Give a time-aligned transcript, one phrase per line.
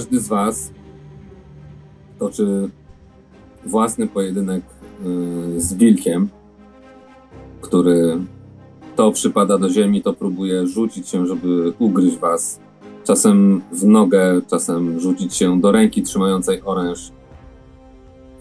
[0.00, 0.70] każdy z Was
[2.18, 2.70] toczy
[3.66, 4.62] własny pojedynek
[5.56, 6.28] y, z wilkiem,
[7.60, 8.18] który
[8.96, 12.60] to przypada do ziemi, to próbuje rzucić się, żeby ugryźć Was.
[13.04, 17.12] Czasem w nogę, czasem rzucić się do ręki trzymającej oręż.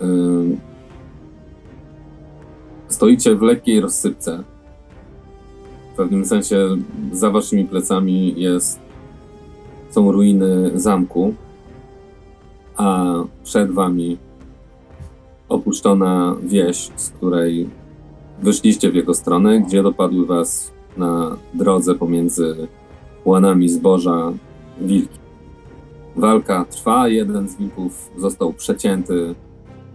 [0.01, 0.57] Y,
[2.87, 4.43] stoicie w lekkiej rozsypce.
[5.93, 6.67] W pewnym sensie
[7.11, 8.79] za waszymi plecami jest,
[9.89, 11.33] są ruiny zamku,
[12.79, 13.13] a
[13.43, 14.17] przed wami
[15.49, 17.69] opuszczona wieś, z której
[18.41, 22.67] wyszliście w jego stronę, gdzie dopadły was na drodze pomiędzy
[23.25, 24.33] łanami zboża
[24.81, 25.19] wilki.
[26.15, 29.35] Walka trwa, jeden z wilków został przecięty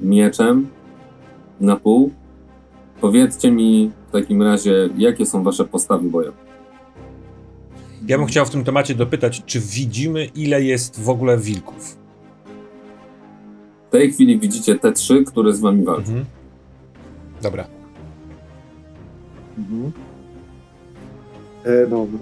[0.00, 0.66] mieczem
[1.60, 2.10] na pół.
[3.00, 6.38] Powiedzcie mi w takim razie, jakie są wasze postawy bojowe?
[8.08, 12.03] Ja bym chciał w tym temacie dopytać, czy widzimy, ile jest w ogóle wilków?
[13.94, 16.08] W tej chwili widzicie te trzy, które z wami walczą.
[16.08, 16.24] Mhm.
[17.42, 17.64] Dobra.
[19.58, 19.92] Mhm.
[21.64, 22.18] E, dobra.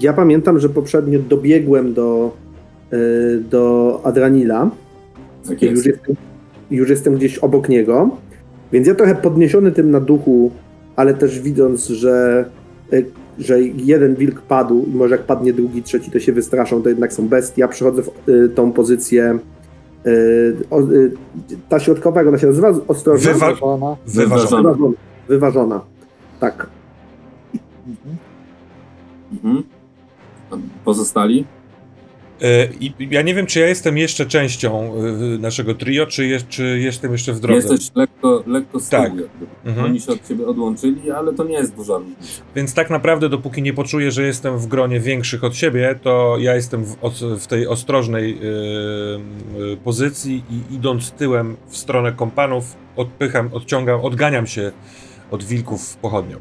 [0.00, 2.36] Ja pamiętam, że poprzednio dobiegłem do,
[2.92, 2.96] e,
[3.38, 4.70] do Adranila.
[5.48, 5.76] Tak jest.
[5.76, 6.16] Już jestem,
[6.70, 8.10] już jestem gdzieś obok niego.
[8.72, 10.50] Więc ja trochę podniesiony tym na duchu,
[10.96, 12.44] ale też widząc, że,
[12.92, 13.02] e,
[13.38, 17.12] że jeden wilk padł i może jak padnie drugi, trzeci, to się wystraszą, to jednak
[17.12, 17.60] są bestie.
[17.60, 19.38] Ja przychodzę w e, tą pozycję
[20.06, 20.10] e,
[21.68, 22.72] ta środkowa, jak ona się nazywa?
[22.88, 23.32] Ostrożna?
[23.32, 23.96] Wyważona.
[24.06, 24.72] Wyważona.
[24.72, 24.96] Wyważona.
[25.28, 25.80] Wyważona.
[26.40, 26.66] Tak.
[27.86, 28.16] Mhm.
[29.32, 29.62] Mhm.
[30.84, 31.44] Pozostali?
[32.42, 36.40] E, I ja nie wiem, czy ja jestem jeszcze częścią e, naszego trio, czy, je,
[36.48, 37.72] czy jestem jeszcze w drodze.
[37.72, 39.12] Jesteś lekko, lekko z tak.
[39.64, 39.86] Mhm.
[39.86, 42.42] Oni się od ciebie odłączyli, ale to nie jest duża różnica.
[42.56, 46.54] Więc tak naprawdę, dopóki nie poczuję, że jestem w gronie większych od siebie, to ja
[46.54, 46.96] jestem w,
[47.40, 54.72] w tej ostrożnej yy, pozycji i idąc tyłem w stronę kompanów, odpycham, odciągam, odganiam się
[55.30, 56.36] od wilków pochodnią.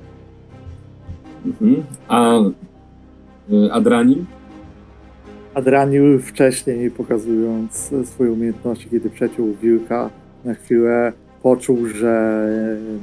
[1.45, 1.83] Mhm.
[2.07, 2.39] A
[3.71, 4.25] Adrani?
[5.53, 10.09] Adranił wcześniej, pokazując swoje umiejętności, kiedy przeciął wilka,
[10.45, 12.47] na chwilę poczuł, że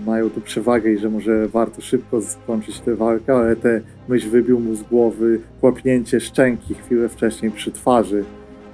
[0.06, 4.60] mają tu przewagę i że może warto szybko skończyć tę walkę, ale te myśl wybił
[4.60, 8.24] mu z głowy kłapnięcie szczęki chwilę wcześniej przy twarzy.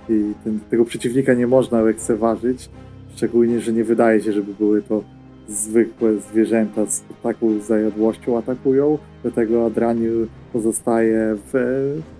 [0.08, 2.70] I ten, tego przeciwnika nie można lekceważyć,
[3.16, 5.04] szczególnie, że nie wydaje się, żeby były to
[5.48, 11.54] zwykłe zwierzęta z taką zajadłością atakują, dlatego Adraniel pozostaje w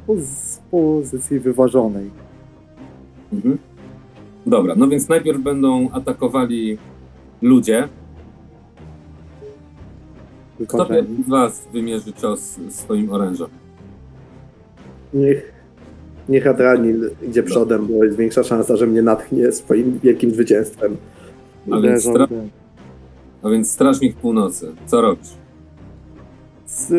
[0.07, 2.11] poz pozycji wyważonej.
[3.33, 3.59] Mhm.
[4.47, 6.79] Dobra, no więc najpierw będą atakowali
[7.43, 7.89] ludzie.
[10.69, 10.87] Kto
[11.25, 13.49] z was wymierzy cios swoim orężem?
[15.15, 15.53] Niech,
[16.29, 20.97] niech Adranil idzie przodem, bo jest większa szansa, że mnie natchnie swoim wielkim zwycięstwem.
[21.71, 22.29] A więc, stra
[23.43, 25.35] a więc Strażnik Północy, co robisz?
[26.67, 26.93] Z,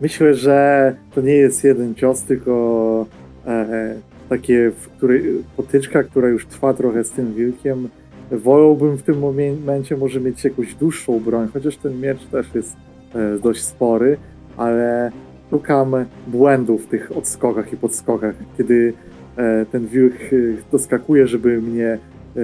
[0.00, 3.06] myślę, że to nie jest jeden cios, tylko
[3.46, 3.94] e,
[4.28, 5.22] takie w której,
[5.56, 7.88] potyczka, która już trwa trochę z tym wilkiem.
[8.30, 12.76] Wolałbym w tym momencie może mieć jakąś dłuższą broń, chociaż ten miecz też jest
[13.14, 14.16] e, dość spory,
[14.56, 15.12] ale
[15.50, 15.94] szukam
[16.26, 18.92] błędów w tych odskokach i podskokach, kiedy
[19.36, 20.36] e, ten wilk e,
[20.72, 22.40] doskakuje, żeby mnie e,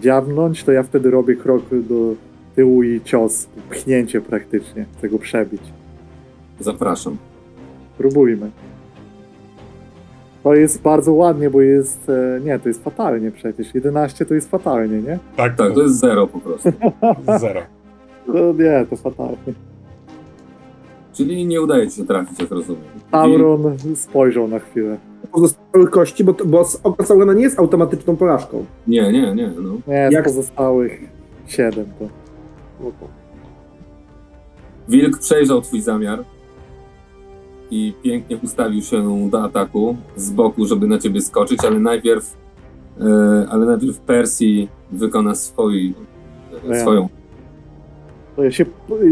[0.00, 2.14] dziabnąć, to ja wtedy robię krok do
[2.56, 5.62] tyłu i cios, pchnięcie praktycznie, tego przebić.
[6.60, 7.16] Zapraszam.
[7.98, 8.50] Próbujmy.
[10.42, 12.08] To jest bardzo ładnie, bo jest.
[12.08, 13.74] E, nie, to jest fatalnie przecież.
[13.74, 15.18] 11 to jest fatalnie, nie?
[15.36, 16.72] Tak, tak, to jest zero po prostu.
[17.40, 17.60] zero.
[18.28, 19.52] No nie, to fatalnie.
[21.12, 22.82] Czyli nie udaje ci się trafić, jak rozumiem.
[23.10, 24.98] Sauron spojrzał na chwilę.
[25.32, 28.64] Pozostałych kości, bo, bo oka Saurona nie jest automatyczną porażką.
[28.86, 29.50] Nie, nie, nie.
[29.62, 29.72] No.
[29.86, 30.24] Nie, z jak...
[30.24, 31.00] pozostałych
[31.46, 32.08] 7 to.
[34.88, 36.24] Wilk przejrzał twój zamiar
[37.70, 42.36] i pięknie ustawił się do ataku z boku, żeby na ciebie skoczyć, ale najpierw
[43.00, 45.94] e, ale najpierw Persji wykona swój,
[46.70, 47.08] e, swoją.
[48.36, 48.66] To ja się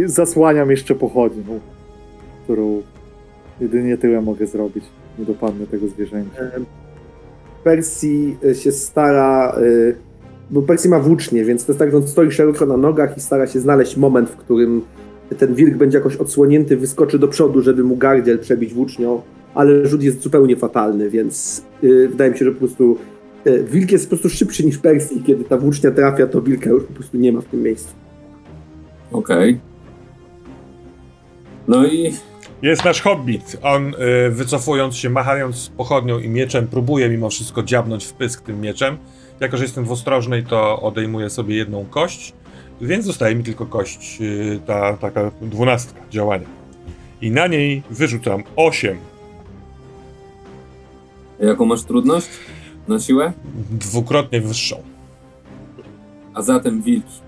[0.06, 1.60] zasłaniam jeszcze pochodnią,
[2.44, 2.82] którą
[3.60, 4.84] jedynie tyłem mogę zrobić.
[5.18, 6.38] Nie dopadnę tego zwierzęcia.
[7.64, 9.94] Persji się stara, e,
[10.50, 13.20] bo Persji ma włócznie, więc to jest tak, że on stoi szeroko na nogach i
[13.20, 14.82] stara się znaleźć moment, w którym
[15.38, 19.22] ten wilk będzie jakoś odsłonięty, wyskoczy do przodu, żeby mu gardziel przebić włócznią,
[19.54, 22.98] ale rzut jest zupełnie fatalny, więc yy, wydaje mi się, że po prostu
[23.44, 26.70] yy, wilk jest po prostu szybszy niż Persji i kiedy ta włócznia trafia, to wilka
[26.70, 27.94] już po prostu nie ma w tym miejscu.
[29.12, 29.50] Okej.
[29.50, 29.60] Okay.
[31.68, 32.12] No i
[32.62, 33.56] Jest nasz hobbit.
[33.62, 33.94] On
[34.26, 38.96] y, wycofując się, machając pochodnią i mieczem, próbuje mimo wszystko dziabnąć w pysk tym mieczem.
[39.40, 42.32] Jako, że jestem w ostrożnej, to odejmuję sobie jedną kość,
[42.80, 46.46] więc zostaje mi tylko kość, y, ta taka dwunastka działania.
[47.22, 48.98] I na niej wyrzucam 8.
[51.40, 52.28] Jaką masz trudność
[52.88, 53.32] na siłę?
[53.70, 54.76] Dwukrotnie wyższą.
[56.34, 57.20] A zatem wilki.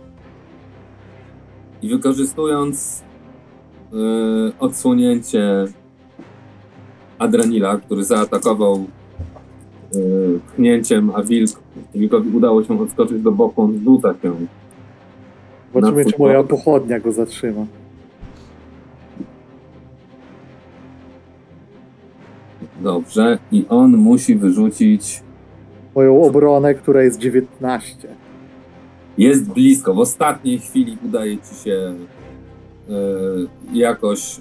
[1.82, 3.02] I wykorzystując
[3.92, 5.64] yy, odsłonięcie
[7.18, 8.86] Adranila, który zaatakował
[9.94, 11.60] yy, pchnięciem, a wilk,
[11.94, 14.32] wilkowi udało się odskoczyć do boku, on rzuca się.
[15.74, 17.66] Zobaczymy, czy moja pochodnia go zatrzyma.
[22.80, 23.38] Dobrze.
[23.52, 25.22] I on musi wyrzucić.
[25.94, 28.08] Moją obronę, która jest 19.
[29.18, 29.94] Jest blisko.
[29.94, 31.94] W ostatniej chwili udaje ci się
[32.88, 34.36] yy, jakoś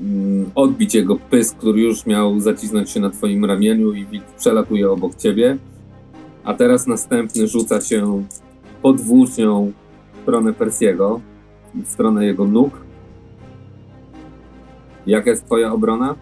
[0.00, 4.06] mm, odbić jego pysk, który już miał zacisnąć się na twoim ramieniu i
[4.38, 5.56] przelatuje obok ciebie.
[6.44, 8.24] A teraz następny rzuca się
[8.82, 9.72] pod włócznią
[10.22, 11.20] stronę Persiego,
[11.74, 12.80] w stronę jego nóg.
[15.06, 16.14] Jaka jest twoja obrona?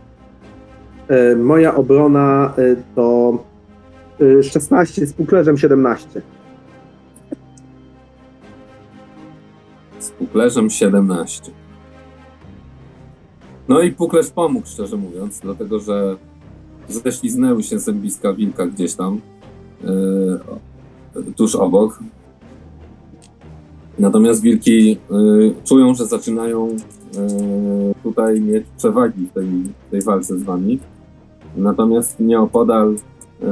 [1.08, 3.38] E, moja obrona e, to
[4.38, 6.22] e, 16 z puklerzem 17.
[9.98, 11.52] Z puklerzem 17.
[13.68, 16.16] No i puklerz pomógł, szczerze mówiąc, dlatego że
[16.88, 19.20] ześliznęły się zębiska wilka gdzieś tam,
[21.14, 22.00] yy, tuż obok.
[24.00, 29.48] Natomiast wilki yy, czują, że zaczynają yy, tutaj mieć przewagi w tej,
[29.90, 30.78] tej walce z wami.
[31.56, 32.94] Natomiast nieopodal
[33.40, 33.48] yy,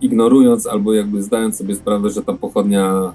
[0.00, 3.12] ignorując albo jakby zdając sobie sprawę, że ta pochodnia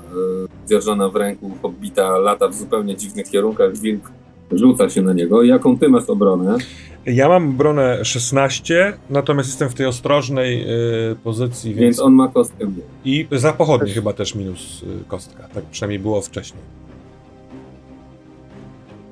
[0.65, 4.11] y, dzierżona w ręku hobbita lata w zupełnie dziwnych kierunkach, wilk
[4.51, 5.43] rzuca się na niego.
[5.43, 6.57] Jaką ty masz obronę?
[7.05, 10.63] Ja mam obronę 16, natomiast jestem w tej ostrożnej
[11.11, 11.81] y, pozycji, więc...
[11.81, 12.71] Więc on ma kostkę.
[13.05, 15.47] I za pochodnie chyba też minus y, kostka.
[15.53, 16.63] Tak przynajmniej było wcześniej.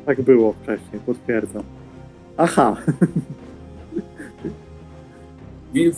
[0.05, 1.63] Tak było wcześniej, potwierdzam.
[2.37, 2.75] Aha,
[5.73, 5.95] Wilk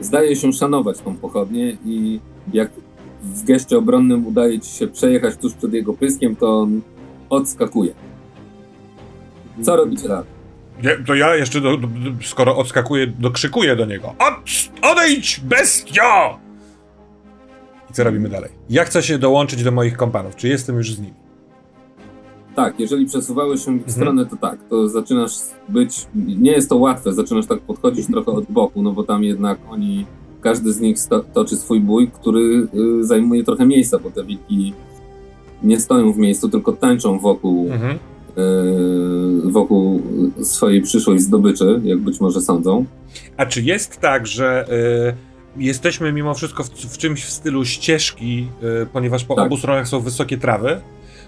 [0.00, 2.20] zdaje się szanować tą pochodnię i
[2.52, 2.70] jak
[3.22, 6.80] w geście obronnym udaje ci się przejechać tuż przed jego pyskiem, to on
[7.30, 7.94] odskakuje.
[9.62, 10.36] Co robicie dalej?
[10.82, 11.88] Nie, to ja jeszcze, do, do,
[12.22, 14.14] skoro odskakuję, dokrzykuję do niego.
[14.18, 14.34] Od,
[14.82, 16.38] odejdź, bestio!
[17.90, 18.50] I co robimy dalej?
[18.70, 20.36] Ja chcę się dołączyć do moich kompanów.
[20.36, 21.14] Czy jestem już z nimi?
[22.56, 25.32] Tak, jeżeli przesuwałeś się w ich stronę, to tak, to zaczynasz
[25.68, 29.58] być, nie jest to łatwe, zaczynasz tak podchodzić trochę od boku, no bo tam jednak
[29.70, 30.06] oni,
[30.40, 32.68] każdy z nich sto, toczy swój bój, który
[33.00, 34.72] y, zajmuje trochę miejsca, bo te wilki
[35.62, 37.98] nie stoją w miejscu, tylko tańczą wokół, Mhm.
[39.46, 40.02] y, wokół
[40.42, 42.84] swojej przyszłej zdobyczy, jak być może sądzą.
[43.36, 44.66] A czy jest tak, że
[45.58, 48.48] y, jesteśmy mimo wszystko w, w czymś w stylu ścieżki,
[48.82, 49.46] y, ponieważ po Tak.
[49.46, 50.80] obu stronach są wysokie trawy?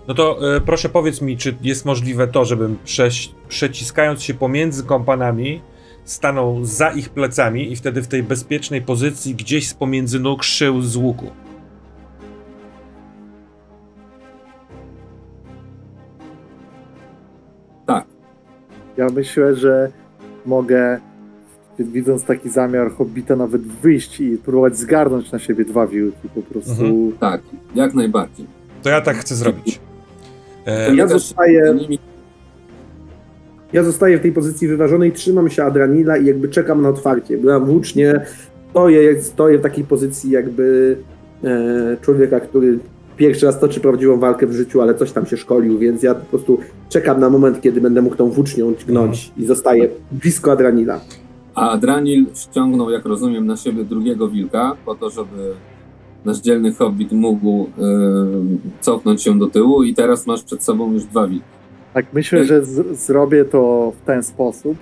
[0.09, 5.61] No to proszę powiedz mi, czy jest możliwe to, żebym prześ, przeciskając się pomiędzy kompanami
[6.05, 10.83] stanął za ich plecami i wtedy w tej bezpiecznej pozycji gdzieś z pomiędzy nóg szył
[10.83, 11.27] z łuku?
[18.99, 19.91] Ja myślę, że
[20.47, 20.99] mogę,
[21.79, 26.71] widząc taki zamiar Hobbita, nawet wyjść i próbować zgarnąć na siebie dwa wilki po prostu.
[26.71, 27.13] Mhm.
[27.21, 27.41] tak,
[27.75, 28.47] jak najbardziej.
[28.83, 29.81] To ja tak chcę zrobić.
[30.67, 31.79] E, Ja zostaję-
[33.73, 37.39] Ja zostaję w tej pozycji wyważonej, trzymam się Adranila i jakby czekam na otwarcie.
[37.39, 38.21] Byłam włócznie,
[38.71, 40.97] stoję, stoję w takiej pozycji jakby
[41.45, 42.79] e, człowieka, który
[43.19, 46.27] pierwszy raz toczy prawdziwą walkę w życiu, ale coś tam się szkolił, więc ja po
[46.27, 46.59] prostu
[46.89, 51.01] czekam na moment, kiedy będę mógł tą włócznią dźgnąć i zostaję blisko Adranila.
[51.55, 55.53] A Adranil ściągnął, jak rozumiem, na siebie drugiego wilka, po to, żeby
[56.25, 57.69] nasz dzielny hobbit mógł y,
[58.81, 61.45] cofnąć się do tyłu i teraz masz przed sobą już dwa wilki.
[61.95, 64.77] Tak, myślę, że z- zrobię to w ten sposób,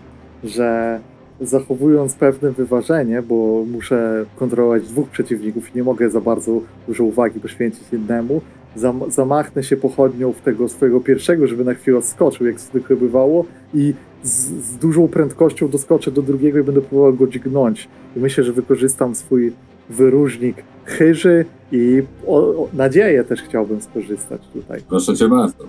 [0.45, 1.01] że
[1.41, 7.41] zachowując pewne wyważenie, bo muszę kontrolować dwóch przeciwników i nie mogę za bardzo dużo uwagi
[7.41, 8.41] poświęcić jednemu,
[8.77, 13.45] zam zamachnę się pochodnią w tego swojego pierwszego, żeby na chwilę odskoczył, jak zwykle bywało,
[13.75, 17.89] i z, z dużą prędkością doskoczę do drugiego i będę próbował go dźgnąć.
[18.17, 19.53] I myślę, że wykorzystam swój
[19.91, 24.81] wyróżnik chyży i o, o, nadzieję też chciałbym skorzystać tutaj.
[24.89, 25.65] Proszę cię bardzo.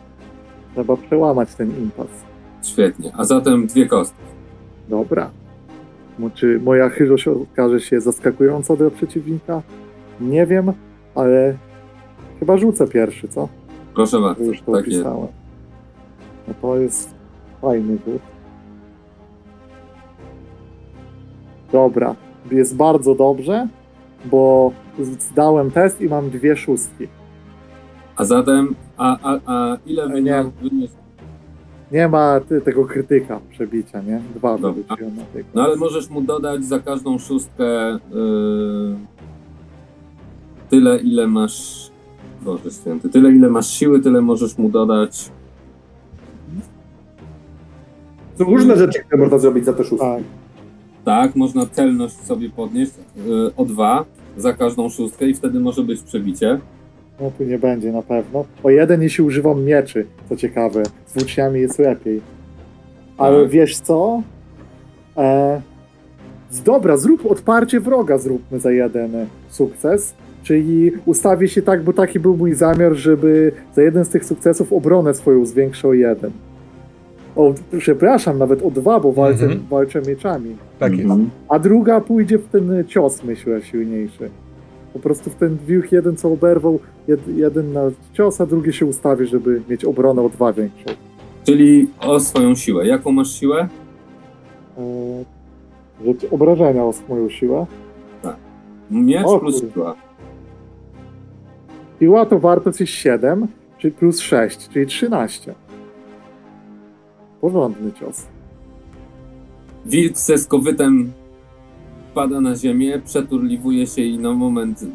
[0.74, 2.08] Trzeba przełamać ten impas.
[2.64, 3.12] Świetnie.
[3.18, 4.22] A zatem dwie kostki.
[4.90, 5.30] Dobra.
[6.34, 9.62] Czy moja chyżość okaże się zaskakująca dla przeciwnika?
[10.22, 10.72] Nie wiem,
[11.16, 11.58] ale
[12.40, 13.48] chyba rzucę pierwszy, co?
[13.96, 14.44] Proszę bardzo.
[14.44, 14.98] Już to Tak jest.
[15.02, 15.28] opisałem.
[16.48, 17.14] No to jest
[17.62, 18.22] fajny rzut.
[21.72, 22.16] Dobra,
[22.52, 23.68] jest bardzo dobrze,
[24.26, 24.72] bo
[25.20, 27.08] zdałem test i mam dwie szóstki.
[28.16, 30.98] A zatem, a, a, a ile wyniósł?
[31.92, 34.22] Nie ma ty, tego krytyka przebicia, nie?
[34.36, 34.72] Dwa Dobra.
[34.72, 35.50] wyrzuciłem na tego.
[35.54, 38.96] No ale możesz mu dodać za każdą szóstkę yy,
[40.70, 41.88] tyle, ile masz.
[42.42, 45.32] Boże święty, tyle, ile masz siły, tyle możesz mu dodać.
[48.38, 50.08] Są różne rzeczy, które można zrobić za te szóstki.
[50.08, 50.24] Tak,
[51.06, 52.92] Tak, można celność sobie podnieść
[53.26, 54.06] yy, o dwa
[54.38, 56.60] za każdą szóstkę i wtedy może być przebicie.
[57.22, 58.46] No tu nie będzie na pewno.
[58.64, 60.84] O jeden, jeśli używam mieczy, co ciekawe.
[61.06, 62.22] Z włóczniami jest lepiej.
[63.18, 63.52] Ale Tak.
[63.52, 64.22] wiesz co?
[65.18, 65.62] E,
[66.66, 69.12] dobra, zrób odparcie wroga, zróbmy za jeden
[69.50, 70.14] sukces.
[70.44, 74.74] Czyli ustawię się tak, bo taki był mój zamiar, żeby za jeden z tych sukcesów
[74.74, 76.32] obronę swoją zwiększył o jeden.
[77.36, 79.62] O, przepraszam, nawet o dwa, bo walczę, Mhm.
[79.70, 80.56] walczę mieczami.
[80.80, 81.04] Tak jest.
[81.04, 81.30] Mhm.
[81.50, 84.30] A druga pójdzie w ten cios, myślę, silniejszy.
[84.98, 87.82] Po prostu w ten wilk jeden, co oberwał, jed, jeden na
[88.14, 90.90] cios, a drugi się ustawi, żeby mieć obronę o dwa większą.
[91.44, 92.88] Czyli o swoją siłę.
[92.88, 93.68] Jaką masz siłę?
[94.78, 97.66] Eee, obrażenia o moją siłę.
[98.92, 99.74] Miecz O plus kurde.
[99.74, 99.96] siła.
[102.00, 105.56] Siła to wartość jest 7, czyli plus 6, czyli 13.
[107.42, 108.26] Porządny cios.
[109.86, 111.12] Wilk ze skowytem
[112.18, 114.86] pada na ziemię, przeturliwuje się i na moment,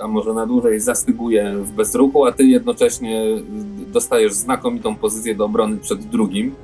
[0.00, 3.24] a może na dłużej, zastyguje w bezruchu, a ty jednocześnie
[3.92, 6.54] dostajesz znakomitą pozycję do obrony przed drugim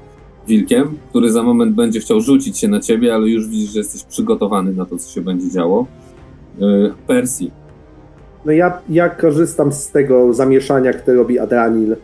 [0.48, 4.02] wilkiem, który za moment będzie chciał rzucić się na ciebie, ale już widzisz, że jesteś
[4.04, 5.86] przygotowany na to, co się będzie działo.
[6.62, 7.50] Y, Persji.
[8.44, 11.96] No ja, ja korzystam z tego zamieszania, które robi Adranil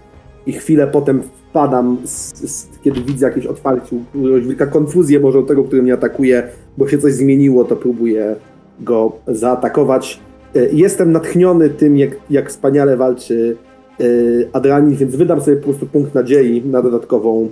[0.46, 3.96] i chwilę potem wpadam, z, z, kiedy widzę jakieś otwarcie,
[4.40, 8.36] wielka konfuzję może u tego, który mnie atakuje, bo się coś zmieniło, to próbuję
[8.80, 10.20] go zaatakować.
[10.56, 13.56] E, Jestem natchniony tym, jak, jak wspaniale walczy
[14.00, 14.04] e,
[14.52, 17.50] Adranil, więc wydam sobie po prostu punkt nadziei na dodatkową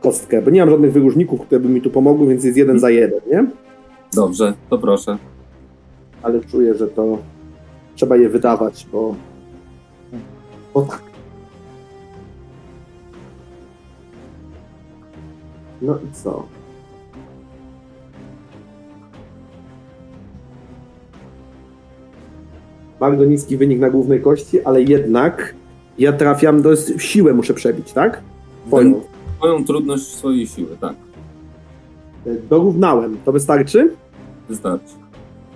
[0.00, 2.90] kostkę, bo nie mam żadnych wyróżników, które by mi tu pomogły, więc jest jeden za
[2.90, 3.46] jeden, nie?
[4.14, 5.16] Dobrze, to proszę.
[6.22, 7.18] ale czuję, że to
[7.94, 9.14] trzeba je wydawać, bo.
[10.74, 11.11] O tak.
[15.82, 16.46] No i co?
[23.00, 25.54] Bardzo niski wynik na głównej kości, ale jednak
[25.98, 28.20] ja trafiam do siłę muszę przebić, tak?
[28.66, 29.00] Twoją.
[29.38, 30.94] Twoją trudność swojej siły, tak.
[32.50, 33.16] Dorównałem.
[33.24, 33.90] To wystarczy?
[34.48, 34.94] Wystarczy.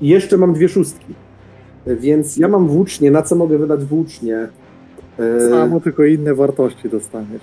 [0.02, 1.14] I jeszcze mam dwie szóstki.
[1.87, 3.11] Więc ja mam włócznie.
[3.11, 4.49] Na co mogę wydać włócznie?
[5.18, 7.42] E, Samo tylko inne wartości dostaniesz.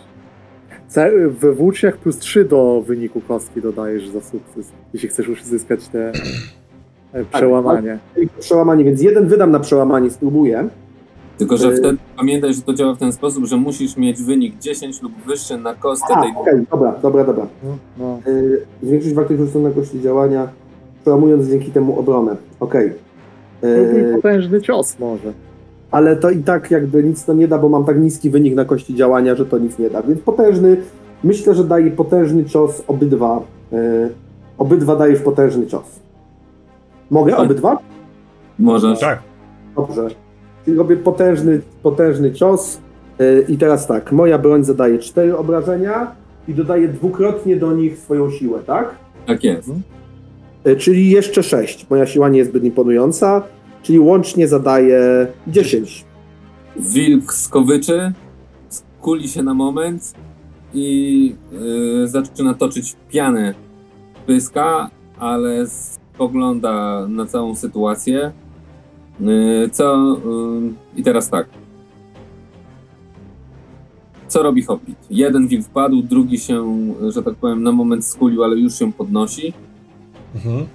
[1.29, 6.12] We włóczniach plus 3 do wyniku kostki dodajesz za sukces, jeśli chcesz już zyskać te
[7.13, 8.00] e, przełamanie.
[8.39, 10.69] Przełamanie, więc jeden wydam na przełamanie, spróbuję.
[11.38, 14.59] Tylko, że Y- wtedy pamiętaj, że to działa w ten sposób, że musisz mieć wynik
[14.59, 17.47] 10 lub wyższy na kostce A, tej okej, dobra, dobra, dobra.
[17.63, 18.19] No, no.
[18.31, 20.47] Yy, zwiększyć wartość rzuconej na kości działania,
[21.01, 22.35] przełamując dzięki temu obronę.
[22.59, 22.93] Okej.
[23.62, 25.33] Był potężny cios może.
[25.93, 28.65] Ale to i tak jakby nic to nie da, bo mam tak niski wynik na
[28.65, 30.01] kości działania, że to nic nie da.
[30.01, 30.77] Więc potężny,
[31.23, 33.41] myślę, że daje potężny cios obydwa.
[33.71, 34.09] Yy,
[34.57, 36.00] obydwa dajesz potężny cios.
[37.12, 37.39] Mogę Tak.
[37.41, 37.77] obydwa?
[38.59, 39.00] możesz.
[39.00, 39.19] Tak.
[39.75, 40.07] Dobrze.
[40.65, 42.79] Czyli robię potężny, potężny cios.
[43.19, 46.12] Yy, I teraz tak, moja broń zadaje 4 obrażenia
[46.47, 48.95] i dodaję dwukrotnie do nich swoją siłę, tak?
[49.25, 49.71] Tak jest.
[50.65, 51.89] Yy, czyli jeszcze 6.
[51.89, 53.41] Moja siła nie jest zbyt imponująca,
[53.83, 56.05] czyli łącznie zadaje 10.
[56.75, 58.13] Wilk skowyczy,
[58.69, 60.13] skuli się na moment
[60.73, 61.35] i
[62.03, 63.53] y, zaczyna toczyć pianę
[64.25, 68.31] pyska, ale spogląda na całą sytuację.
[69.21, 70.17] Y, co.
[70.95, 71.47] Y, I teraz tak.
[74.27, 74.97] Co robi Hobbit?
[75.09, 76.75] Jeden wilk wpadł, drugi się,
[77.09, 79.53] że tak powiem, na moment skulił, ale już się podnosi.
[80.35, 80.65] Mhm.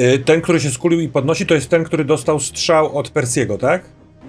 [0.00, 3.58] Y, Ten, który się skulił i podnosi, to jest ten, który dostał strzał od Persiego,
[3.58, 3.82] tak?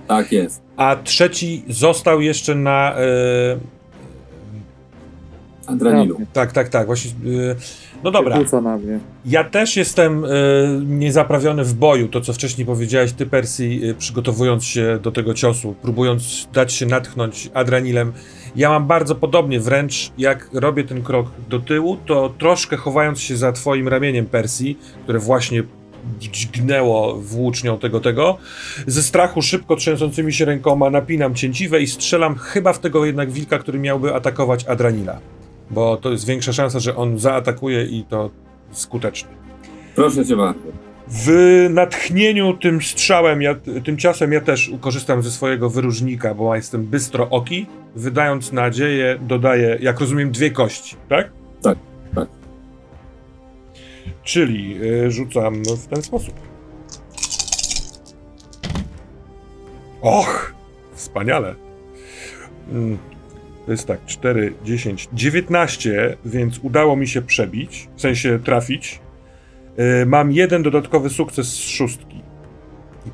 [0.08, 0.62] Tak jest.
[0.78, 2.96] A trzeci został jeszcze na.
[2.96, 3.81] y,
[5.68, 6.18] Adranilu.
[6.34, 6.86] tak, tak, tak.
[6.86, 7.12] Właśnie.
[7.26, 7.56] y,
[8.04, 8.38] no dobra.
[8.38, 9.00] Rzuca na mnie.
[9.26, 10.30] Ja też jestem y,
[10.86, 15.76] niezaprawiony w boju, to co wcześniej powiedziałeś ty, Persji, y, przygotowując się do tego ciosu,
[15.82, 18.14] próbując dać się natchnąć adrenalem.
[18.56, 23.38] Ja mam bardzo podobnie, wręcz jak robię ten krok do tyłu, to troszkę chowając się
[23.38, 25.64] za twoim ramieniem Persji, które właśnie
[26.20, 28.38] dźgnęło włócznią tego tego.
[28.88, 33.60] Ze strachu szybko trzęsącymi się rękoma napinam cięciwe i strzelam chyba w tego jednak wilka,
[33.60, 35.20] który miałby atakować Adranila.
[35.72, 38.30] Bo to jest większa szansa, że on zaatakuje i to
[38.72, 39.30] skutecznie.
[39.96, 40.62] Proszę cię bardzo.
[41.08, 41.30] W
[41.70, 47.30] natchnieniu tym strzałem, ja, tym ciosem ja też korzystam ze swojego wyróżnika, bo jestem bystro
[47.30, 47.66] oki.
[47.96, 51.32] Wydając nadzieję, dodaję, jak rozumiem, dwie kości, tak?
[51.62, 51.78] Tak,
[52.16, 52.28] tak.
[54.24, 56.34] Czyli y, rzucam w ten sposób.
[60.02, 60.54] Och,
[60.94, 61.56] wspaniale.
[62.72, 62.98] Mm,
[63.72, 69.00] To jest tak, 4, 10, 19, więc udało mi się przebić, w sensie trafić.
[70.02, 72.22] Y, Mam jeden dodatkowy sukces z szóstki.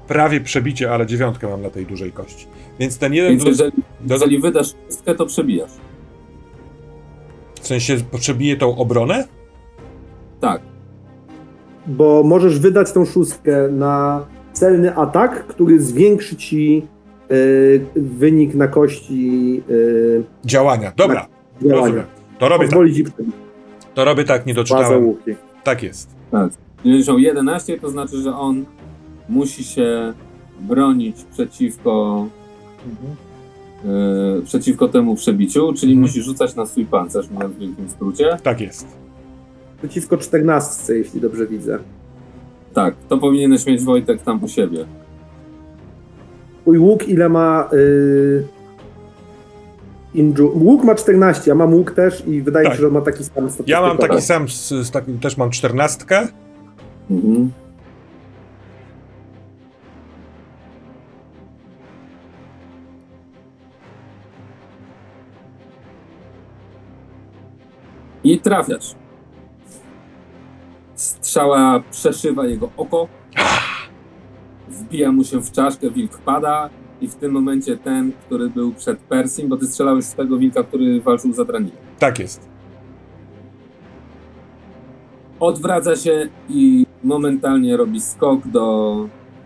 [0.07, 2.47] Prawie przebicie, ale dziewiątkę mam na tej dużej kości.
[2.79, 3.31] Więc ten jeden.
[3.31, 3.71] Więc do- jeżeli,
[4.01, 5.71] do- jeżeli wydasz wszystkie, to przebijasz.
[7.61, 9.27] W sensie przebije tą obronę?
[10.41, 10.61] Tak.
[11.87, 16.87] Bo możesz wydać tą szóstkę na celny atak, który zwiększy ci
[17.96, 20.91] wynik na kości y, Działania.
[20.98, 21.27] Dobra,
[21.62, 21.81] działania.
[21.86, 22.05] rozumiem.
[22.39, 22.69] To robię tak.
[22.69, 23.36] Pozwoli ci przebić.
[23.93, 25.13] To robię tak, nie doczytałem.
[25.63, 26.10] Tak jest.
[26.84, 28.65] Jeżeli są 11, to znaczy, że on
[29.29, 30.13] musi się
[30.62, 32.25] bronić przeciwko,
[32.86, 33.15] Mhm.
[34.46, 36.01] przeciwko temu przebiciu, czyli Mhm.
[36.01, 38.38] musi rzucać na swój pancerz, mówiąc w wielkim skrócie.
[38.43, 38.88] Tak jest.
[39.77, 41.79] Przeciwko czternastce, jeśli dobrze widzę.
[42.74, 44.86] Tak, to powinieneś mieć Wojtek tam u siebie.
[46.67, 47.69] Mój łuk ile ma...
[47.74, 48.47] Y,
[50.13, 50.51] inju...
[50.55, 52.75] Łuk ma 14, ja mam łuk też i wydaje mi Tak.
[52.75, 53.67] się, że on ma taki sam statystyk.
[53.67, 54.24] Ja mam taki Tak.
[54.24, 56.27] sam, z, z takim, też mam czternastkę.
[57.12, 57.51] Mhm.
[68.23, 68.95] I trafiasz.
[70.95, 73.08] Strzała przeszywa jego oko.
[74.69, 76.69] Wbija mu się w czaszkę, wilk pada
[77.01, 80.63] i w tym momencie ten, który był przed Persim, bo ty strzelałeś z tego wilka,
[80.63, 81.77] który walczył za Dranilem.
[81.99, 82.58] Tak jest.
[85.39, 88.95] odwraca się i momentalnie robi skok do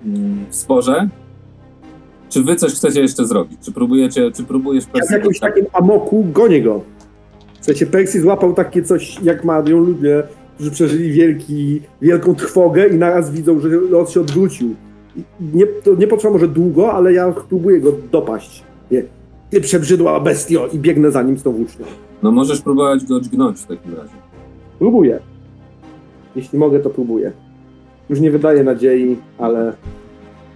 [0.05, 1.09] mm, sporze.
[2.29, 3.59] Czy wy coś chcecie jeszcze zrobić?
[3.61, 6.81] Czy próbujecie, czy próbujesz Ja w jakimś takim amoku gonię go.
[7.61, 10.23] W sensie Percy złapał takie coś, jak mają ludzie,
[10.55, 14.75] którzy przeżyli wielki, wielką trwogę i naraz widzą, że los się odwrócił.
[15.53, 18.63] Nie, to nie potrwa może długo, ale ja próbuję go dopaść.
[18.91, 19.03] Nie.
[19.49, 21.85] Ty przebrzydła bestio i biegnę za nim z tą włócznią.
[22.23, 24.13] No możesz próbować go dźgnąć w takim razie.
[24.79, 25.19] Próbuję.
[26.35, 27.31] Jeśli mogę, to próbuję.
[28.09, 29.73] Już nie wydaje nadziei, ale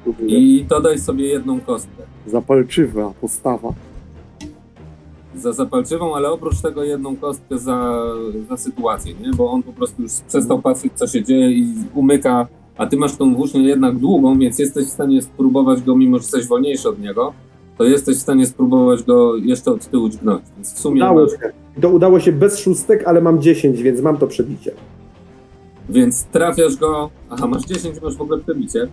[0.04, 0.38] próbuję.
[0.39, 3.74] I dodaj sobie jedną kostkę Zapalczywa postawa.
[5.36, 8.04] za zapalczywą, ale oprócz tego jedną kostkę za,
[8.50, 9.32] za sytuację, nie?
[9.34, 13.15] Bo on po prostu już przestał patrzeć, co się dzieje i umyka, a ty masz
[13.15, 16.99] tą włócznię jednak długą, więc jesteś w stanie spróbować go, mimo że jesteś wolniejszy od
[16.99, 17.33] niego,
[17.77, 20.43] to jesteś w stanie spróbować go jeszcze od tyłu dźgnąć.
[20.55, 21.51] Więc w sumie Udało masz, się.
[21.81, 24.71] To udało się bez szóstek, ale mam 10, więc mam to przebicie.
[25.89, 27.09] Więc trafiasz go.
[27.29, 28.88] Aha, masz 10, masz w ogóle przebicie.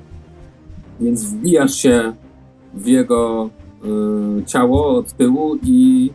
[1.01, 2.13] Więc wbijasz się
[2.75, 3.51] w jego
[4.41, 6.11] y, ciało od tyłu i,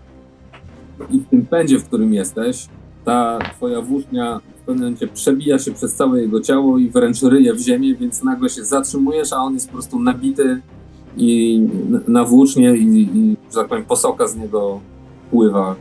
[1.12, 2.68] i w tym pędzie, w którym jesteś,
[3.06, 7.60] ta twoja włócznia pewnym momencie przebija się przez całe jego ciało i wręcz ryje w
[7.60, 10.62] ziemię, więc nagle się zatrzymujesz, a on jest po prostu nabity
[11.18, 11.62] i
[12.08, 14.80] na włócznie i, i że tak powiem, posoka z niego
[15.32, 15.76] pływa.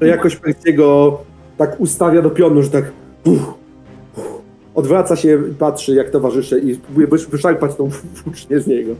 [0.00, 1.12] To jakoś Percy'ego
[1.56, 2.92] tak ustawia do pionu, że tak
[3.24, 3.54] uff,
[4.16, 4.42] uff,
[4.74, 7.90] odwraca się, patrzy jak towarzysze i próbuje wysz- wyszarpać tą
[8.24, 8.94] włócznię z niego.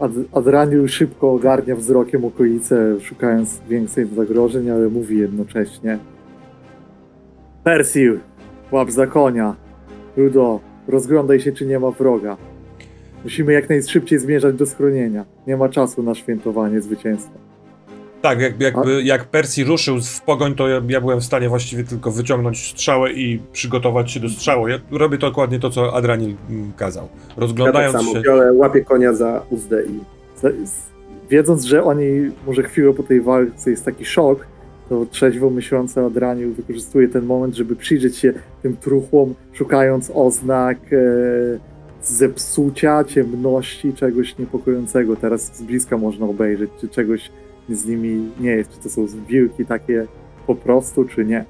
[0.00, 5.98] Ad, Adraniu szybko ogarnia wzrokiem okolice, szukając większych zagrożeń, ale mówi jednocześnie.
[7.66, 8.20] Persil,
[8.72, 9.56] łap za konia.
[10.16, 12.36] Rudo, rozglądaj się, czy nie ma wroga.
[13.24, 15.24] Musimy jak najszybciej zmierzać do schronienia.
[15.46, 17.38] Nie ma czasu na świętowanie zwycięstwa.
[18.22, 21.84] Tak, jakby, jakby jak Percy ruszył w pogoń, to ja, ja byłem w stanie właściwie
[21.84, 24.68] tylko wyciągnąć strzałę i przygotować się do strzału.
[24.68, 26.34] Ja robię to dokładnie to, co Adranil
[26.76, 27.04] kazał.
[27.04, 28.20] Ja tak Rozglądając samo się.
[28.20, 30.00] biorę, łapię konia za uzdę i
[31.30, 34.46] Wiedząc, że oni może chwilę po tej walce jest taki szok,
[34.88, 40.96] to trzeźwo myślący Adraniu wykorzystuje ten moment, żeby przyjrzeć się tym truchłom, szukając oznak e,
[42.02, 45.16] zepsucia, ciemności, czegoś niepokojącego.
[45.16, 47.30] Teraz z bliska można obejrzeć, czy czegoś
[47.70, 50.06] z nimi nie jest, czy to są wilki takie
[50.46, 51.44] po prostu, czy nie.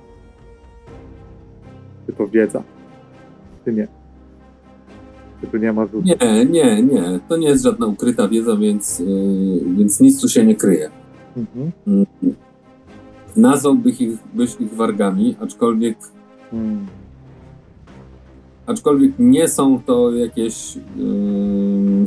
[2.07, 2.62] Czy to wiedza,
[3.64, 3.88] czy nie.
[5.40, 6.05] Czy tu nie ma rzutów.
[6.05, 7.20] Nie, nie, nie.
[7.29, 9.07] To nie jest żadna ukryta wiedza, więc, yy,
[9.77, 10.90] więc nic tu się nie kryje.
[11.37, 11.72] Mhm.
[11.87, 12.07] Mm.
[13.37, 15.99] Nazwałbyś ich, byś ich wargami, aczkolwiek
[16.53, 16.87] Mm.
[18.66, 22.05] aczkolwiek nie są to jakieś yy,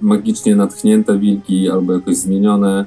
[0.00, 2.84] magicznie natchnięte wilki albo jakoś zmienione.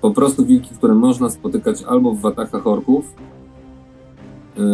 [0.00, 3.14] Po prostu wilki, które można spotykać albo w watakach orków,
[4.56, 4.64] yy,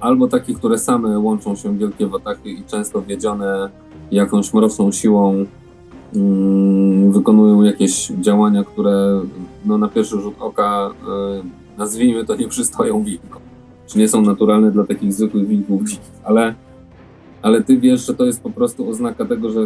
[0.00, 3.70] albo takie, które same łączą się w wielkie watachy i często wiedzione
[4.10, 5.46] jakąś mroczną siłą
[7.10, 9.20] wykonują jakieś działania, które
[9.64, 11.42] no, na pierwszy rzut oka, yy,
[11.78, 13.40] nazwijmy to, nie przystoją wilkom
[13.90, 16.54] czy nie są naturalne dla takich zwykłych wilków dzikich, ale,
[17.42, 19.60] ale ty wiesz, że to jest po prostu oznaka tego, że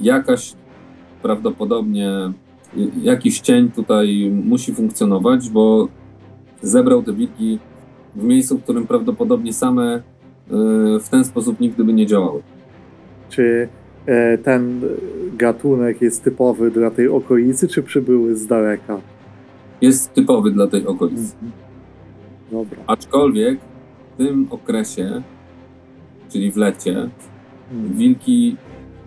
[0.00, 0.54] jakaś
[1.22, 2.10] prawdopodobnie
[3.02, 5.88] jakiś cień tutaj musi funkcjonować, bo
[6.62, 7.58] zebrał te wilki
[8.14, 10.02] w miejscu, w którym prawdopodobnie same e,
[11.00, 12.42] w ten sposób nigdy by nie działały.
[13.28, 13.83] Czy e,
[14.42, 14.80] ten
[15.36, 19.00] gatunek jest typowy dla tej okolicy, czy przybyły z daleka?
[19.80, 21.34] Jest typowy dla tej okolicy.
[21.34, 21.52] Mhm.
[22.50, 22.78] Dobra.
[22.86, 23.58] Aczkolwiek
[24.14, 25.22] w tym okresie,
[26.32, 27.10] czyli w lecie,
[27.70, 27.96] hmm.
[27.96, 28.56] wilki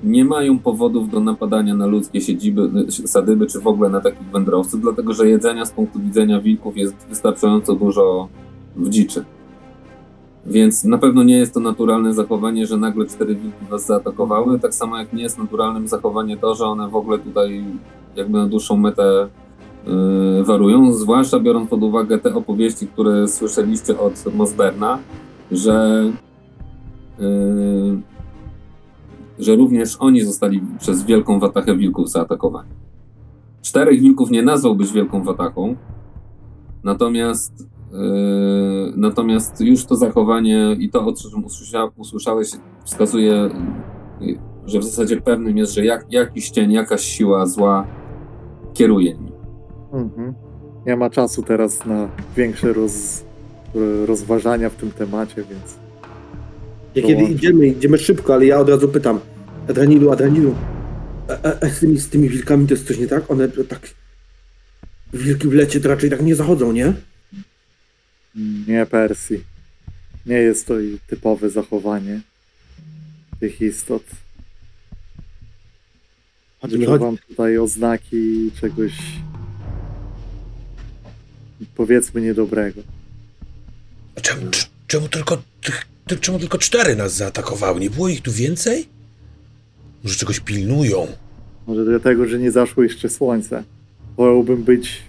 [0.04, 4.82] nie mają powodów do napadania na ludzkie siedziby, sadyby, czy w ogóle na takich wędrowców,
[4.82, 8.28] dlatego że jedzenia z punktu widzenia wilków jest wystarczająco dużo
[8.76, 9.26] w dziczy.
[10.48, 14.74] Więc na pewno nie jest to naturalne zachowanie, że nagle cztery wilki was zaatakowały, tak
[14.74, 17.64] samo jak nie jest naturalnym zachowanie to, że one w ogóle tutaj
[18.16, 19.30] jakby na dłuższą metę
[19.88, 25.00] Y, warują, zwłaszcza biorąc pod uwagę te opowieści, które słyszeliście od Mosberna,
[25.52, 26.06] że,
[27.20, 28.02] yy,
[29.40, 32.70] że również oni zostali przez wielką watachę wilków zaatakowani.
[33.62, 35.76] Czterech wilków nie nazwałbyś wielką watachą,
[36.84, 37.77] natomiast yy,
[38.96, 42.50] natomiast już to zachowanie i to, o czym usłysza, usłyszałeś,
[42.86, 43.50] wskazuje,
[44.66, 47.88] że w zasadzie pewnym jest, że jak, jakiś cień, jakaś siła zła
[48.74, 49.32] kieruje nimi.
[49.94, 50.34] Mhm.
[50.86, 53.24] Nie ma czasu teraz na większe roz,
[54.06, 55.76] rozważania w tym temacie, więc.
[56.96, 59.20] Ja kiedy idziemy, idziemy szybko, ale ja od razu pytam.
[59.70, 60.56] Adranilu, Adranilu,
[61.30, 63.32] a, a, a z, tymi, z tymi wilkami to jest coś nie tak?
[63.32, 63.80] One tak.
[65.14, 66.94] Wilki w lecie to raczej tak nie zachodzą, nie?
[68.68, 69.44] Nie, Persji.
[70.26, 70.74] Nie jest to
[71.08, 72.22] typowe zachowanie
[73.40, 74.04] tych istot.
[76.64, 78.94] Wyczuwam tutaj oznaki czegoś
[81.76, 82.82] powiedzmy niedobrego.
[84.16, 84.42] A czemu,
[84.88, 85.42] czemu, tylko,
[86.22, 87.80] czemu tylko cztery nas zaatakowały?
[87.80, 88.88] Nie było ich tu więcej?
[90.04, 91.08] Może czegoś pilnują?
[91.68, 93.64] Może dlatego, że nie zaszło jeszcze słońce.
[94.18, 95.02] Wolałbym być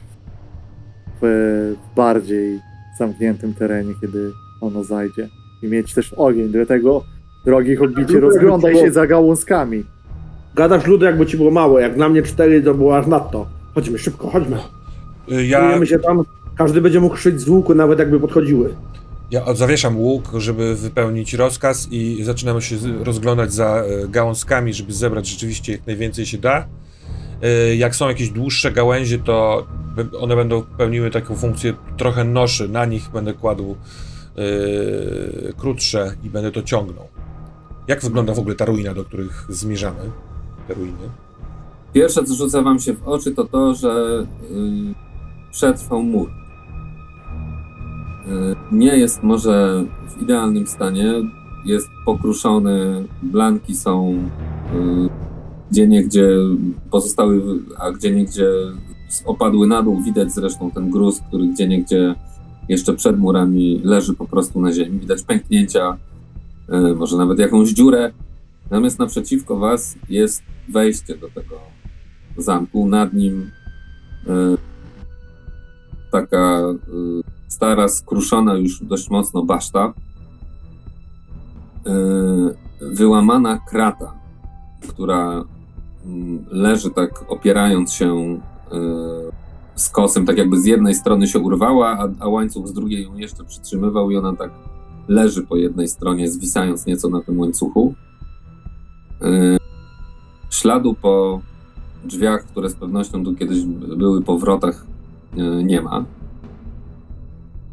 [1.23, 2.61] w bardziej
[2.99, 5.29] zamkniętym terenie, kiedy ono zajdzie.
[5.63, 6.49] I mieć też ogień.
[6.49, 7.05] Dlatego,
[7.45, 9.85] drogi hobbicie, rozglądaj się za gałązkami.
[10.55, 11.79] Gadasz ludy, jakby ci było mało.
[11.79, 13.47] Jak na mnie cztery, to było aż nadto.
[13.75, 14.57] Chodźmy, szybko, chodźmy.
[15.29, 15.87] Ja...
[15.87, 16.23] się tam,
[16.59, 18.75] każdy będzie mógł szyć z łuku, nawet jakby podchodziły.
[19.31, 25.29] Ja zawieszam łuk, żeby wypełnić rozkaz i zaczynamy się rozglądać za e, gałązkami, żeby zebrać
[25.29, 26.67] rzeczywiście jak najwięcej się da.
[27.43, 29.67] E, jak są jakieś dłuższe gałęzie, to
[30.21, 32.69] one będą pełniły taką funkcję trochę noszy.
[32.69, 33.77] Na nich będę kładł
[34.37, 37.09] yy, krótsze i będę to ciągnął.
[37.89, 40.11] Jak wygląda w ogóle ta ruina, do których zmierzamy?
[40.69, 41.09] Te ruiny?
[41.93, 44.95] Pierwsze, co rzuca wam się w oczy, to to, że yy,
[45.51, 46.31] przetrwał mur.
[48.73, 51.15] Nie jest może w idealnym stanie,
[51.65, 54.19] jest pokruszony, blanki są
[55.71, 56.29] gdzie niegdzie
[56.91, 57.43] pozostały,
[57.79, 58.47] a gdzie niegdzie
[59.25, 60.03] opadły na dół.
[60.03, 62.15] Widać zresztą ten gruz, który gdzie niegdzie
[62.69, 64.99] jeszcze przed murami leży po prostu na ziemi.
[64.99, 65.97] Widać pęknięcia,
[66.69, 68.13] yy, może nawet jakąś dziurę.
[68.71, 71.57] Natomiast naprzeciwko was jest wejście do tego
[72.37, 72.89] zamku.
[72.89, 73.51] Nad nim
[76.13, 79.95] taka y, stara, skruszona już dość mocno baszta,
[82.81, 84.15] wyłamana krata,
[84.89, 85.45] która
[86.51, 88.41] leży tak opierając się
[88.73, 88.77] y,
[89.75, 93.17] z kosem, tak jakby z jednej strony się urwała, a, a łańcuch z drugiej ją
[93.17, 94.51] jeszcze przytrzymywał i ona tak
[95.09, 97.95] leży po jednej stronie, zwisając nieco na tym łańcuchu.
[100.51, 101.41] Śladu po
[102.05, 103.65] drzwiach, które z pewnością tu kiedyś
[103.97, 104.87] były po wrotach,
[105.37, 106.05] E, nie ma.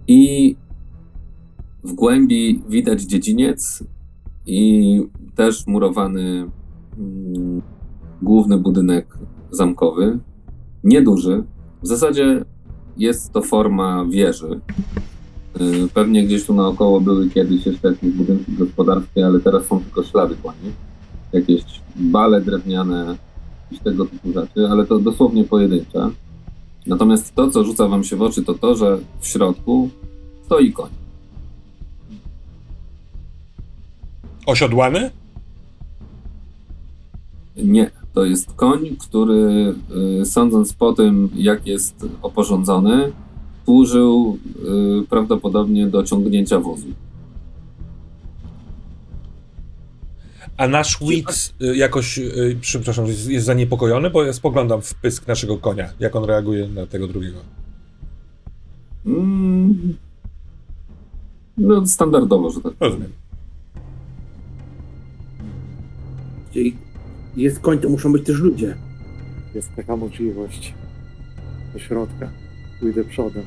[0.08, 0.56] I
[1.84, 3.84] w głębi widać dziedziniec
[4.45, 5.02] i
[5.36, 6.50] też murowany
[6.98, 7.62] mm,
[8.21, 9.17] główny budynek
[9.51, 10.19] zamkowy.
[10.84, 11.43] Nieduży.
[11.84, 12.45] W zasadzie
[12.97, 14.60] jest to forma wieży.
[15.56, 15.60] E,
[15.93, 20.36] pewnie gdzieś tu naokoło były kiedyś jeszcze jakieś budynki gospodarskie, ale teraz są tylko ślady
[20.43, 20.73] po nich.
[21.34, 21.63] Jakieś
[21.95, 23.15] bale drewniane,
[23.71, 26.10] i tego typu rzeczy, ale to dosłownie pojedyncze.
[26.86, 29.89] Natomiast to, co rzuca wam się w oczy, to to, że w środku
[30.45, 30.89] stoi koń.
[34.45, 35.12] Osiodłany?
[37.56, 39.73] Nie, to jest koń, który
[40.21, 43.12] y, sądząc po tym, jak jest oporządzony,
[43.65, 44.38] służył
[45.04, 46.88] y, prawdopodobnie do ciągnięcia wozu.
[50.58, 52.19] A nasz Wix y, jakoś,
[52.62, 57.08] przepraszam, jest, zaniepokojony, bo ja spoglądam w pysk naszego konia, jak on reaguje na tego
[57.08, 57.39] drugiego.
[59.06, 59.95] Mm,
[61.58, 62.73] no, standardowo, że tak.
[62.80, 63.12] Rozumiem.
[67.43, 68.76] Jest koń, to muszą być też ludzie.
[69.56, 70.74] Jest taka możliwość.
[71.74, 72.30] Do środka.
[72.80, 73.43] Pójdę przodem.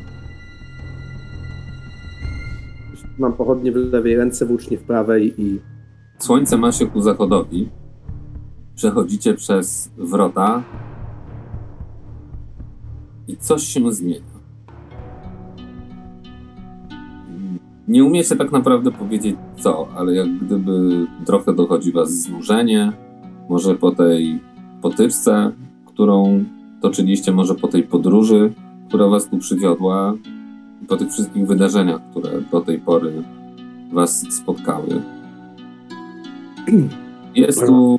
[3.19, 5.61] Mam pochodnie w lewej ręce, włócznie w prawej i
[6.19, 7.69] Słońce ma się ku zachodowi.
[8.75, 10.63] Przechodzicie przez wrota
[13.29, 14.39] i coś się zmienia.
[17.89, 22.93] Nie umiecie tak naprawdę powiedzieć co, ale jak gdyby trochę dochodzi was znużenie,
[23.49, 24.41] może po tej
[24.83, 25.53] potyczce,
[25.87, 26.45] którą
[26.81, 28.53] toczyliście, może po tej podróży,
[28.89, 30.15] która was tu przywiodła,
[30.89, 33.23] po tych wszystkich wydarzeniach, które do tej pory
[33.93, 35.03] was spotkały.
[37.35, 37.99] Jest tu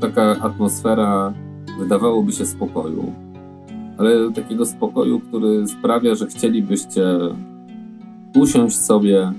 [0.00, 1.32] taka atmosfera,
[1.78, 3.12] wydawałoby się spokoju,
[3.98, 7.04] ale takiego spokoju, który sprawia, że chcielibyście
[8.34, 9.32] usiąść sobie,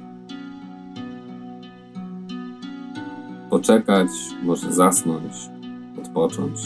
[3.63, 4.10] poczekać,
[4.43, 5.34] może zasnąć,
[6.02, 6.60] odpocząć.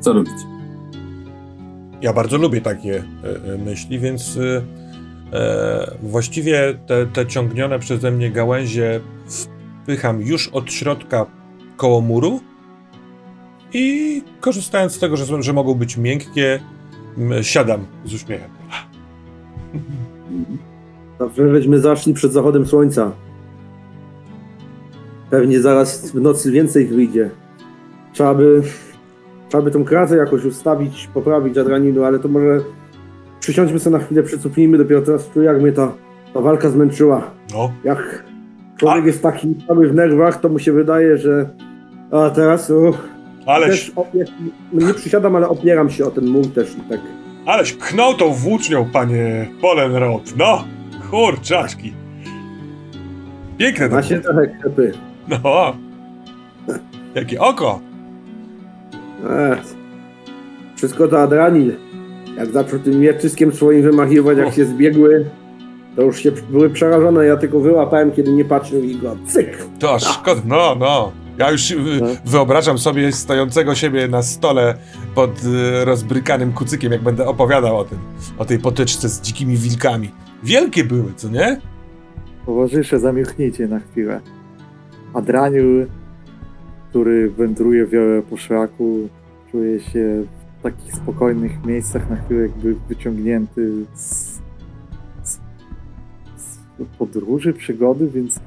[0.00, 0.44] Co robicie?
[2.02, 4.38] Ja bardzo lubię takie e, e, myśli, więc
[5.32, 9.00] e, właściwie te, te ciągnione przeze mnie gałęzie
[9.82, 11.26] wpycham już od środka
[11.76, 12.40] koło muru
[13.72, 16.60] i korzystając z tego, że, że mogą być miękkie,
[17.42, 18.50] siadam z uśmiechem.
[21.18, 23.12] Dobrze, żeśmy zaszli przed zachodem słońca.
[25.30, 27.30] Pewnie zaraz w nocy więcej ich wyjdzie.
[28.12, 28.62] Trzeba by,
[29.48, 32.60] trzeba by tą kratę jakoś ustawić, poprawić Adraninu, ale to może
[33.40, 35.92] przysiądźmy sobie na chwilę, przycupnijmy dopiero teraz jak mnie ta,
[36.34, 37.30] ta walka zmęczyła.
[37.54, 38.24] No, Jak
[38.76, 41.48] człowiek jest taki cały w nerwach, to mu się wydaje, że
[42.10, 43.08] a teraz uch,
[43.46, 44.24] aleś, op-
[44.72, 47.00] nie przysiadam, ale opieram się o ten mur też i tak.
[47.46, 50.34] aleś pchnął tą włócznią, panie Polenrod.
[50.38, 50.64] No,
[51.10, 51.92] kurczaczki.
[53.58, 54.92] Piękne to Ma się trochę klepy.
[55.30, 55.76] No,
[57.14, 57.80] jakie oko.
[59.30, 59.80] Ech.
[60.76, 61.76] Wszystko to Adranil.
[62.36, 65.30] Jak zaczął tym mieczyskiem swoim wymachiwać, jak się zbiegły,
[65.96, 67.26] to już się były przerażone.
[67.26, 69.66] Ja tylko wyłapałem, kiedy nie patrzył i go cyk.
[69.78, 71.12] To szkoda, no, no.
[71.38, 71.76] Ja już y,
[72.24, 74.74] wyobrażam sobie stojącego siebie na stole
[75.14, 77.98] pod y, rozbrykanym kucykiem, jak będę opowiadał o tym,
[78.38, 80.10] o tej potyczce z dzikimi wilkami.
[80.42, 81.60] Wielkie były, co nie?
[82.46, 84.20] Towarzysze, zamilknijcie na chwilę.
[85.14, 85.86] Adraniul,
[86.90, 87.86] który wędruje
[88.30, 89.08] po szlaku,
[89.50, 90.24] czuje się
[90.58, 94.40] w takich spokojnych miejscach na chwilę jakby wyciągnięty z,
[95.22, 95.40] z,
[96.36, 96.58] z
[96.98, 98.40] podróży, przygody, więc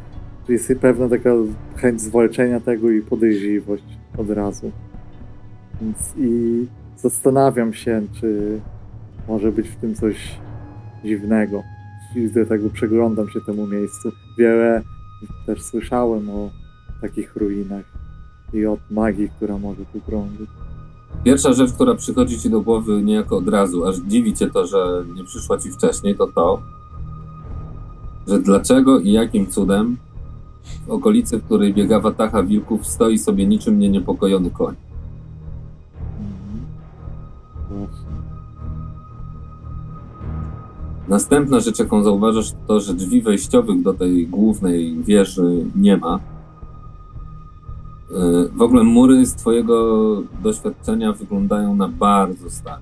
[0.50, 1.30] jest pewna taka
[1.76, 4.72] chęć zwalczenia tego i podejrzliwość od razu.
[5.82, 6.66] Więc i
[6.98, 8.60] zastanawiam się, czy
[9.28, 10.40] może być w tym coś
[11.06, 11.64] dziwnego
[12.16, 14.12] i do tego przeglądam się temu miejscu.
[14.38, 14.82] Wiele
[15.46, 16.50] też słyszałem o
[17.02, 17.86] takich ruinach
[18.54, 20.50] i od magii, która może tu krążyć.
[21.24, 25.06] Pierwsza rzecz, która przychodzi ci do głowy niejako od razu, aż dziwi cię to, że
[25.16, 26.62] nie przyszła ci wcześniej, to to,
[28.28, 29.98] że dlaczego i jakim cudem
[30.88, 34.76] w okolicy, w której biega watacha wilków, stoi sobie niczym nie niepokojony koń.
[41.14, 46.20] Następna rzecz, jaką zauważasz, to że drzwi wejściowych do tej głównej wieży nie ma.
[48.12, 49.76] Yy, W ogóle mury z twojego
[50.44, 52.82] doświadczenia wyglądają na bardzo stare.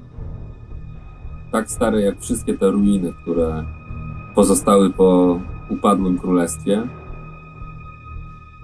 [1.51, 3.65] Tak stare jak wszystkie te ruiny, które
[4.35, 5.39] pozostały po
[5.69, 6.83] upadłym królestwie.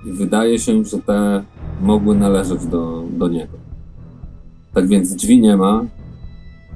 [0.05, 1.43] I wydaje się, że te
[1.81, 3.57] mogły należeć do, do niego.
[4.73, 5.85] Tak więc drzwi nie ma,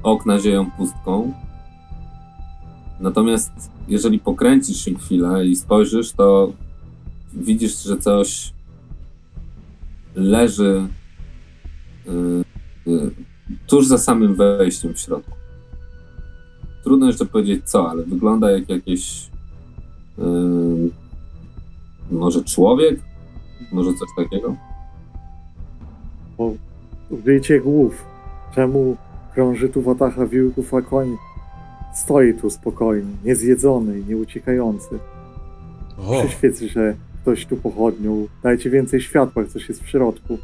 [0.02, 1.32] okna zieją pustką,
[3.02, 3.52] Natomiast
[3.88, 6.52] jeżeli pokręcisz się chwilę i spojrzysz, to
[7.32, 8.52] widzisz, że coś
[10.14, 10.88] leży
[12.06, 13.10] y, y,
[13.66, 15.30] tuż za samym wejściem w środku.
[16.84, 19.30] Trudno jeszcze powiedzieć co, ale wygląda jak jakieś
[20.18, 20.22] y,
[22.10, 23.00] może człowiek?
[23.72, 24.56] Może coś takiego?
[27.10, 28.04] Użyjcie głów.
[28.54, 28.96] Czemu
[29.34, 31.16] krąży tu watacha wilków, a koń
[31.94, 34.98] stoi tu spokojnie, niezjedzony i nieuciekający?
[35.98, 36.22] O,
[36.68, 38.26] że ktoś tu pochodnią.
[38.42, 40.38] Dajcie więcej światła, coś jest w środku.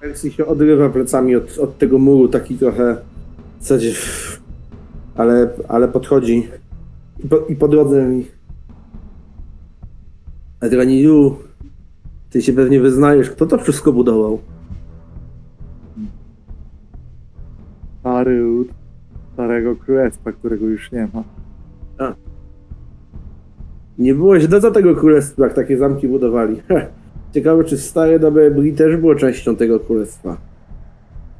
[0.00, 2.96] Percy się odrywa plecami od, od tego muru, taki trochę
[3.58, 3.92] w zasadzie,
[5.14, 6.48] ale, ale podchodzi
[7.24, 8.26] i po, i po drodze mi
[10.60, 11.36] Adranilu,
[12.30, 14.38] ty się pewnie wyznajesz, kto to wszystko budował?
[18.00, 18.68] Stary lud
[19.34, 21.24] starego królestwa, którego już nie ma.
[23.98, 26.62] Nie było źle za tego królestwa, jak takie zamki budowali.
[27.34, 30.36] Ciekawe, czy stare dobre Bri też było częścią tego królestwa.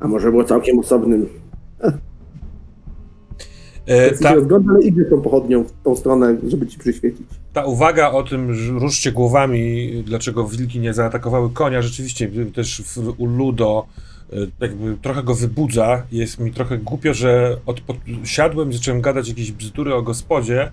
[0.01, 1.27] A może było całkiem osobnym.
[3.87, 7.27] E, ta, rozgląda, ale idzie tą pochodnią w tą stronę, żeby ci przyświecić.
[7.53, 13.15] ta uwaga o tym, że ruszcie głowami, dlaczego wilki nie zaatakowały konia, rzeczywiście też w,
[13.21, 13.87] u Ludo
[14.61, 16.07] jakby trochę go wybudza.
[16.13, 20.63] Jest mi trochę głupio, że od, pod, siadłem i zacząłem gadać jakieś bzdury o gospodzie,
[20.63, 20.73] e,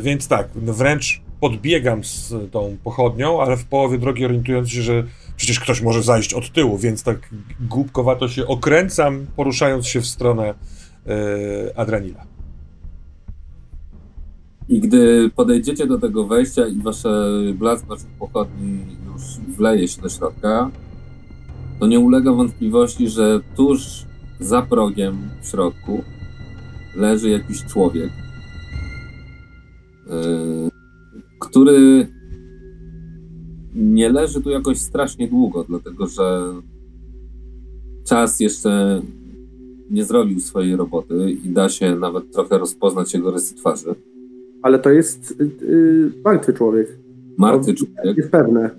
[0.00, 5.04] więc tak, no wręcz podbiegam z tą pochodnią, ale w połowie drogi orientując się, że
[5.36, 10.54] przecież ktoś może zajść od tyłu, więc tak głupkowato się okręcam, poruszając się w stronę
[11.06, 12.24] e, Adranila.
[14.68, 18.78] I gdy podejdziecie do tego wejścia i wasze blask waszych pochodni
[19.12, 19.22] już
[19.56, 20.70] wleje się do środka,
[21.82, 24.04] to nie ulega wątpliwości, że tuż
[24.40, 26.04] za progiem w środku
[26.96, 28.10] leży jakiś człowiek,
[30.06, 30.70] yy,
[31.40, 32.06] który
[33.74, 36.54] nie leży tu jakoś strasznie długo, dlatego że
[38.04, 39.02] czas jeszcze
[39.90, 43.94] nie zrobił swojej roboty i da się nawet trochę rozpoznać jego rysy twarzy.
[44.62, 46.98] Ale to jest yy, martwy człowiek.
[47.38, 48.16] Martwy człowiek.
[48.16, 48.70] Jest pewne.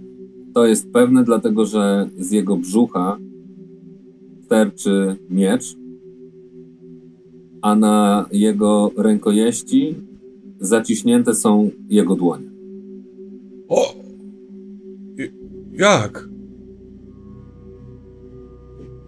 [0.53, 3.17] To jest pewne, dlatego że z jego brzucha
[4.45, 5.75] sterczy miecz,
[7.61, 9.95] a na jego rękojeści
[10.59, 12.49] zaciśnięte są jego dłonie.
[13.67, 13.95] O!
[15.73, 16.29] Jak?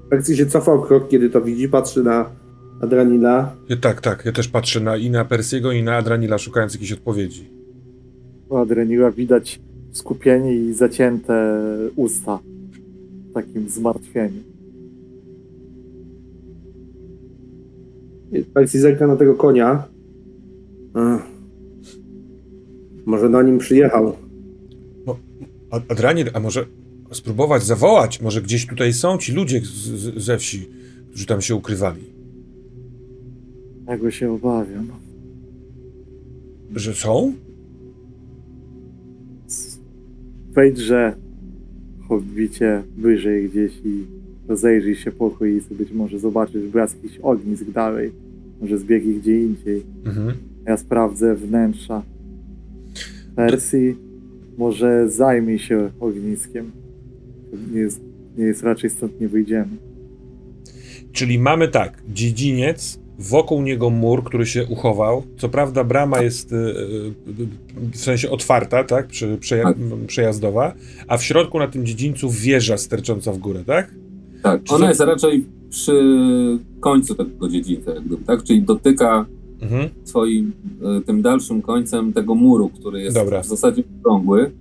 [0.10, 2.29] Percy się cofa o krok, kiedy to widzi, patrzy na
[2.81, 3.55] Adranila.
[3.69, 4.25] Ja, tak, tak.
[4.25, 7.49] Ja też patrzę na, i na Persiego, i na Adranila, szukając jakiejś odpowiedzi.
[8.49, 9.62] U Adreniła widać
[9.95, 11.60] skupienie i zacięte
[11.95, 12.39] usta
[13.29, 14.43] w takim zmartwieniu.
[18.53, 19.88] Percy zerka na tego konia.
[20.95, 21.21] Ech.
[23.05, 24.13] Może na nim przyjechał.
[25.71, 26.65] A, Adranil, a może
[27.12, 28.21] spróbować zawołać?
[28.21, 30.69] Może gdzieś tutaj są ci ludzie z, z, ze wsi,
[31.10, 32.01] którzy tam się ukrywali?
[33.88, 34.88] Tego się obawiam.
[36.75, 37.34] Że są?
[40.55, 41.15] Wejdźże,
[42.07, 44.05] hobbicie, wyżej gdzieś i
[44.47, 45.75] rozejrzyj się po okolicy.
[45.75, 48.11] Być może zobaczysz blask jakichś ognisk dalej.
[48.61, 49.83] Może zbiegi gdzie indziej.
[50.05, 50.37] Mhm.
[50.65, 52.03] Ja sprawdzę wnętrza.
[53.35, 53.95] Persji
[54.57, 56.71] może zajmij się ogniskiem.
[57.73, 58.01] Nie jest,
[58.37, 59.77] nie jest raczej stąd nie wyjdziemy.
[61.11, 65.23] Czyli mamy tak, dziedziniec, wokół niego mur, który się uchował.
[65.38, 67.13] Co prawda brama jest y, y,
[67.93, 69.08] w sensie otwarta, tak?
[69.08, 69.78] Prze, przeja- Tak.
[70.08, 70.73] przejazdowa,
[71.08, 73.91] a w środku na tym dziedzińcu wieża stercząca w górę, tak?
[74.43, 76.01] Tak, Czy ona to- jest raczej przy
[76.80, 77.91] końcu tego dziedzińca,
[78.28, 78.43] tak?
[78.43, 79.25] Czyli dotyka
[79.62, 79.89] Mhm.
[80.04, 80.51] swoim
[81.06, 83.41] tym dalszym końcem tego muru, który jest Dobra.
[83.43, 84.51] w zasadzie okrągły.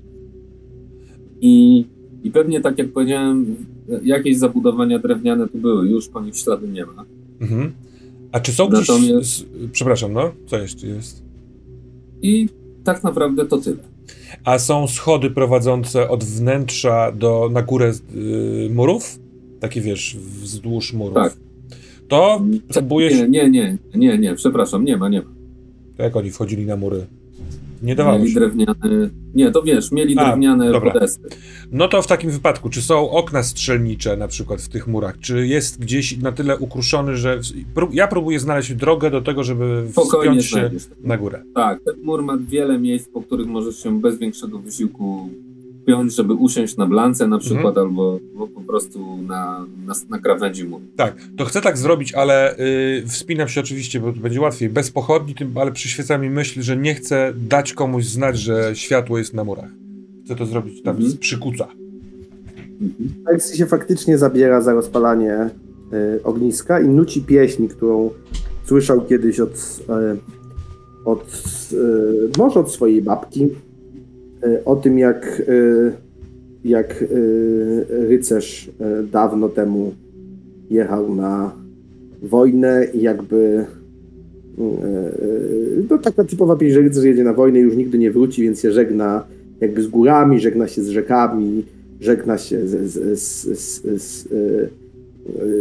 [1.41, 1.85] I,
[2.25, 3.57] I pewnie tak jak powiedziałem,
[4.05, 7.05] jakieś zabudowania drewniane tu były, już po nich śladu nie ma.
[7.41, 7.73] Mhm.
[8.35, 8.89] A czy są gdzieś...
[8.89, 10.33] Natomiast- przepraszam, no?
[10.47, 11.23] Co jeszcze jest?
[12.23, 12.49] I
[12.85, 13.77] tak naprawdę to tyle.
[14.45, 19.19] A są schody prowadzące od wnętrza do, na górę y, murów?
[19.61, 21.15] Takie wiesz, wzdłuż murów.
[21.15, 21.37] Tak.
[22.09, 23.29] To próbuje się...
[23.29, 25.31] Nie, nie, nie, nie, nie, przepraszam, nie ma, nie ma.
[25.97, 27.07] To jak oni wchodzili na mury?
[27.85, 28.41] Nie dawało Mieli się.
[28.41, 30.93] drewniane, nie, to wiesz, mieli A, drewniane dobra.
[30.93, 31.29] podesty.
[31.73, 35.19] No to w takim wypadku, czy są okna strzelnicze na przykład w tych murach?
[35.21, 37.41] Czy jest gdzieś na tyle ukruszony, że...
[37.93, 40.89] Ja próbuję znaleźć drogę do tego, żeby wspiąć się znajdziesz.
[41.03, 41.43] na górę.
[41.55, 45.29] Tak, ten mur ma wiele miejsc, po których możesz się bez większego wysiłku
[45.87, 50.65] piąć, żeby usiąść na blance na przykład, albo, albo po prostu na, na, na krawędzi
[50.65, 50.83] muru.
[50.97, 54.69] Tak, to chcę tak zrobić, ale y, wspinam się oczywiście, bo to będzie łatwiej.
[54.69, 59.19] Bez pochodni, tym, ale przyświeca mi myśl, że nie chcę dać komuś znać, że światło
[59.19, 59.71] jest na murach.
[60.25, 61.11] Chcę to zrobić tam Mhm.
[61.13, 61.69] z przykuca.
[63.27, 65.51] Percy się faktycznie zabiera za rozpalanie
[66.19, 68.11] y, ogniska i nuci pieśń, którą
[68.65, 70.19] słyszał kiedyś od, y,
[71.05, 73.49] od y, może od swojej babki,
[74.65, 75.93] o tym jak, y,
[76.65, 78.71] jak y, rycerz
[79.13, 79.93] dawno temu
[80.71, 81.53] jechał na
[82.23, 83.65] wojnę i jakby
[85.89, 88.61] to taka typowa pieśń, że rycerz jedzie na wojnę i już nigdy nie wróci, więc
[88.61, 89.25] się żegna
[89.61, 91.65] jakby z górami, żegna się z rzekami,
[92.01, 94.29] żegna się z, z, z, z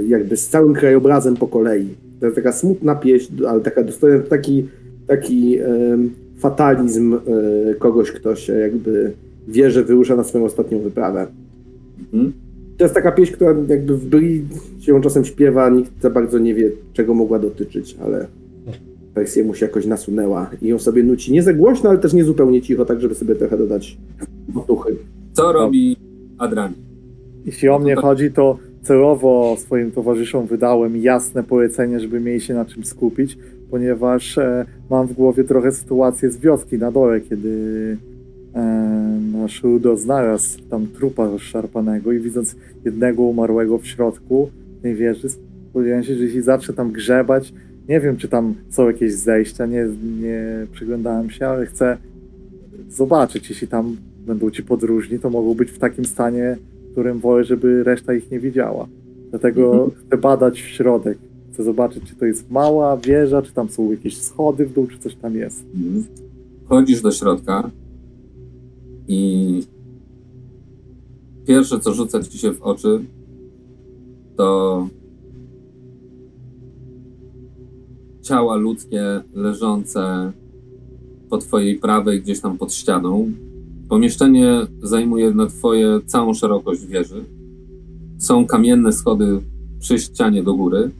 [0.07, 1.87] jakby z całym krajobrazem po kolei.
[2.19, 4.67] To jest taka smutna pieśń, ale taka dostojna, taki,
[5.07, 5.59] taki
[6.43, 7.19] fatalizm
[7.79, 9.13] kogoś, kto się jakby
[9.47, 11.27] wie, że wyrusza na swoją ostatnią wyprawę.
[12.13, 12.33] Mhm.
[12.77, 14.43] To jest taka pieśń, która jakby w Bri
[14.79, 18.27] się czasem śpiewa, nikt za bardzo nie wie, czego mogła dotyczyć, ale
[19.15, 22.23] wersja mu się jakoś nasunęła i ją sobie nuci nie za głośno, ale też nie
[22.23, 23.97] zupełnie cicho, tak żeby sobie trochę dodać
[24.55, 24.95] otuchy.
[25.33, 25.97] Co robi
[26.37, 26.75] Adrani?
[27.45, 32.65] Jeśli o mnie chodzi, to celowo swoim towarzyszom wydałem jasne polecenie, żeby mieli się na
[32.65, 33.37] czym skupić,
[33.73, 37.97] ponieważ e, mam w głowie trochę sytuację z wioski na dole, kiedy
[38.55, 38.61] e,
[39.33, 42.55] nasz Rudo znalazł tam trupa rozszarpanego i widząc
[42.85, 44.49] jednego umarłego w środku
[44.81, 45.29] tej wieży,
[45.69, 47.53] spodziewałem się, że jeśli zacznę tam grzebać,
[47.89, 49.85] nie wiem, czy tam są jakieś zejścia, nie,
[50.21, 51.97] nie przyglądałem się, ale chcę
[52.89, 56.57] zobaczyć, jeśli tam będą ci podróżni, to mogą być w takim stanie,
[56.89, 58.87] w którym wolę, żeby reszta ich nie widziała.
[59.29, 59.91] Dlatego mhm.
[59.91, 61.17] chcę badać w środek.
[61.53, 64.99] Chcę zobaczyć, czy to jest mała wieża, czy tam są jakieś schody w dół, czy
[64.99, 65.65] coś tam jest.
[65.75, 66.05] Mhm.
[66.65, 67.71] Wchodzisz do środka
[69.07, 69.63] i
[71.45, 73.05] pierwsze, co rzuca ci się w oczy,
[74.35, 74.87] to
[78.21, 80.31] ciała ludzkie leżące
[81.29, 83.31] po twojej prawej, gdzieś tam pod ścianą.
[83.89, 87.25] Pomieszczenie zajmuje na twoje całą szerokość wieży.
[88.17, 89.41] Są kamienne schody
[89.79, 90.91] przy ścianie do góry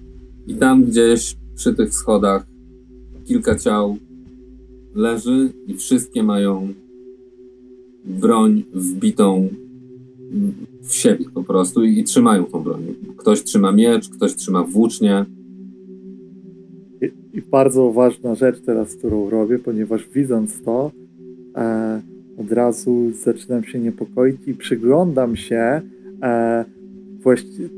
[0.47, 2.45] i tam gdzieś przy tych schodach
[3.25, 3.97] kilka ciał
[4.95, 6.73] leży i wszystkie mają
[8.05, 9.49] broń wbitą
[10.81, 12.81] w siebie po prostu i, i trzymają tą broń.
[13.17, 15.25] Ktoś trzyma miecz, ktoś trzyma włócznie,
[17.33, 20.91] i bardzo ważna rzecz teraz, którą robię, ponieważ widząc to,
[21.55, 22.01] e,
[22.37, 25.81] od razu zaczynam się niepokoić i przyglądam się
[26.21, 26.65] e,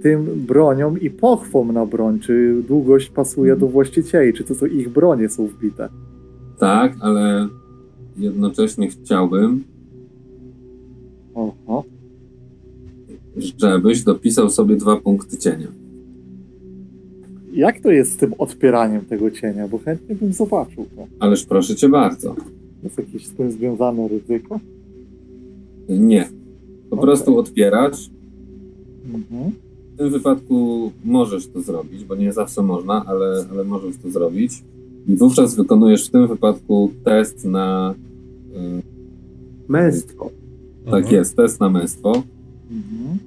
[0.01, 4.89] tym broniom i pochwom na broń, czy długość pasuje do właścicieli, czy to, co ich
[4.89, 5.89] bronie są wbite.
[6.59, 7.47] Tak, ale
[8.17, 9.63] jednocześnie chciałbym,
[11.35, 11.83] Oho.
[13.57, 15.67] żebyś dopisał sobie dwa punkty cienia.
[17.53, 19.67] Jak to jest z tym odpieraniem tego cienia?
[19.67, 21.07] Bo chętnie bym zobaczył to.
[21.19, 22.35] Ależ proszę cię bardzo.
[22.83, 24.59] Jest jakieś z tym związane ryzyko?
[25.89, 26.29] Nie.
[26.89, 27.05] Po okay.
[27.07, 28.09] prostu odpierasz.
[29.13, 29.51] Mhm.
[29.93, 34.63] W tym wypadku możesz to zrobić, bo nie zawsze można, ale, ale możesz to zrobić.
[35.07, 37.95] I wówczas wykonujesz w tym wypadku test na.
[38.53, 38.81] Yy,
[39.67, 40.31] męstwo.
[40.85, 41.15] Tak mhm.
[41.15, 42.23] jest, test na męstwo.
[42.71, 43.17] Mhm.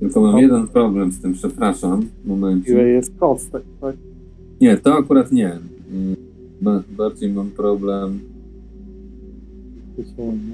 [0.00, 2.06] Tylko mam jeden problem z tym, przepraszam.
[2.24, 2.68] Moment.
[2.68, 3.96] Ile jest kostek, tak?
[4.60, 5.58] Nie, to akurat nie.
[5.92, 8.20] Mm, bardziej mam problem.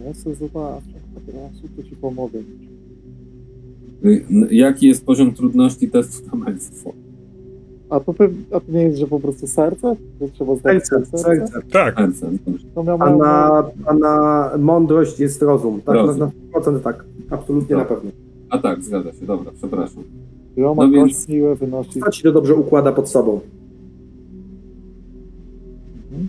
[0.06, 0.86] Ja sobie zobaczę.
[1.26, 2.38] Teraz to ci pomogę.
[4.04, 6.92] Y, jaki jest poziom trudności testu na męstwo?
[7.90, 8.14] A to,
[8.52, 9.96] a to nie jest, że po prostu serce?
[10.20, 11.18] Że trzeba zdać serce?
[11.18, 11.60] serce.
[11.72, 11.94] Tak.
[11.96, 12.30] Serce.
[12.98, 15.80] A, na, a na mądrość jest rozum.
[15.80, 16.30] Tak, rozum.
[16.54, 17.04] na 100% tak.
[17.30, 17.90] Absolutnie tak.
[17.90, 18.10] na pewno.
[18.50, 20.02] A tak, zgadza się, dobra, przepraszam.
[20.56, 21.26] Iloma no więc...
[21.26, 22.00] siłę wynosi...
[22.00, 23.40] Co ci to dobrze układa pod sobą?
[26.12, 26.28] Mhm.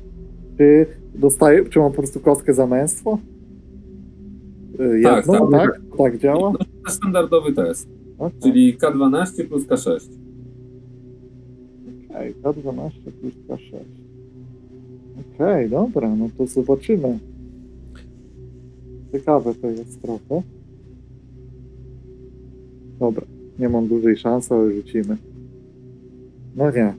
[0.57, 3.17] Czy dostaję, czy mam po prostu kostkę za męstwo?
[4.79, 6.53] Y, tak, Jedną, tak, tak, tak, tak działa?
[6.87, 8.41] Standardowy test, okay.
[8.41, 10.09] czyli K12 plus K6.
[12.09, 13.75] Okej, okay, K12 plus K6.
[15.35, 17.19] Okej, okay, dobra, no to zobaczymy.
[19.11, 20.41] Ciekawe to jest trochę.
[22.99, 23.25] Dobra,
[23.59, 25.17] nie mam dużej szansy, ale rzucimy.
[26.55, 26.93] No nie.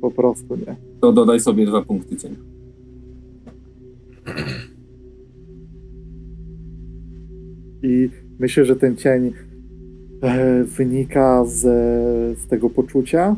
[0.00, 0.76] Po prostu nie.
[1.00, 2.36] To dodaj sobie dwa punkty cienia.
[7.84, 8.08] I
[8.38, 9.32] myślę, że ten cień
[10.22, 11.60] e, wynika z,
[12.38, 13.36] z tego poczucia.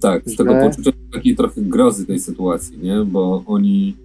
[0.00, 0.36] Tak, z że...
[0.36, 3.04] tego poczucia takiej trochę grozy tej sytuacji, nie?
[3.04, 3.96] Bo oni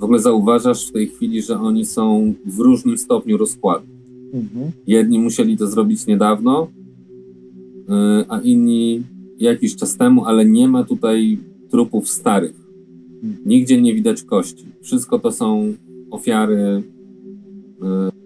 [0.00, 3.86] w ogóle zauważasz w tej chwili, że oni są w różnym stopniu rozkładu.
[4.34, 4.70] Mhm.
[4.86, 9.02] Jedni musieli to zrobić niedawno, y, a inni
[9.38, 11.38] jakiś czas temu, ale nie ma tutaj
[11.70, 12.54] trupów starych.
[13.22, 13.36] Mhm.
[13.46, 14.66] Nigdzie nie widać kości.
[14.80, 15.74] Wszystko to są
[16.10, 16.82] ofiary,
[17.82, 18.21] y,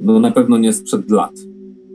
[0.00, 1.34] no na pewno nie sprzed lat.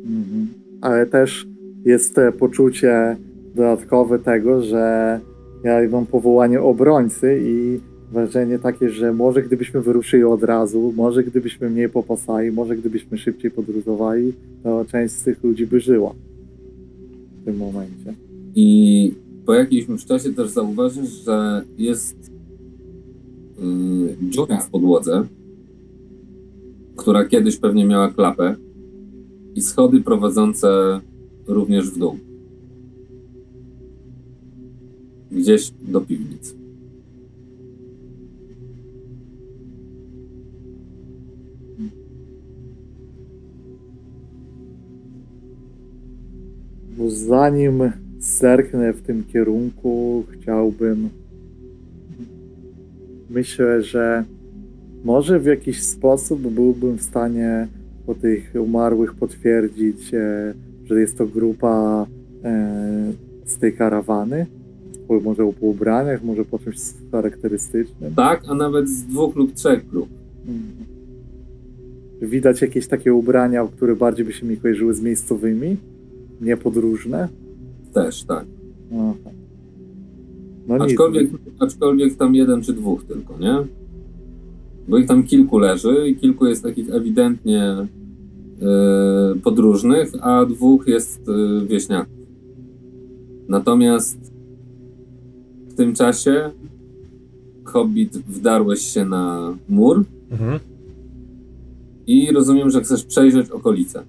[0.05, 0.47] Mhm.
[0.81, 1.47] Ale też
[1.85, 3.17] jest poczucie
[3.55, 5.19] dodatkowe tego, że
[5.63, 7.79] ja mam powołanie obrońcy i
[8.11, 13.51] wrażenie takie, że może gdybyśmy wyruszyli od razu, może gdybyśmy mniej popasali, może gdybyśmy szybciej
[13.51, 14.33] podróżowali,
[14.63, 16.13] to część z tych ludzi by żyła
[17.41, 18.13] w tym momencie.
[18.55, 19.13] I
[19.45, 22.31] po jakimś czasie też zauważysz, że jest
[23.59, 25.23] yy, dziura w podłodze,
[26.95, 28.55] która kiedyś pewnie miała klapę
[29.55, 30.99] i schody prowadzące
[31.47, 32.17] również w dół.
[35.31, 36.63] Gdzieś do piwnicy.
[47.07, 51.09] Zanim zerknę w tym kierunku, chciałbym.
[53.29, 54.23] Myślę, że
[55.03, 57.67] może w jakiś sposób byłbym w stanie
[58.05, 60.53] po tych umarłych potwierdzić, e,
[60.85, 62.05] że jest to grupa
[62.43, 63.11] e,
[63.45, 64.45] z tej karawany.
[65.23, 66.77] Może po ubraniach, może po czymś
[67.11, 68.15] charakterystycznym.
[68.15, 70.09] Tak, a nawet z dwóch lub trzech grup.
[70.39, 70.85] Mhm.
[72.21, 75.77] Widać jakieś takie ubrania, które bardziej by się mi kojarzyły z miejscowymi,
[76.41, 77.27] nie podróżne.
[77.93, 78.45] Też, tak.
[78.93, 79.29] Aha.
[80.67, 80.83] No nic.
[80.83, 81.29] Aczkolwiek,
[81.59, 83.82] aczkolwiek tam jeden czy dwóch tylko, nie?
[84.87, 87.87] Bo ich tam kilku leży i kilku jest takich ewidentnie e,
[89.43, 92.13] podróżnych, a dwóch jest e, wieśniaków.
[93.49, 94.17] Natomiast
[95.69, 96.51] w tym czasie
[97.63, 100.59] Hobbit wdarłeś się na mur Mhm.
[102.07, 104.03] i rozumiem, że chcesz przejrzeć okolice.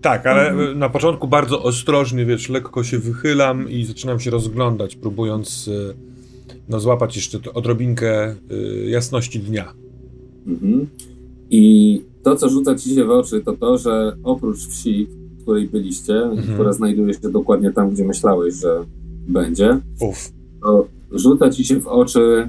[0.00, 0.70] Tak, ale Mhm.
[0.70, 5.94] y, na początku bardzo ostrożnie, wiesz, lekko się wychylam i zaczynam się rozglądać, próbując y,
[6.68, 8.34] no, złapać jeszcze odrobinkę y,
[8.90, 9.72] jasności dnia.
[10.46, 10.86] Mhm.
[11.50, 15.06] I to, co rzuca ci się w oczy, to to, że oprócz wsi,
[15.38, 16.54] w której byliście, Mhm.
[16.54, 18.84] która znajduje się dokładnie tam, gdzie myślałeś, że
[19.28, 20.32] będzie, Uf.
[20.62, 22.48] to rzuca ci się w oczy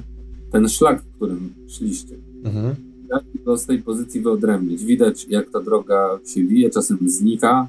[0.52, 2.14] ten szlak, którym szliście.
[2.44, 2.74] Mhm.
[3.10, 4.84] Jak go z tej pozycji wyodrębnić?
[4.84, 7.68] Widać, jak ta droga się wije, czasem znika,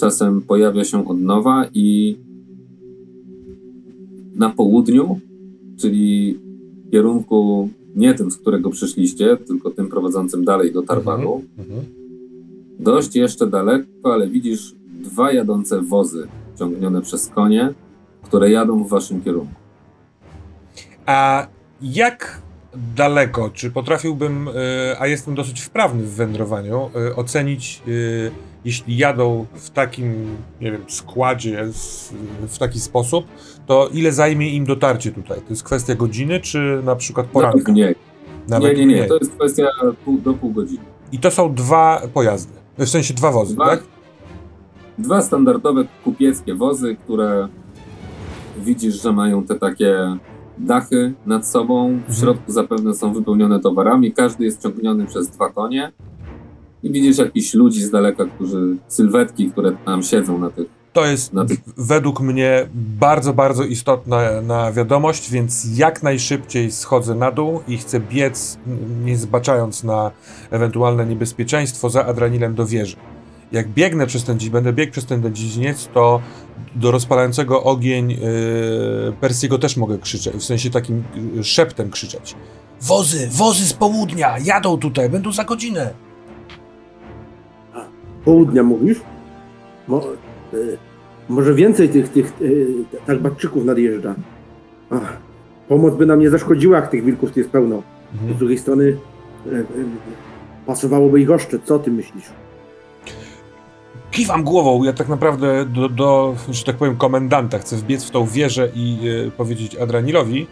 [0.00, 2.16] czasem pojawia się od nowa i
[4.34, 5.20] na południu,
[5.76, 6.38] czyli
[6.86, 11.80] w kierunku nie tym, z którego przyszliście, tylko tym prowadzącym dalej do Tarbanu, Mhm.
[12.78, 16.26] dość jeszcze daleko, ale widzisz dwa jadące wozy
[16.58, 17.72] ciągnione przez konie,
[18.22, 19.54] które jadą w waszym kierunku.
[21.06, 21.46] A
[21.82, 22.42] jak
[22.96, 24.52] daleko, czy potrafiłbym, y,
[24.98, 28.30] a jestem dosyć wprawny w wędrowaniu, y, ocenić, y,
[28.64, 31.64] jeśli jadą w takim, nie wiem, składzie,
[32.48, 33.24] w taki sposób,
[33.66, 35.38] to ile zajmie im dotarcie tutaj?
[35.38, 37.72] To jest kwestia godziny, czy na przykład Nawet poranka?
[37.72, 37.94] mniej.
[38.48, 39.66] Nawet nie, nie, nie, to jest kwestia
[40.04, 40.84] pół, do pół godziny.
[41.12, 42.52] I to są dwa pojazdy.
[42.78, 43.82] W sensie dwa wozy, Dwa, tak?
[44.98, 47.48] dwa standardowe kupieckie wozy, które
[48.58, 50.16] widzisz, że mają te takie
[50.58, 52.00] dachy nad sobą.
[52.08, 54.12] W środku zapewne są wypełnione towarami.
[54.12, 55.92] Każdy jest ciągniony przez dwa konie.
[56.84, 60.66] I widzisz jakichś ludzi z daleka, którzy, sylwetki, które tam siedzą na tych.
[60.92, 61.32] To jest
[61.76, 68.00] według mnie bardzo, bardzo istotna na wiadomość, więc jak najszybciej schodzę na dół i chcę
[68.00, 68.58] biec,
[69.04, 70.10] nie zbaczając na
[70.50, 72.96] ewentualne niebezpieczeństwo za Adranilem do wieży.
[73.52, 76.20] Jak biegnę przez ten, dzi- będę biegł przez ten dziedziniec, to
[76.74, 78.18] do rozpalającego ogień yy,
[79.20, 81.04] Persiego też mogę krzyczeć, w sensie takim
[81.34, 82.34] yy, szeptem krzyczeć.
[82.82, 85.94] Wozy, wozy z południa, jadą tutaj, będą za godzinę.
[88.24, 89.00] Południa mówisz?
[89.88, 90.02] Mo,
[90.54, 90.78] y,
[91.28, 92.66] może więcej tych, tych y,
[93.06, 94.14] tarbaczyków nadjeżdża.
[94.90, 95.16] Ach,
[95.68, 97.82] pomoc by nam nie zaszkodziła, jak tych wilków tu jest pełno.
[98.34, 99.64] Z drugiej strony y, y,
[100.66, 101.64] pasowałoby ich oszczęd.
[101.64, 102.24] Co ty myślisz?
[104.10, 108.26] Kiwam głową, ja tak naprawdę do, do że tak powiem, komendanta chcę wbiec w tą
[108.26, 110.46] wieżę i e, powiedzieć Adranilowi.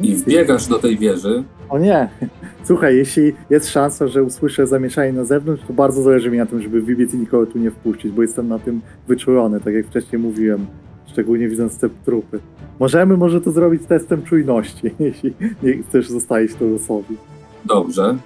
[0.00, 1.44] I wbiegasz do tej wieży.
[1.68, 2.08] O nie.
[2.64, 6.62] Słuchaj, jeśli jest szansa, że usłyszę zamieszanie na zewnątrz, to bardzo zależy mi na tym,
[6.62, 10.22] żeby wybiec i nikogo tu nie wpuścić, bo jestem na tym wyczulony, tak jak wcześniej
[10.22, 10.66] mówiłem,
[11.06, 12.40] szczególnie widząc te trupy.
[12.80, 17.16] Możemy może to zrobić testem czujności, jeśli nie chcesz zostawić to losowi.
[17.64, 18.16] Dobrze.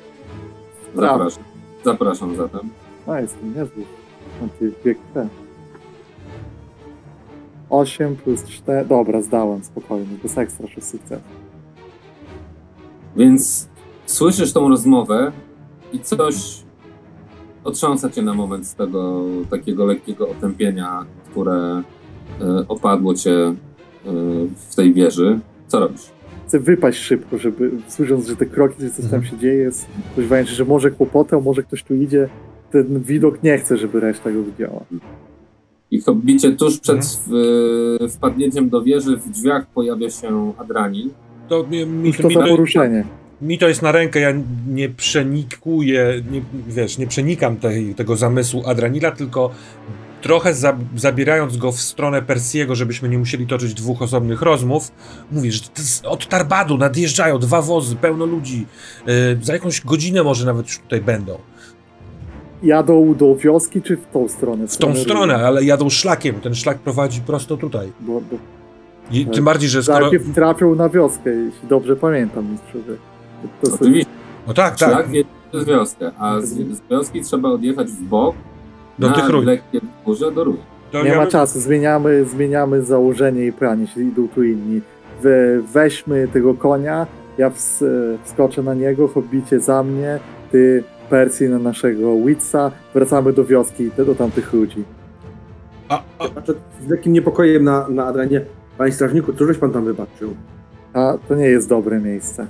[0.94, 1.44] Zapraszam.
[1.84, 2.60] Zapraszam zatem.
[3.06, 3.82] A, jestem niezły.
[4.40, 5.28] Mam ty bieg ten.
[7.70, 8.88] 8 plus 4.
[8.88, 11.45] Dobra, zdałem spokojnie, bez ekstra 6 sukcesów.
[13.16, 13.68] Więc
[14.06, 15.32] słyszysz tą rozmowę
[15.92, 16.34] i coś
[17.64, 21.82] otrząsa cię na moment z tego takiego lekkiego otępienia, które
[22.40, 23.54] e, opadło cię e,
[24.68, 25.38] w tej wieży.
[25.68, 26.00] Co robisz?
[26.46, 29.24] Chcę wypaść szybko, żeby słysząc, że te kroki, że coś tam Mhm.
[29.24, 29.70] się dzieje,
[30.16, 32.28] coś wręcz, że może kłopotem, może ktoś tu idzie.
[32.70, 34.84] Ten widok nie chcę, żeby reszta go widziała.
[35.90, 41.10] I hobbicie tuż przed w, wpadnięciem do wieży w drzwiach pojawia się Adranil.
[41.48, 43.04] To mi, mi, to, mi, to, poruszenie.
[43.42, 44.32] mi to jest na rękę, ja
[44.68, 49.50] nie przenikuję, nie, wiesz, nie przenikam tej, tego zamysłu Adranila, tylko
[50.22, 54.92] trochę za, zabierając go w stronę Persiego, żebyśmy nie musieli toczyć dwóch osobnych rozmów,
[55.32, 55.60] mówi, że
[56.04, 58.66] od Tarbadu nadjeżdżają dwa wozy, pełno ludzi.
[59.06, 61.38] Yy, za jakąś godzinę może nawet już tutaj będą.
[62.62, 64.68] Jadą do wioski, czy w tą stronę?
[64.68, 66.40] W tą stronę, ale jadą szlakiem.
[66.40, 67.92] Ten szlak prowadzi prosto tutaj.
[68.00, 68.55] Bo, bo
[69.10, 70.00] I, tym bardziej, że skoro...
[70.00, 72.96] najpierw trafią na wioskę, jeśli dobrze pamiętam, mistrzowie.
[73.62, 74.10] To Oczywiście,
[74.46, 74.90] No tak, tak.
[74.90, 78.36] szlak wiedzie przez wioskę, a z, z wioski trzeba odjechać w bok
[78.98, 79.46] Do na tych ruin.
[79.46, 79.80] lekkie
[80.34, 80.58] do ruin.
[80.92, 84.80] To Nie ja ma czasu, zmieniamy, zmieniamy założenie i plan, jeśli idą tu inni.
[85.22, 87.06] We, weźmy tego konia,
[87.38, 87.84] ja ws,
[88.24, 90.18] wskoczę na niego, hobbicie za mnie,
[90.52, 94.84] ty Persji na naszego Witsa, wracamy do wioski, do tamtych ludzi.
[95.88, 96.54] A, a, Patrzę
[96.86, 98.40] z lekkim niepokojem na, na Adranie.
[98.78, 100.34] Panie strażniku, co żeś pan tam wybaczył?
[100.92, 102.46] A to nie jest dobre miejsce.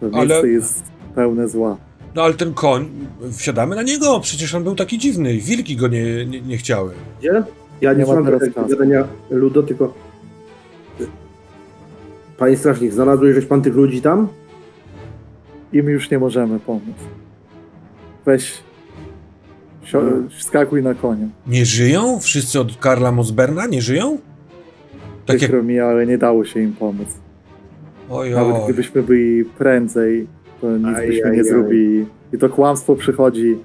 [0.00, 0.82] To ale- miejsce jest
[1.14, 1.76] pełne zła.
[2.14, 2.88] no ale ten koń,
[3.32, 5.38] wsiadamy na niego, przecież on był taki dziwny.
[5.38, 6.92] Wilki go nie, nie, nie chciały.
[7.20, 7.42] Gdzie?
[7.80, 9.94] Ja nie, Nie ma słucham teraz gadania Ludo, tylko...
[12.38, 14.28] Panie strażnik, znalazłeś żeś pan tych ludzi tam?
[15.72, 16.94] Im już nie możemy pomóc.
[18.26, 18.52] Weź,
[19.84, 20.28] sio, Hmm.
[20.30, 21.26] wskakuj na konia.
[21.46, 22.20] Nie żyją?
[22.20, 24.18] Wszyscy od Karla Mosberna nie żyją?
[25.26, 25.38] Tak jak...
[25.38, 27.08] Przykro mi, ale nie dało się im pomóc.
[28.10, 30.26] Oj, Nawet gdybyśmy byli prędzej,
[30.60, 31.48] to nic Aj, byśmy aj, nie aj.
[31.48, 32.06] zrobili.
[32.32, 33.58] I to kłamstwo przychodzi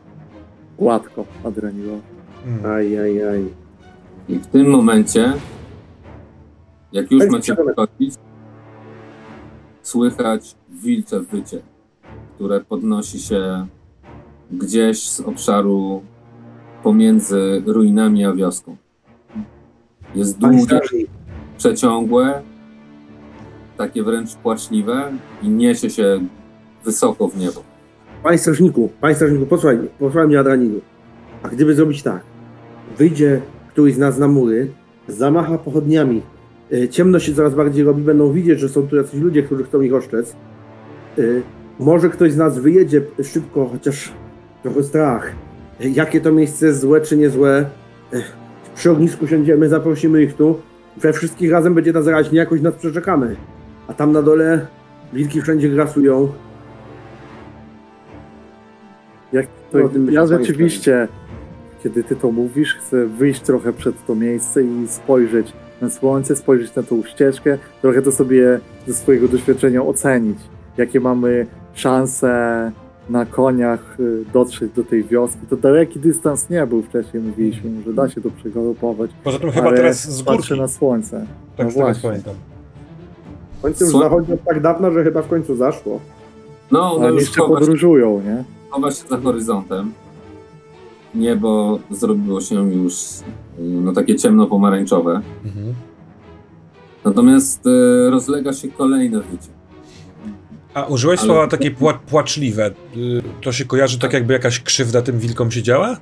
[0.78, 2.00] gładko, Adrenilo.
[2.48, 2.66] Mm.
[2.66, 3.44] Aj, aj, aj.
[4.30, 5.34] I w tym momencie,
[6.92, 8.14] jak już macie wychodzić,
[9.82, 11.62] słychać wilcze wycie,
[12.36, 13.68] które podnosi się
[14.52, 16.02] gdzieś z obszaru
[16.84, 18.76] pomiędzy ruinami a wioską.
[20.16, 20.80] Jest Panie długie,
[21.60, 22.42] przeciągłe,
[23.78, 25.12] takie wręcz płaczliwe
[25.44, 26.20] i niesie się
[26.86, 27.64] wysoko w niebo.
[28.24, 30.82] panie strażniku, panie strażniku, posłuchaj, posłuchaj mnie Adraninu.
[31.44, 32.22] A gdyby zrobić tak,
[32.98, 34.72] wyjdzie któryś z nas na mury,
[35.08, 36.22] zamacha pochodniami,
[36.74, 39.82] y, ciemność się coraz bardziej robi, będą widzieć, że są tu jacyś ludzie, którzy chcą
[39.82, 40.36] ich oszczec.
[41.20, 41.42] Y,
[41.80, 44.12] Może ktoś z nas wyjedzie szybko, chociaż
[44.64, 45.32] trochę strach.
[45.82, 47.66] Y, Jakie to miejsce jest złe czy niezłe?
[48.76, 50.60] Przy ognisku siądziemy, zaprosimy ich tu.
[51.02, 53.36] We wszystkich razem będzie nas raźnie, jakoś nas przeczekamy.
[53.88, 54.68] A tam na dole
[55.14, 56.32] wilki wszędzie grasują.
[59.34, 61.08] Jak to, No, o tym ja rzeczywiście,
[61.84, 66.76] kiedy ty to mówisz, chcę wyjść trochę przed to miejsce i spojrzeć na słońce, spojrzeć
[66.76, 70.38] na tą ścieżkę, trochę to sobie ze swojego doświadczenia ocenić,
[70.78, 72.72] jakie mamy szanse
[73.10, 75.40] na koniach y, dotrzeć do tej wioski.
[75.50, 79.12] To daleki dystans nie był wcześniej, mówiliśmy, że da się to przegalopować.
[79.24, 80.62] Poza tym chyba teraz z patrzę górki.
[80.62, 81.26] na słońce.
[81.58, 82.10] Tak no z tego co właśnie.
[82.10, 82.34] pamiętam.
[83.58, 86.00] W końcu już zachodzi od tak dawno, że chyba w końcu zaszło.
[86.72, 88.44] No, ono Ale już jeszcze podróżują, nie?
[88.70, 89.92] chowa się za horyzontem.
[91.16, 93.24] Niebo zrobiło się już y,
[93.60, 95.22] no, takie ciemno-pomarańczowe.
[95.46, 95.74] Mhm.
[97.06, 99.59] Natomiast y, rozlega się kolejne wycie.
[100.86, 102.72] A użyłeś Ale- słowa takie pła płaczliwe.
[102.98, 105.98] Y, To się kojarzy tak, jakby jakaś krzywda tym wilkom się działa?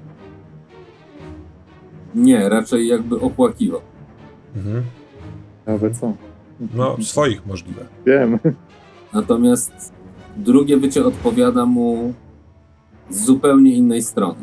[2.15, 3.81] Nie, raczej jakby opłakiwał.
[4.55, 4.83] Mhm.
[5.65, 6.13] Nawet co?
[6.75, 7.85] No, swoich możliwe.
[8.05, 8.39] Wiem.
[9.13, 9.93] Natomiast
[10.37, 12.13] drugie wycie odpowiada mu
[13.09, 14.39] z zupełnie innej strony.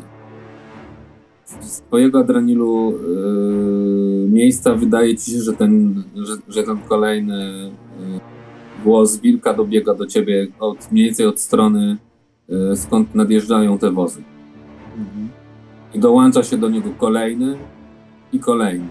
[1.61, 8.19] Z twojego Adranilu yy, miejsca wydaje ci się, że ten, że, że ten kolejny yy,
[8.85, 11.97] głos wilka dobiega do ciebie od, mniej więcej od strony,
[12.47, 14.23] yy, skąd nadjeżdżają te wozy.
[14.97, 15.29] Mhm.
[15.93, 17.57] I dołącza się do niego kolejny
[18.33, 18.87] i kolejny.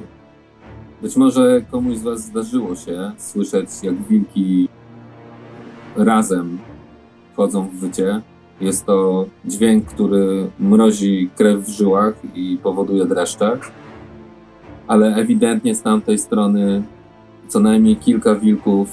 [1.03, 4.69] Być może komuś z Was zdarzyło się słyszeć, jak wilki
[5.97, 6.59] razem
[7.33, 8.21] wchodzą w wycie.
[8.61, 13.59] Jest to dźwięk, który mrozi krew w żyłach i powoduje dreszcze.
[14.87, 16.83] Ale ewidentnie z tamtej strony
[17.49, 18.89] co najmniej kilka wilków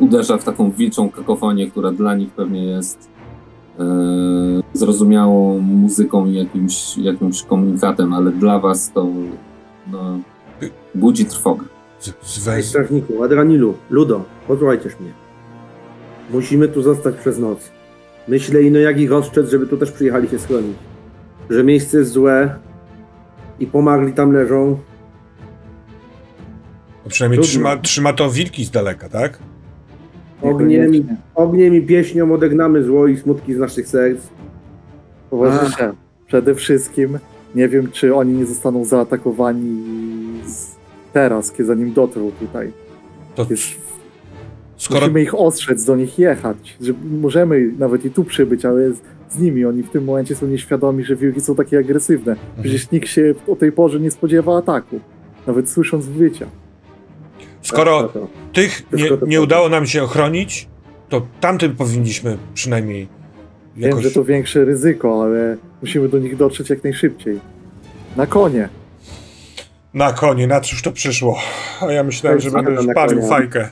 [0.00, 3.08] uderza w taką wilczą kakofonię, która dla nich pewnie jest
[3.78, 3.84] e,
[4.72, 9.06] zrozumiałą muzyką i jakimś, jakimś komunikatem, ale dla was to
[9.92, 10.18] no,
[10.94, 11.64] budzi trwogę.
[12.44, 12.68] Wez...
[12.68, 15.12] strażniku, Adranilu, Ludo, posłuchajcież mnie.
[16.30, 17.70] Musimy tu zostać przez noc.
[18.28, 20.76] Myślę ino jak ich ostrzec, żeby tu też przyjechali się schronić.
[21.50, 22.54] Że miejsce jest złe
[23.60, 24.78] i pomagli tam leżą.
[27.04, 29.38] No przynajmniej trzyma, trzyma to wilki z daleka, tak?
[30.42, 34.20] Ogniem, i- ogniem i pieśnią odegnamy zło i smutki z naszych serc.
[35.30, 35.92] Towarzysze,
[36.26, 37.18] przede wszystkim
[37.54, 39.82] nie wiem, czy oni nie zostaną zaatakowani
[40.46, 40.66] z...
[41.12, 42.72] teraz, kiedy zanim dotrą tutaj.
[43.34, 43.64] To Jest...
[44.76, 46.76] Skoro Musimy ich ostrzec, do nich jechać.
[46.80, 49.00] Że możemy nawet i tu przybyć, ale z,
[49.30, 52.36] z nimi oni w tym momencie są nieświadomi, że wilki są takie agresywne.
[52.62, 55.00] Przecież nikt się o tej porze nie spodziewa ataku.
[55.46, 56.46] Nawet słysząc wycia.
[57.62, 60.68] Skoro Tak, to- tych nie, nie udało nam się ochronić,
[61.08, 63.08] to tamtym powinniśmy przynajmniej
[63.76, 64.04] Wiem, jakoś...
[64.04, 67.40] że to większe ryzyko, ale musimy do nich dotrzeć jak najszybciej.
[68.16, 68.68] Na konie.
[69.94, 71.38] Na konie, na cóż to przyszło?
[71.80, 73.70] A ja myślałem, że będę na palił fajkę.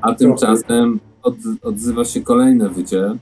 [0.00, 3.14] A tymczasem od, odzywa się kolejne wycie,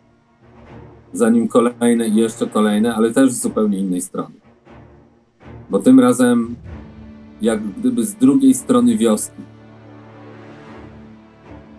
[1.13, 4.35] zanim kolejne i jeszcze kolejne, ale też z zupełnie innej strony.
[5.71, 6.57] Bo tym razem,
[7.43, 9.43] jak gdyby z drugiej strony wioski.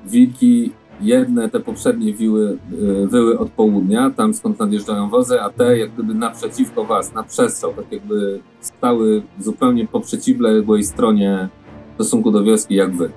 [0.08, 2.58] Wilki, jedne te poprzednie wiły,
[3.04, 7.24] y, wyły od południa, tam skąd nadjeżdżają wozy, a te jak gdyby naprzeciwko was, na
[7.24, 11.50] przestrzał, tak jakby stały zupełnie po przeciwległej stronie
[11.92, 13.10] w stosunku do wioski jak wy.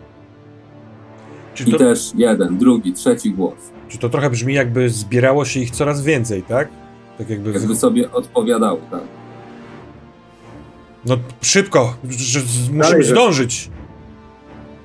[1.55, 3.55] Czy I to, też jeden, drugi, trzeci głos.
[3.89, 6.69] czy to trochę brzmi jakby zbierało się ich coraz więcej, tak?
[7.19, 7.53] Tak jakby...
[7.53, 9.01] Jakby sobie odpowiadały, tak.
[11.07, 13.71] No szybko, musimy Dalej, zdążyć.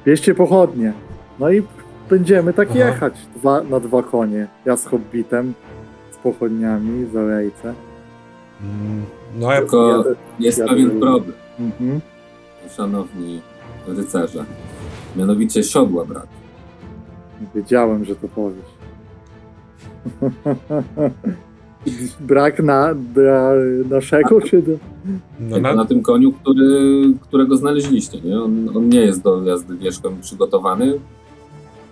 [0.06, 0.94] Bierzcie pochodnie.
[1.40, 1.64] No i
[2.10, 2.80] będziemy tak Aha.
[2.80, 4.48] jechać dwa, na dwa konie.
[4.66, 5.54] Ja z hobbitem,
[6.12, 7.74] z pochodniami, za lejce.
[8.62, 9.04] Mm,
[9.40, 9.58] No ja...
[9.60, 12.00] Tylko jadę- jest jadę- pewien problem, Mhm.
[12.70, 13.42] szanowni
[13.88, 14.46] rycerze.
[15.16, 16.28] Mianowicie siodła brak.
[17.56, 18.66] Wiedziałem, że to powiesz.
[22.20, 23.52] Brak na, dla
[23.90, 24.72] naszego, czy do...
[25.40, 28.42] No, na, na tym koniu, który, którego znaleźliście, nie?
[28.42, 31.00] On, on nie jest do jazdy wierzchem przygotowany.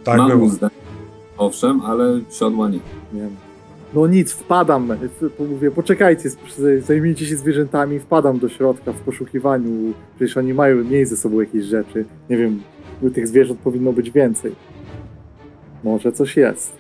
[0.04, 0.46] Tak Ma było.
[0.46, 0.70] uzdę,
[1.38, 2.80] owszem, ale siodła nie.
[3.14, 3.36] Nie wiem.
[3.94, 4.90] No nic, wpadam.
[5.40, 6.30] Mówię, poczekajcie,
[6.86, 9.94] zajmijcie się zwierzętami, wpadam do środka w poszukiwaniu.
[10.16, 12.06] Przecież oni mają mieć ze sobą jakieś rzeczy.
[12.30, 12.62] Nie wiem,
[13.14, 14.56] tych zwierząt powinno być więcej.
[15.84, 16.72] Może coś jest.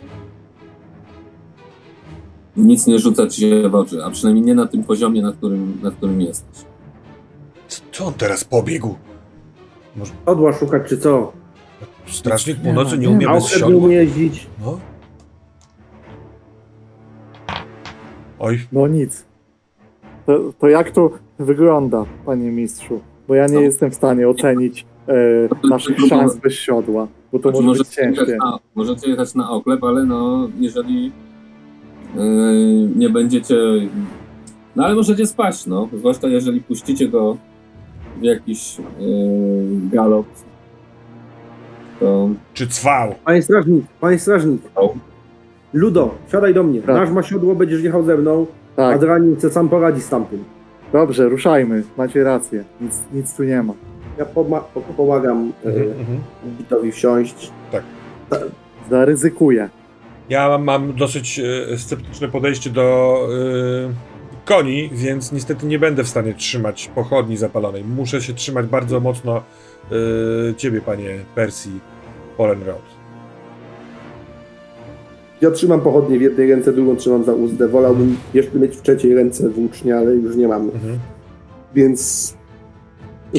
[2.58, 5.78] Nic nie rzuca ci się w oczy, a przynajmniej nie na tym poziomie, na którym,
[5.84, 6.66] na którym jesteś.
[7.92, 8.96] Co on teraz pobiegł?
[10.26, 11.34] Odła szukać czy co?
[12.14, 13.78] Strażnik północy nie umie bez siodła?
[13.86, 14.48] umie jeździć.
[14.66, 14.80] No.
[18.40, 19.26] Oj, No nic.
[20.26, 23.02] To, to jak to wygląda, panie mistrzu?
[23.28, 23.62] Bo ja nie No.
[23.62, 28.16] jestem w stanie ocenić e, naszych szans bez siodła, bo to może być możecie, jechać
[28.18, 28.38] ciężkie.
[28.38, 31.06] na, możecie jechać na oklep, ale no, jeżeli
[32.16, 33.56] yy, nie będziecie.
[34.76, 35.90] No ale możecie spać, no.
[35.94, 37.38] Zwłaszcza jeżeli puścicie go
[38.20, 38.86] w jakiś yy,
[39.92, 40.26] galop.
[42.00, 43.16] To czy cwał?
[43.26, 44.62] Panie strażnik, panie strażnik.
[44.76, 44.94] O.
[45.74, 46.82] Ludo, siadaj do mnie.
[46.82, 46.96] Tak.
[46.96, 48.46] Nasz ma siodło, będziesz jechał ze mną.
[48.76, 50.44] Tak, Adranin chce sam poradzić z tamtym.
[50.94, 51.84] dobrze, ruszajmy.
[51.98, 52.64] Macie rację.
[52.82, 53.74] Nic, nic tu nie ma.
[54.18, 56.20] Ja poma- po- pomagam Mhm, e, mhm.
[56.58, 57.52] Bitowi wsiąść.
[58.90, 59.70] Zaryzykuję.
[60.30, 63.18] Ja mam, mam dosyć e, sceptyczne podejście do
[63.90, 63.94] e,
[64.46, 67.84] koni, więc niestety nie będę w stanie trzymać pochodni zapalonej.
[67.84, 69.42] Muszę się trzymać bardzo mocno
[69.92, 71.80] e, ciebie, panie Persji
[72.38, 72.82] Polenrod.
[75.42, 77.68] Ja trzymam pochodnie w jednej ręce, drugą trzymam za uzdę.
[77.68, 80.62] Wolałbym jeszcze mieć w trzeciej ręce włócznie, ale już nie mam.
[80.62, 81.00] Mhm.
[81.76, 82.34] Więc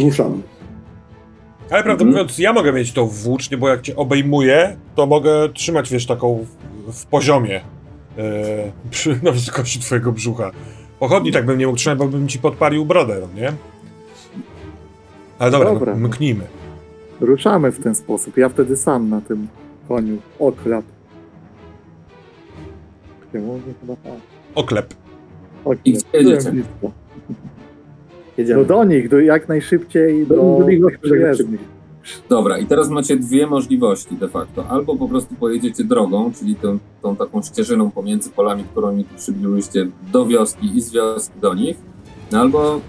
[0.04, 0.42] ruszam.
[1.70, 2.10] Ale prawdę Mhm.
[2.10, 6.46] mówiąc, ja mogę mieć tą włócznię, bo jak cię obejmuję, to mogę trzymać, wiesz, taką
[6.88, 7.60] w, w poziomie
[8.90, 10.50] przy, na wysokości twojego brzucha.
[10.98, 13.52] Pochodni tak bym nie mógł trzymać, bo bym ci podpalił brodę, no nie?
[15.38, 15.96] Ale dobra, Dobra.
[15.96, 16.44] No, mknijmy.
[17.20, 18.36] Ruszamy w ten sposób.
[18.36, 19.48] Ja wtedy sam na tym
[19.88, 20.18] koniu.
[23.80, 24.12] Chyba tak.
[24.54, 24.94] Oklep.
[25.64, 25.80] Oklep.
[25.86, 26.52] I gdzie jedziecie?
[28.36, 28.60] Jedziemy.
[28.62, 31.60] No do nich, do, jak najszybciej Do- do, do nich.
[32.28, 34.68] Dobra, i teraz macie dwie możliwości de facto.
[34.68, 39.14] Albo po prostu pojedziecie drogą, czyli tą, tą taką ścieżyną pomiędzy polami, którą mi tu
[39.16, 41.76] przybyłyście do wioski i z wioski do nich,
[42.32, 42.80] no albo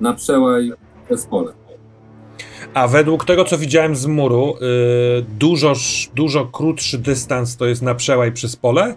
[0.00, 0.72] na przełaj
[1.06, 1.52] przez pole.
[2.74, 5.72] A według tego, co widziałem z muru, y, dużo,
[6.14, 8.94] dużo krótszy dystans to jest na przełaj przez pole?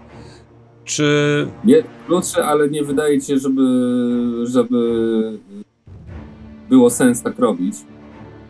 [0.86, 1.48] Czy.
[1.64, 3.62] Nie krótsze, ale nie wydaje się, żeby,
[4.44, 5.40] żeby
[6.70, 7.76] było sens tak robić,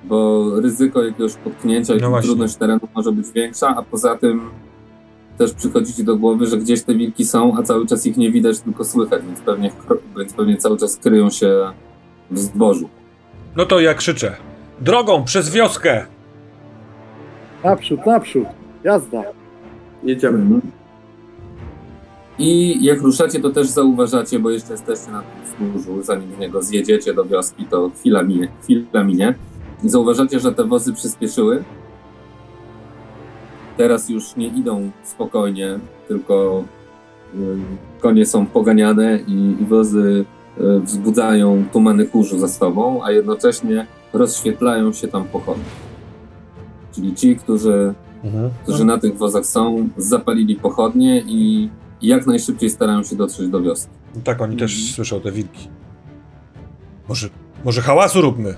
[0.04, 4.50] bo ryzyko jakiegoś potknięcia i No trudność terenu może być większa, a poza tym
[5.38, 8.32] też przychodzi ci do głowy, że gdzieś te wilki są, a cały czas ich nie
[8.32, 9.72] widać, tylko słychać, więc pewnie,
[10.18, 11.72] więc pewnie cały czas kryją się
[12.32, 12.90] w zbożu.
[13.56, 14.49] No to ja krzyczę.
[14.82, 16.06] Drogą, przez wioskę!
[17.64, 18.48] Naprzód, naprzód.
[18.84, 19.24] Jazda.
[20.04, 20.38] Jedziemy.
[20.38, 20.62] Mhm.
[22.40, 26.62] I jak ruszacie, to też zauważacie, bo jeszcze jesteście na tym wzgórzu, zanim z niego
[26.62, 28.48] zjedziecie do wioski, to chwila minie.
[28.64, 29.36] Chwila minie.
[29.84, 31.64] I zauważacie, że te wozy przyspieszyły.
[33.78, 36.64] teraz już nie idą spokojnie, tylko
[37.36, 37.38] y,
[38.00, 40.26] konie są poganiane i, i wozy
[40.58, 45.60] y, wzbudzają tumany kurzu za sobą, a jednocześnie rozświetlają się tam pochody.
[46.92, 47.94] Czyli ci, którzy,
[48.24, 48.50] Mhm.
[48.64, 51.70] którzy na tych wozach są, zapalili pochodnie i
[52.02, 53.92] jak najszybciej starają się dotrzeć do wioski.
[54.24, 54.94] Tak, oni też Mhm.
[54.94, 55.68] słyszą te wilki.
[57.10, 57.30] Może,
[57.66, 58.56] może hałasu róbmy.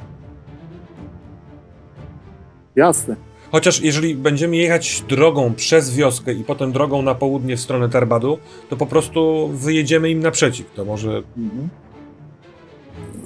[2.75, 3.15] Jasne.
[3.51, 8.37] Chociaż jeżeli będziemy jechać drogą przez wioskę i potem drogą na południe w stronę Tarbadu,
[8.69, 10.71] to po prostu wyjedziemy im naprzeciw.
[10.75, 11.23] To może...
[11.37, 11.69] Mhm.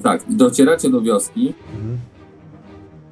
[0.04, 1.54] Tak, docieracie do wioski.
[1.76, 1.98] Mhm.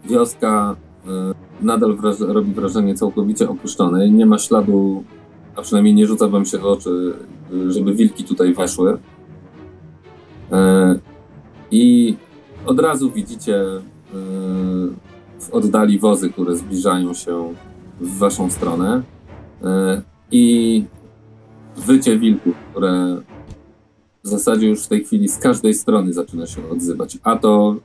[0.06, 0.76] Wioska
[1.06, 4.12] y, nadal wraż robi wrażenie całkowicie opuszczonej.
[4.12, 5.04] Nie ma śladu,
[5.56, 7.14] a przynajmniej nie rzuca wam się w oczy,
[7.68, 8.94] żeby wilki tutaj weszły.
[8.94, 8.98] Y,
[11.72, 12.16] I
[12.66, 13.80] od razu widzicie y,
[15.40, 17.54] w oddali wozy, które zbliżają się
[18.02, 19.04] w waszą stronę.
[20.32, 20.86] I
[21.78, 23.22] wycie wilków, które
[24.24, 27.18] w zasadzie już w tej chwili z każdej strony zaczyna się odzywać.
[27.24, 27.76] A to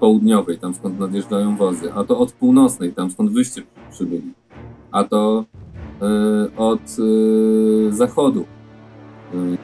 [0.00, 4.32] południowej, tam skąd nadjeżdżają wozy, a to od północnej, tam skąd wyście przybyli,
[4.92, 5.44] a to
[6.02, 8.44] y, od y, zachodu,
[9.34, 9.58] y,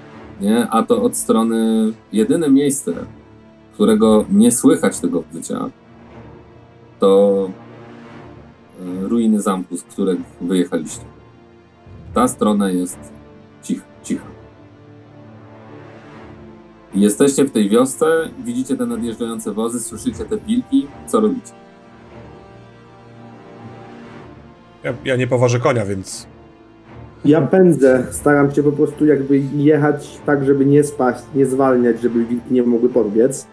[0.44, 0.68] nie?
[0.70, 2.92] a to od strony, jedyne miejsce,
[3.74, 5.70] którego nie słychać tego wycia,
[6.98, 7.48] to
[8.80, 11.04] y, ruiny zamku, z których wyjechaliście.
[12.14, 13.12] Ta strona jest
[13.62, 13.84] cicha.
[14.02, 14.41] cicha.
[16.94, 18.06] Jesteście w tej wiosce,
[18.44, 20.86] widzicie te nadjeżdżające wozy, słyszycie te wilki.
[21.06, 21.52] Co robicie?
[24.84, 26.26] Ja, ja nie poważę konia, więc...
[27.24, 32.24] Ja pędzę, staram się po prostu jakby jechać tak, żeby nie spaść, nie zwalniać, żeby
[32.24, 33.46] wilki nie mogły podbiec,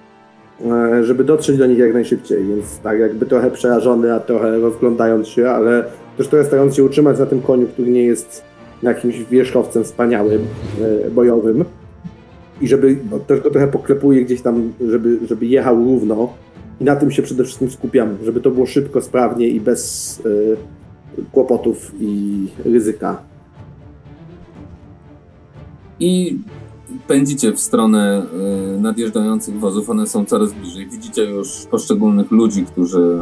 [0.65, 5.27] e, żeby dotrzeć do nich jak najszybciej, więc tak jakby trochę przerażony, a trochę rozglądając
[5.27, 5.83] się, ale
[6.17, 8.43] też trochę starając się utrzymać na tym koniu, który nie jest
[8.83, 10.41] jakimś wierzchowcem wspaniałym,
[10.81, 11.65] e, bojowym
[12.61, 16.33] i żeby no, też go trochę poklepuję gdzieś tam, żeby, żeby jechał równo
[16.81, 21.21] i na tym się przede wszystkim skupiam, żeby to było szybko, sprawnie i bez e,
[21.31, 23.21] kłopotów i ryzyka.
[25.99, 26.39] I
[27.07, 28.23] pędzicie w stronę
[28.75, 29.89] y, nadjeżdżających wozów.
[29.89, 30.87] One są coraz bliżej.
[30.89, 33.19] Widzicie już poszczególnych ludzi, którzy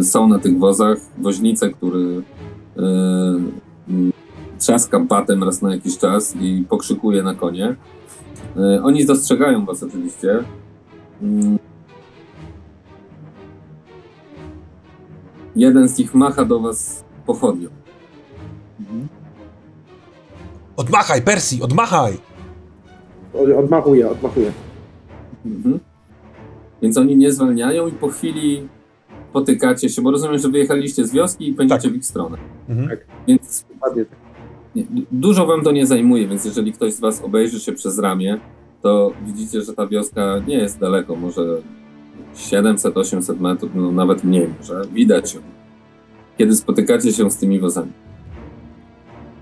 [0.00, 0.98] y, są na tych wozach.
[1.18, 4.12] Woźnicę, który y, y,
[4.58, 7.76] trzaska batem raz na jakiś czas i pokrzykuje na konie.
[8.56, 10.44] Y, oni dostrzegają was oczywiście.
[11.22, 11.58] Mm.
[15.56, 17.68] Jeden z nich macha do was pochodnią.
[18.80, 19.08] Mhm.
[20.76, 22.18] Odmachaj, Persji, odmachaj!
[23.58, 24.52] Odmachuję, odmachuję.
[25.46, 25.80] Mhm.
[26.82, 28.68] Więc oni nie zwalniają i po chwili
[29.32, 31.92] potykacie się, bo rozumiem, że wyjechaliście z wioski i pędzicie Tak.
[31.92, 32.38] w ich stronę.
[32.68, 32.98] Mhm.
[33.26, 34.23] Więc Dokładnie tak.
[34.74, 37.98] Nie, du- dużo wam to nie zajmuje, więc jeżeli ktoś z was obejrzy się przez
[37.98, 38.40] ramię,
[38.82, 41.42] to widzicie, że ta wioska nie jest daleko, może
[42.36, 44.82] 700-800 metrów, no nawet mniej może.
[44.92, 45.40] Widać ją,
[46.38, 47.92] kiedy spotykacie się z tymi wozami.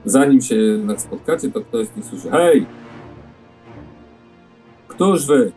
[0.05, 2.67] Zanim się jednak spotkacie, to ktoś nich słyszy, hej!
[4.89, 5.53] Któż wy?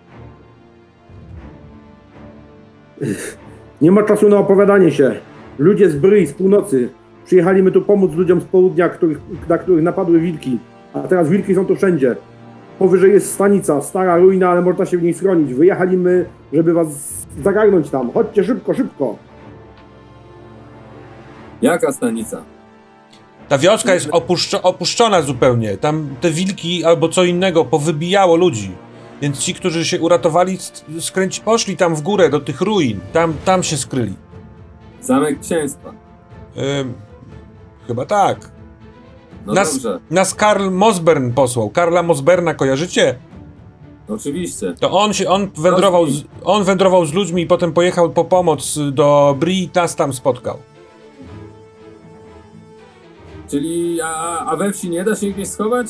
[3.81, 5.15] Nie ma czasu na opowiadanie się.
[5.59, 6.89] Ludzie z Bry, z północy.
[7.25, 9.19] Przyjechaliśmy tu pomóc ludziom z południa, których,
[9.49, 10.59] na których napadły wilki.
[10.93, 12.15] A teraz wilki są tu wszędzie.
[12.79, 15.53] Powyżej jest stanica, stara ruina, ale można się w niej schronić.
[15.53, 16.87] Wyjechaliśmy, żeby was
[17.43, 18.11] zagarnąć tam.
[18.11, 19.15] Chodźcie szybko, szybko.
[21.61, 22.41] Jaka stanica?
[23.49, 25.77] Ta wioska jest opuszczo- opuszczona zupełnie.
[25.77, 28.71] Tam te wilki albo co innego powybijało ludzi.
[29.21, 32.99] Więc ci, którzy się uratowali, sk- skręci, poszli tam w górę do tych ruin.
[33.13, 34.13] Tam, tam się skryli.
[35.01, 35.89] Zamek księstwa.
[36.79, 36.93] Ym,
[37.87, 38.51] chyba tak.
[39.45, 41.69] No Nas- dobrze, Nas Karl Mosbern posłał.
[41.69, 43.15] Karla Mosberna kojarzycie?
[44.09, 44.73] oczywiście.
[44.79, 48.79] To on się, on wędrował, z, on wędrował z ludźmi i potem pojechał po pomoc
[48.91, 50.57] do Bri i nas tam spotkał.
[53.49, 55.87] Czyli, a, a we wsi nie da się gdzieś schować?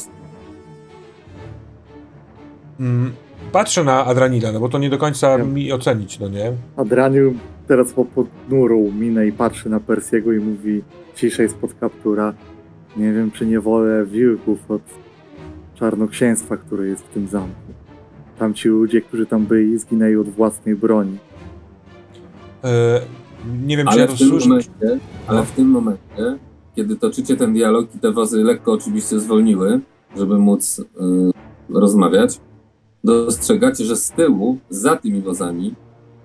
[2.79, 3.13] Mm,
[3.55, 6.51] patrzę na Adranila, no bo to nie do końca mi ocenić, no nie?
[6.75, 7.33] Adraniu
[7.67, 10.81] teraz ma ponurą minę i patrzy na Persiego i mówi
[11.15, 12.33] ciszej spod kaptura.
[12.97, 14.81] Nie wiem, czy nie wolę wilków od
[15.75, 17.73] czarnoksięstwa, które jest w tym zamku.
[18.39, 21.17] Tamci ludzie, którzy tam byli, zginęli od własnej broni.
[22.63, 23.01] E,
[23.65, 24.49] nie wiem, czy Ale ja w to tym słyszę.
[24.49, 26.37] momencie, ale w tym momencie,
[26.75, 29.79] kiedy toczycie ten dialog i te wozy lekko oczywiście zwolniły,
[30.17, 30.83] żeby móc y,
[31.69, 32.39] rozmawiać,
[33.05, 35.75] dostrzegacie, że z tyłu, za tymi wozami,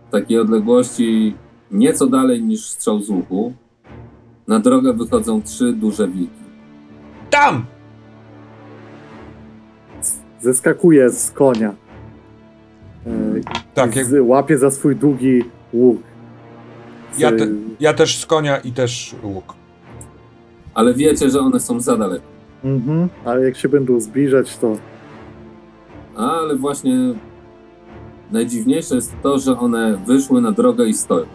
[0.08, 1.34] w takiej odległości
[1.70, 3.52] nieco dalej niż strzał z łuku,
[4.48, 6.40] Na drogę wychodzą trzy duże wilki.
[7.30, 7.64] Tam!
[10.40, 11.74] Zeskakuje z konia.
[13.06, 13.10] E,
[13.74, 16.02] Tak, jak, łapie za swój długi łuk.
[17.12, 17.46] Z, Ja te-
[17.80, 19.54] ja też z konia i też łuk.
[20.74, 22.24] Ale wiecie, że one są za daleko.
[22.64, 24.76] Mhm, ale jak się będą zbliżać, to
[26.20, 26.94] Ale właśnie
[28.32, 31.26] najdziwniejsze jest to, że one wyszły na drogę i stoją.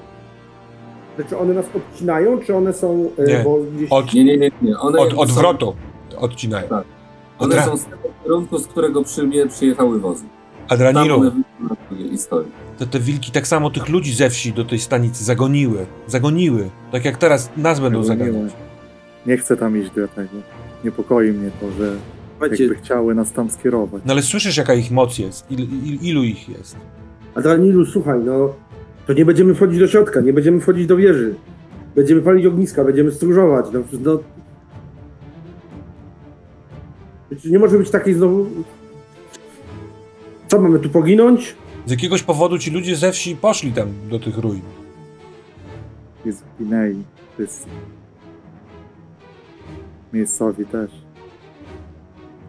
[1.29, 3.09] Czy one nas odcinają, czy one są...
[3.17, 3.41] e, Nie.
[3.43, 3.91] Bo gdzieś...
[3.91, 4.79] Od, Nie, nie, nie, nie.
[4.79, 5.75] One od są, odwrotu
[6.17, 6.67] odcinają.
[6.67, 6.83] Tak.
[7.39, 10.23] One Odra- są z tego kierunku, z którego przyjmie, przyjechały wozy.
[10.23, 10.29] Tam
[10.69, 12.45] Adranilu, one wyszły na drogę i stoją.
[12.79, 15.85] to te wilki tak samo tych ludzi ze wsi do tej stanicy zagoniły.
[16.07, 16.69] Zagoniły.
[16.91, 18.33] Tak jak teraz nas będą Zagoniły.
[18.33, 18.55] zaganiać.
[19.25, 20.29] nie chcę tam iść do tego.
[20.83, 21.93] Niepokoi mnie to, że
[22.39, 24.01] Słuchajcie, jakby chciały nas tam skierować.
[24.05, 25.51] No ale słyszysz jaka ich moc jest?
[25.51, 26.75] Il, il, ilu ich jest?
[27.35, 28.53] Adranilu, słuchaj, no
[29.07, 31.35] to nie będziemy wchodzić do środka, nie będziemy wchodzić do wieży.
[31.95, 33.65] Będziemy palić ogniska, będziemy stróżować.
[33.73, 34.19] No, no.
[37.45, 38.47] Nie może być takiej znowu...
[40.47, 41.55] Co, mamy tu poginąć?
[41.85, 44.61] Z jakiegoś powodu ci ludzie ze wsi poszli tam do tych ruin.
[46.25, 47.67] I zginęli wszyscy.
[50.13, 51.04] Miejscowi też.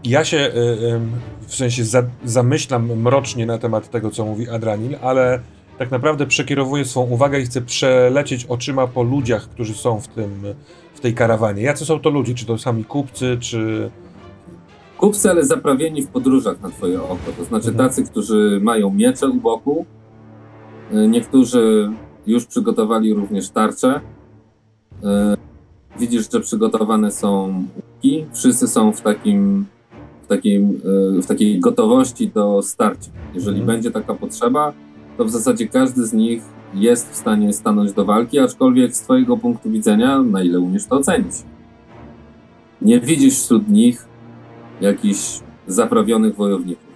[0.05, 1.01] Ja się y,
[1.47, 5.41] w sensie za, zamyślam mrocznie na temat tego, co mówi Adranil, ale
[5.79, 10.43] tak naprawdę przekierowuję swą uwagę i chcę przelecieć oczyma po ludziach, którzy są w, tym,
[10.95, 11.63] w tej karawanie.
[11.63, 12.35] Jacy są to ludzie?
[12.35, 13.91] Czy to sami kupcy, czy...
[14.99, 17.17] Kupcy, ale zaprawieni w podróżach na twoje oko.
[17.39, 17.89] To znaczy Mhm.
[17.89, 19.87] tacy, którzy mają miecze u boku.
[20.93, 21.91] Y, Niektórzy
[22.27, 24.01] już przygotowali również tarcze.
[25.05, 25.07] Y,
[26.01, 28.27] Widzisz, że przygotowane są łuki.
[28.35, 29.67] Wszyscy są w takim
[30.27, 30.81] w, takim,
[31.19, 33.11] y, w takiej gotowości do starcia.
[33.35, 33.67] Jeżeli Mhm.
[33.67, 34.73] będzie taka potrzeba,
[35.17, 36.43] to w zasadzie każdy z nich
[36.75, 40.97] jest w stanie stanąć do walki, aczkolwiek z twojego punktu widzenia, na ile umiesz to
[40.97, 41.33] ocenić.
[42.83, 44.07] Nie widzisz wśród nich
[44.81, 46.87] jakichś zaprawionych wojowników.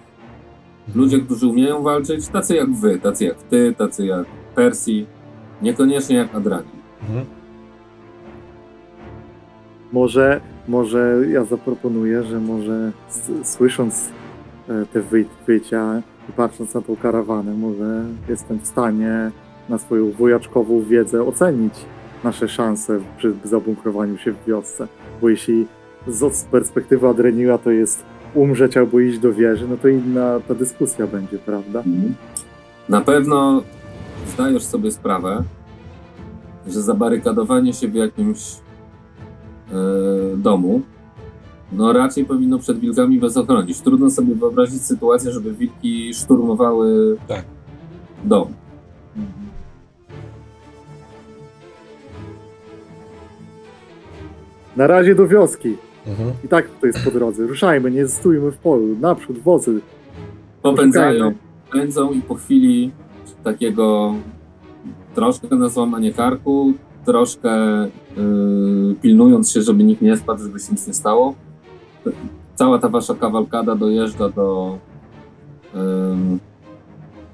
[0.95, 4.25] Ludzie, którzy umieją walczyć, tacy jak wy, tacy jak ty, tacy jak
[4.55, 5.05] Persji,
[5.61, 6.67] niekoniecznie jak Adrani.
[7.01, 7.25] Mhm.
[9.91, 12.91] Może, może ja zaproponuję, że może
[13.43, 14.09] słysząc
[14.69, 19.31] e, te wy, wycia i patrząc na tą karawanę, może jestem w stanie
[19.69, 21.73] na swoją wojaczkową wiedzę ocenić
[22.23, 24.87] nasze szanse przy zabunkrowaniu się w wiosce.
[25.21, 25.67] Bo jeśli
[26.07, 28.03] z, perspektywy Adreniła to jest
[28.33, 31.83] umrzeć albo iść do wieży, no to inna ta dyskusja będzie, prawda?
[32.89, 33.63] Na pewno
[34.33, 35.43] zdajesz sobie sprawę,
[36.67, 38.39] że zabarykadowanie się w jakimś
[40.37, 40.81] domu
[41.71, 43.81] no raczej powinno przed wilkami was ochronić.
[43.81, 47.45] Trudno sobie wyobrazić sytuację, żeby wilki szturmowały Tak.
[48.23, 48.47] dom.
[54.77, 55.77] Na razie do wioski.
[56.07, 56.31] Mhm.
[56.43, 57.47] I tak to jest po drodze.
[57.47, 58.95] Ruszajmy, nie stójmy w polu.
[59.01, 59.79] Naprzód, wozy.
[60.61, 61.33] Popędzają,
[61.71, 62.91] pędzą i po chwili
[63.43, 64.13] takiego
[65.15, 66.73] troszkę na złamanie karku,
[67.05, 67.51] troszkę
[68.17, 71.33] yy, pilnując się, żeby nikt nie spadł, żeby się nic nie stało,
[72.55, 74.77] cała ta wasza kawalkada dojeżdża do,
[75.75, 76.39] ym,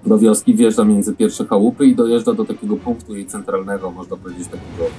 [0.06, 4.48] do wioski, wjeżdża między pierwsze chałupy i dojeżdża do takiego punktu jej centralnego, można powiedzieć
[4.48, 4.90] takiego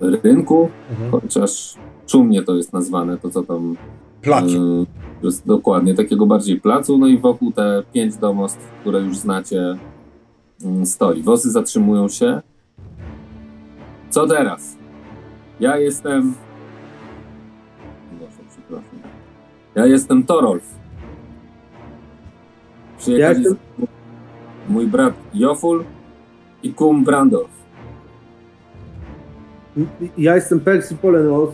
[0.00, 1.10] yy, rynku, Mhm.
[1.10, 1.74] chociaż
[2.06, 3.76] czumnie to jest nazwane, to co tam
[4.22, 4.52] Plac.
[4.52, 4.86] Yy,
[5.22, 9.78] jest dokładnie, takiego bardziej placu, no i wokół te pięć domostw, które już znacie,
[10.84, 11.22] stoi.
[11.22, 12.42] Wozy zatrzymują się.
[14.10, 14.76] Co teraz?
[15.60, 16.34] Ja jestem...
[18.18, 18.98] Proszę, przepraszam.
[19.74, 20.62] Ja jestem Torolf.
[22.98, 23.50] Przyjechali Ja
[24.68, 25.84] mój brat Joful
[26.62, 27.50] i kum Brandorf.
[30.18, 31.50] Ja jestem Percy Polenos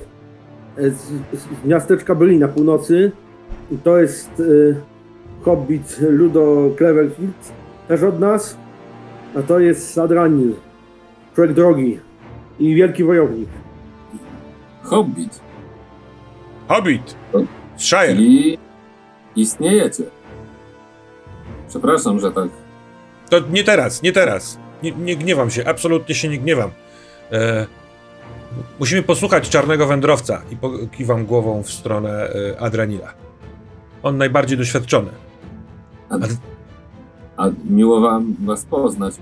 [0.76, 0.96] e, z,
[1.32, 3.12] z miasteczka Byli na północy.
[3.84, 7.52] To jest e, hobbit Ludo Cleverfield,
[7.88, 8.65] też od nas.
[9.39, 10.55] A to jest Adranil,
[11.34, 12.01] człowiek drogi
[12.59, 13.49] i wielki wojownik.
[14.82, 15.41] Hobbit.
[16.68, 17.16] Hobbit!
[17.76, 18.12] Z Shire.
[18.12, 18.59] I
[19.37, 20.05] istniejecie.
[21.68, 22.49] Przepraszam, że tak
[23.30, 24.59] To nie teraz, nie teraz.
[24.82, 26.70] Nie, nie gniewam się, absolutnie się nie gniewam.
[27.32, 27.66] E,
[28.78, 30.57] musimy posłuchać czarnego wędrowca i
[30.97, 33.14] kiwam głową w stronę e, Adranila.
[34.03, 35.11] On najbardziej doświadczony.
[36.11, 36.18] A,
[37.37, 39.14] a miło wam was poznać.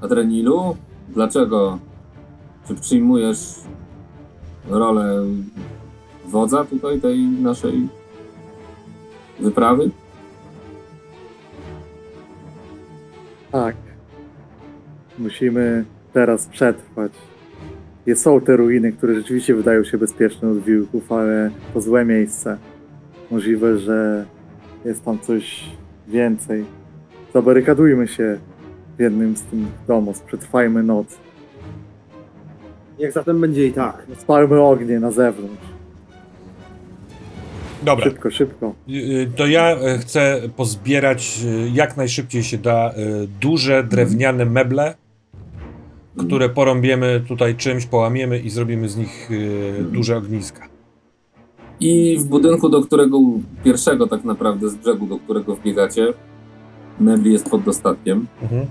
[0.00, 0.76] Adrenilu,
[1.08, 1.78] dlaczego?
[2.68, 3.54] Czy przyjmujesz
[4.68, 5.24] rolę
[6.26, 7.88] wodza tutaj tej naszej
[9.40, 9.90] wyprawy?
[13.52, 13.76] Tak.
[15.18, 17.12] Musimy teraz przetrwać.
[18.14, 22.58] Są te ruiny, które rzeczywiście wydają się bezpieczne od wilków, ale to złe miejsce.
[23.30, 24.26] Możliwe, że
[24.84, 25.64] jest tam coś
[26.08, 26.64] więcej.
[27.34, 28.38] Zabarykadujmy się
[28.96, 29.58] w jednym z tych
[29.88, 31.06] domów, przetrwajmy noc.
[32.98, 34.06] Jak zatem będzie i tak.
[34.18, 35.68] Spalmy ognie na zewnątrz.
[37.82, 38.74] Dobra, Szybko, szybko.
[38.88, 44.44] y, y, to ja e, chcę pozbierać y, jak najszybciej się da y, duże drewniane
[44.44, 44.94] meble,
[46.18, 50.68] które porąbiemy tutaj czymś, połamiemy i zrobimy z nich y, duże ogniska.
[51.80, 53.18] I w budynku, do którego
[53.64, 56.14] pierwszego tak naprawdę z brzegu, do którego wbiegacie,
[57.00, 58.26] mebli jest pod dostatkiem.
[58.42, 58.66] Mhm.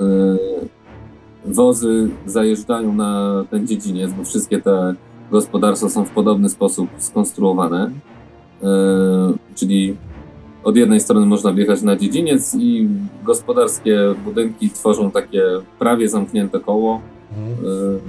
[0.00, 0.38] Yy,
[1.44, 4.94] wozy zajeżdżają na ten dziedziniec, bo wszystkie te
[5.30, 7.90] gospodarstwa są w podobny sposób skonstruowane.
[8.62, 8.68] Yy,
[9.54, 9.96] czyli
[10.64, 12.88] od jednej strony można wjechać na dziedziniec i
[13.24, 15.42] gospodarskie budynki tworzą takie
[15.78, 17.00] prawie zamknięte koło.
[17.36, 18.00] Mhm.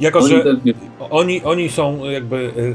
[0.00, 0.44] Jako, oni że
[1.10, 2.74] oni, oni są jakby, y,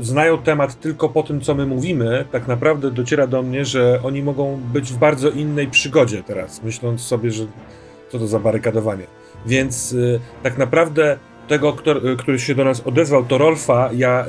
[0.00, 4.00] y, znają temat tylko po tym, co my mówimy, tak naprawdę dociera do mnie, że
[4.02, 7.46] oni mogą być w bardzo innej przygodzie teraz, myśląc sobie, że
[8.12, 9.06] co to za barykadowanie.
[9.46, 11.18] Więc y, tak naprawdę
[11.48, 14.26] tego, kto, y, który się do nas odezwał, to Rolfa, ja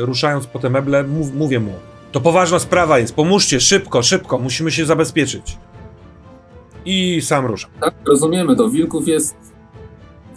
[0.00, 1.72] ruszając po te meble, mów, mówię mu,
[2.12, 5.56] to poważna sprawa jest, pomóżcie, szybko, szybko, musimy się zabezpieczyć.
[6.84, 7.70] I sam ruszam.
[7.80, 8.68] Tak, rozumiemy to.
[8.68, 9.47] Wilków jest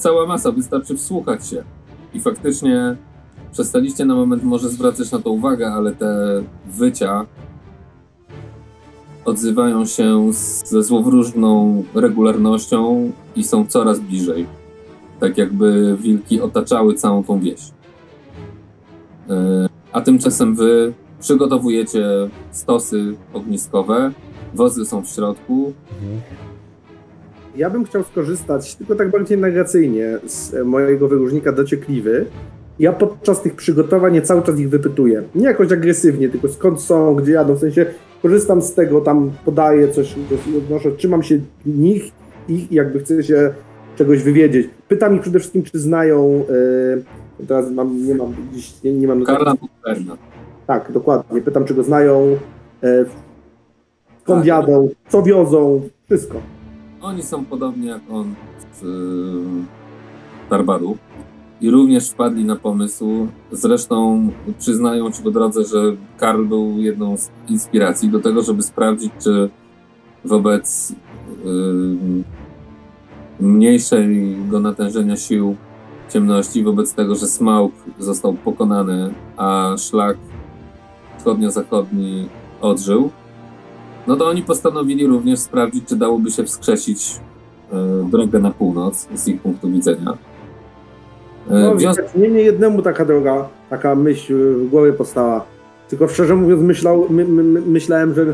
[0.01, 1.63] cała masa, wystarczy wsłuchać się.
[2.13, 2.95] I faktycznie
[3.51, 7.25] przestaliście na moment może zwracać na to uwagę, ale te wycia
[9.25, 10.33] odzywają się
[10.65, 14.45] ze złowróżną regularnością i są coraz bliżej.
[15.19, 17.61] Tak jakby wilki otaczały całą tą wieś.
[19.29, 22.05] E, A tymczasem wy przygotowujecie
[22.51, 24.11] stosy ogniskowe,
[24.53, 26.21] wozy są w środku, Mhm.
[27.55, 32.25] Ja bym chciał skorzystać, tylko tak bardziej narracyjnie, z e, mojego wyróżnika dociekliwy.
[32.79, 35.23] Ja podczas tych przygotowań cały czas ich wypytuję.
[35.35, 37.53] Nie jakoś agresywnie, tylko skąd są, gdzie jadą.
[37.53, 37.85] W sensie
[38.21, 40.15] korzystam z tego, tam podaję coś,
[40.57, 42.11] odnoszę, trzymam się nich,
[42.47, 43.53] ich i jakby chcę się
[43.95, 44.69] czegoś wywiedzieć.
[44.87, 46.45] Pytam ich przede wszystkim, czy znają.
[47.39, 49.23] e, teraz mam, nie mam dziś, nie, nie mam.
[49.23, 50.17] Karla Bukerna.
[50.67, 51.41] Tak, dokładnie.
[51.41, 52.37] Pytam, czy go znają,
[52.83, 53.05] e,
[54.21, 56.41] skąd jadą, co wiozą, wszystko.
[57.01, 58.35] Oni są podobnie jak on
[58.73, 60.97] z y, Tarbadu
[61.61, 63.27] i również wpadli na pomysł.
[63.51, 64.29] Zresztą
[64.59, 69.49] przyznają ci po drodze, że Karl był jedną z inspiracji do tego, żeby sprawdzić, czy
[70.25, 70.95] wobec y,
[73.39, 75.55] mniejszego natężenia sił
[76.09, 80.17] ciemności, wobec tego, że Smaug został pokonany, a szlak
[81.17, 82.29] wschodnio-zachodni
[82.61, 83.11] odżył,
[84.07, 87.19] no to oni postanowili również sprawdzić, czy dałoby się wskrzesić
[87.73, 90.17] e, drogę na północ z ich punktu widzenia.
[91.49, 95.45] E, No, w związku, widać, nie, nie jednemu taka droga, taka myśl w głowie powstała.
[95.89, 98.25] Tylko szczerze mówiąc, myślał, my, my, my, myślałem, że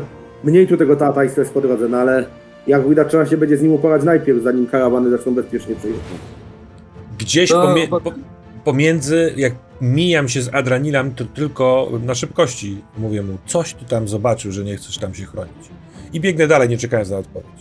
[0.44, 2.26] mniej tu tego tata jest po drodze, no ale
[2.66, 6.04] jak widać, trzeba się będzie z nim uporać najpierw, zanim karawany zaczną bezpiecznie przejeżdżać.
[7.18, 8.00] Gdzieś To- pomie- po-
[8.68, 14.08] pomiędzy, jak mijam się z Adranilem, to tylko na szybkości mówię mu, coś ty tam
[14.08, 15.70] zobaczył, że nie chcesz tam się chronić.
[16.12, 17.60] I biegnę dalej, nie czekając na odpowiedź.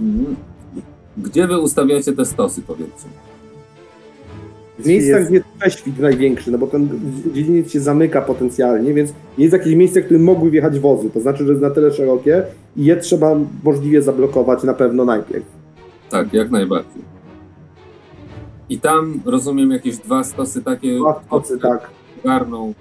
[0.00, 0.36] Mhm.
[1.16, 3.08] gdzie wy ustawiacie te stosy, powiedzcie?
[4.78, 6.88] W miejscach, Jest- gdzie jest prześwit największy, no bo ten
[7.34, 11.44] dziedziniec się zamyka potencjalnie, więc jest jakieś miejsce, w którym mogły wjechać wozy, to znaczy,
[11.44, 12.42] że jest na tyle szerokie
[12.76, 15.44] i je trzeba możliwie zablokować na pewno najpierw.
[16.10, 17.15] Tak, jak najbardziej.
[18.68, 21.90] I tam rozumiem jakieś dwa stosy takie, Dwa stosy, tak.
[22.24, 22.74] garną.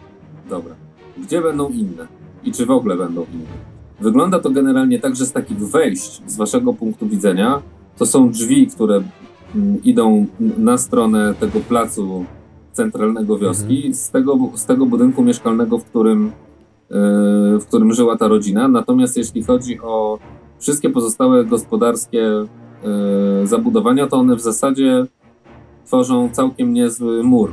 [0.49, 0.75] Dobra.
[1.17, 2.07] Gdzie będą inne?
[2.43, 3.75] I czy w ogóle będą inne?
[3.99, 7.61] Wygląda to generalnie tak, że z takich wejść, z waszego punktu widzenia,
[7.97, 9.03] to są drzwi, które
[9.55, 10.25] mm, idą
[10.57, 12.25] na stronę tego placu
[12.71, 16.31] centralnego wioski, z, tego, z tego budynku mieszkalnego, w którym,
[16.89, 18.67] yy, w którym żyła ta rodzina.
[18.67, 20.19] Natomiast jeśli chodzi o
[20.59, 22.17] wszystkie pozostałe gospodarskie
[23.41, 25.05] yy, zabudowania, to one w zasadzie
[25.85, 27.51] tworzą całkiem niezły mur.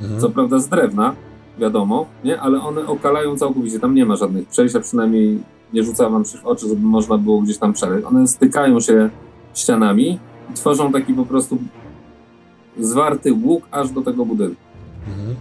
[0.00, 0.20] Mhm.
[0.20, 1.14] Co prawda z drewna,
[1.58, 2.40] wiadomo, nie?
[2.40, 3.80] Ale one okalają całkowicie.
[3.80, 5.38] Tam nie ma żadnych przejść, a przynajmniej
[5.72, 8.06] nie rzuca wam się w oczy, żeby można było gdzieś tam przejść.
[8.06, 9.10] One stykają się
[9.54, 10.18] ścianami
[10.50, 11.58] i tworzą taki po prostu
[12.78, 14.60] zwarty łuk aż do tego budynku.
[15.08, 15.36] Mhm.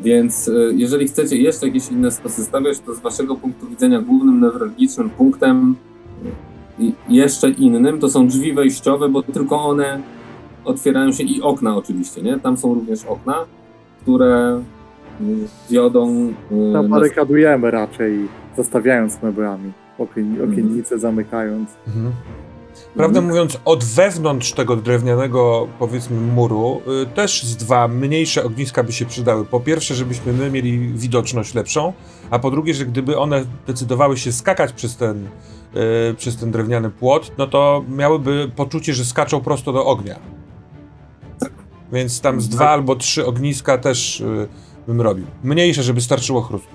[0.00, 4.40] Więc y, jeżeli chcecie jeszcze jakieś inne stosy stawiać, to z waszego punktu widzenia głównym
[4.40, 5.76] newralgicznym punktem
[7.08, 10.02] jeszcze innym to są drzwi wejściowe, bo tylko one
[10.66, 12.38] otwierają się i okna oczywiście, nie?
[12.38, 13.44] Tam są również okna,
[14.02, 14.62] które
[15.20, 15.24] y,
[15.70, 18.18] wiodą y, na Zabarykadujemy raczej,
[18.56, 19.72] zostawiając meblami.
[19.98, 21.70] okien, okiennice zamykając.
[21.86, 22.12] Mhm.
[22.94, 28.92] Prawdę mówiąc, od wewnątrz tego drewnianego, powiedzmy, muru, y, też z dwa mniejsze ogniska by
[28.92, 29.44] się przydały.
[29.44, 31.92] Po pierwsze, żebyśmy my mieli widoczność lepszą,
[32.30, 35.26] a po drugie, że gdyby one decydowały się skakać przez ten,
[36.10, 40.18] y, przez ten drewniany płot, no to miałyby poczucie, że skaczą prosto do ognia.
[41.92, 44.46] Więc tam z dwa albo trzy ogniska też y,
[44.88, 45.24] bym robił.
[45.44, 46.68] Mniejsze, żeby starczyło chrustu.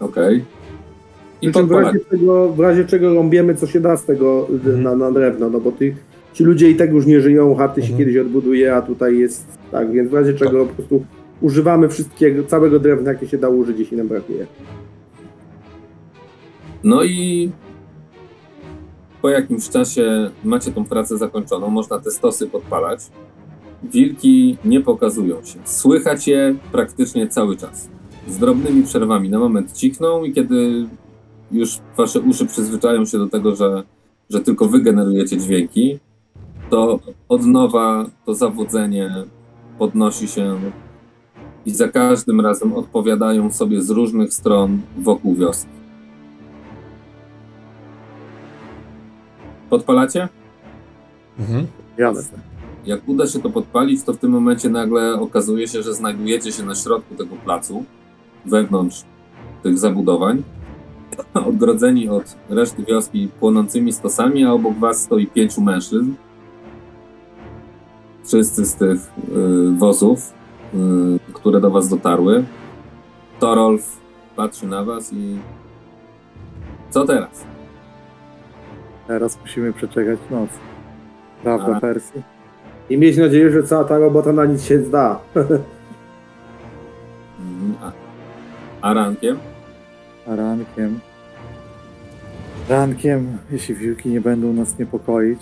[0.00, 0.44] Okej.
[1.42, 4.46] I Przy czym w razie, czego, w razie czego rąbiemy, co się da z tego
[4.50, 4.82] Mhm.
[4.82, 5.96] na, na drewno, no bo ty,
[6.32, 7.98] ci ludzie i tak już nie żyją, chaty się Mhm.
[7.98, 11.04] kiedyś odbuduje, a tutaj jest tak, więc w razie czego po prostu
[11.40, 14.46] używamy wszystkiego, całego drewna, jakie się da użyć, jeśli nam brakuje.
[16.84, 17.50] No i
[19.22, 23.00] po jakimś czasie macie tą pracę zakończoną, można te stosy podpalać.
[23.82, 25.58] Wilki nie pokazują się.
[25.64, 27.88] Słychać je praktycznie cały czas.
[28.28, 29.30] Z drobnymi przerwami.
[29.30, 30.86] Na moment cichną i kiedy
[31.52, 33.82] już wasze uszy przyzwyczają się do tego, że,
[34.30, 35.98] że tylko wy generujecie dźwięki,
[36.70, 39.14] to od nowa to zawodzenie
[39.78, 40.60] podnosi się
[41.66, 45.79] i za każdym razem odpowiadają sobie z różnych stron wokół wioski.
[49.70, 50.28] Podpalacie?
[51.38, 51.66] Mhm.
[51.98, 52.38] Jasne.
[52.86, 56.62] Jak uda się to podpalić, to w tym momencie nagle okazuje się, że znajdujecie się
[56.62, 57.84] na środku tego placu,
[58.46, 59.04] wewnątrz
[59.62, 60.42] tych zabudowań,
[61.48, 66.12] odgrodzeni od reszty wioski płonącymi stosami, a obok was stoi pięciu mężczyzn.
[68.24, 70.32] Wszyscy z tych y, wozów,
[70.74, 72.44] y, które do was dotarły.
[73.40, 74.00] Torolf
[74.36, 75.38] patrzy na was i...
[76.90, 77.49] Co teraz?
[79.10, 80.50] Teraz musimy przeczekać noc.
[81.42, 81.80] Prawda, A.
[81.80, 82.22] Persji?
[82.90, 85.18] I mieć nadzieję, że cała ta robota na nic się zda.
[87.40, 87.92] Mhm, A,
[88.88, 89.38] a rankiem?
[90.26, 91.00] A rankiem...
[92.68, 95.40] Rankiem, jeśli wilki nie będą nas niepokoić,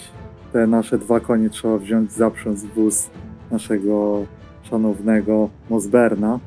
[0.52, 3.10] te nasze dwa konie trzeba wziąć, zaprząc wóz
[3.50, 4.24] naszego
[4.62, 6.38] szanownego Mosberna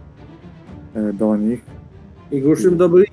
[0.95, 1.61] e, do nich.
[2.31, 3.05] I gruszym dobry.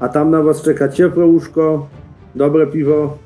[0.00, 1.88] A tam na was czeka ciepłe łóżko,
[2.34, 3.25] dobre piwo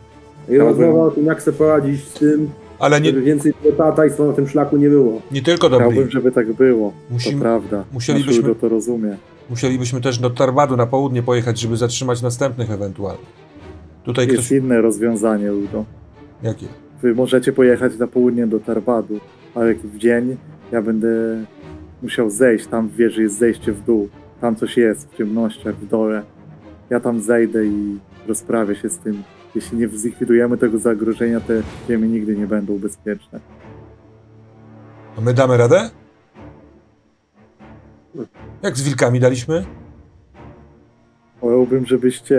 [0.50, 4.24] i rozmowa o tym, jak sobie poradzić z tym, Ale nie, żeby więcej tego tatajstwa
[4.24, 5.22] na tym szlaku nie było.
[5.32, 5.86] nie tylko dobry.
[5.90, 6.92] Chciałbym, żeby tak było.
[7.10, 7.84] Musimy- to prawda.
[7.92, 9.16] musielibyśmy- Nasz to rozumie.
[9.50, 13.24] Musielibyśmy też do Tarbadu na południe pojechać, żeby zatrzymać następnych ewentualnie.
[14.04, 14.50] Tutaj Jest ktoś...
[14.58, 15.84] inne rozwiązanie, Udo.
[16.42, 16.66] Jakie?
[17.02, 19.20] Wy możecie pojechać na południe do Tarbadu,
[19.54, 20.36] ale w dzień
[20.72, 21.08] ja będę
[22.02, 22.66] musiał zejść.
[22.66, 24.08] Tam w wieży jest zejście w dół.
[24.40, 26.22] Tam coś jest w ciemnościach, w dole.
[26.90, 27.98] Ja tam zejdę i
[28.28, 29.22] rozprawię się z tym.
[29.54, 33.40] Jeśli nie zlikwidujemy tego zagrożenia, te ziemie nigdy nie będą bezpieczne.
[35.18, 35.90] A my damy radę?
[38.62, 39.64] Jak z wilkami daliśmy?
[41.42, 42.38] Wolałbym, żebyście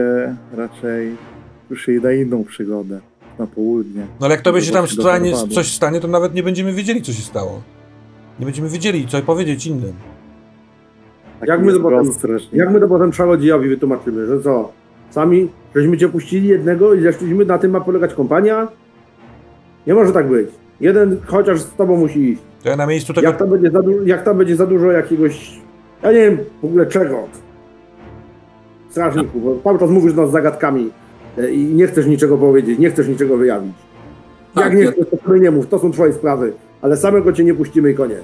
[0.53, 1.15] raczej
[1.69, 2.99] ruszyli na inną przygodę.
[3.39, 4.01] Na południe.
[4.19, 7.13] No ale jak tobie się tam stanie, coś stanie, to nawet nie będziemy wiedzieli, co
[7.13, 7.61] się stało.
[8.39, 9.93] Nie będziemy wiedzieli, co powiedzieć innym.
[11.39, 12.39] Tak Jak my to potem-.
[12.53, 14.71] Jak my to potem czarodziejowi wytłumaczymy, że co?
[15.09, 18.67] Sami żeśmy cię puścili jednego i zeszliśmy, na tym ma polegać kompania?
[19.87, 20.49] Nie może tak być.
[20.79, 22.41] Jeden chociaż z tobą musi iść.
[22.63, 23.27] To ja na miejscu tego...
[23.27, 25.59] Jak tam będzie za, du- jak tam będzie za dużo jakiegoś,
[26.03, 27.27] ja nie wiem w ogóle czego,
[28.89, 30.89] strażników, bo cały czas mówisz nas zagadkami
[31.37, 33.73] e, i nie chcesz niczego powiedzieć, nie chcesz niczego wyjawić.
[34.55, 37.33] Tak, Jak nie ja- chcesz, to sobie nie mów, to są twoje sprawy, ale samego
[37.33, 38.23] cię nie puścimy i koniec.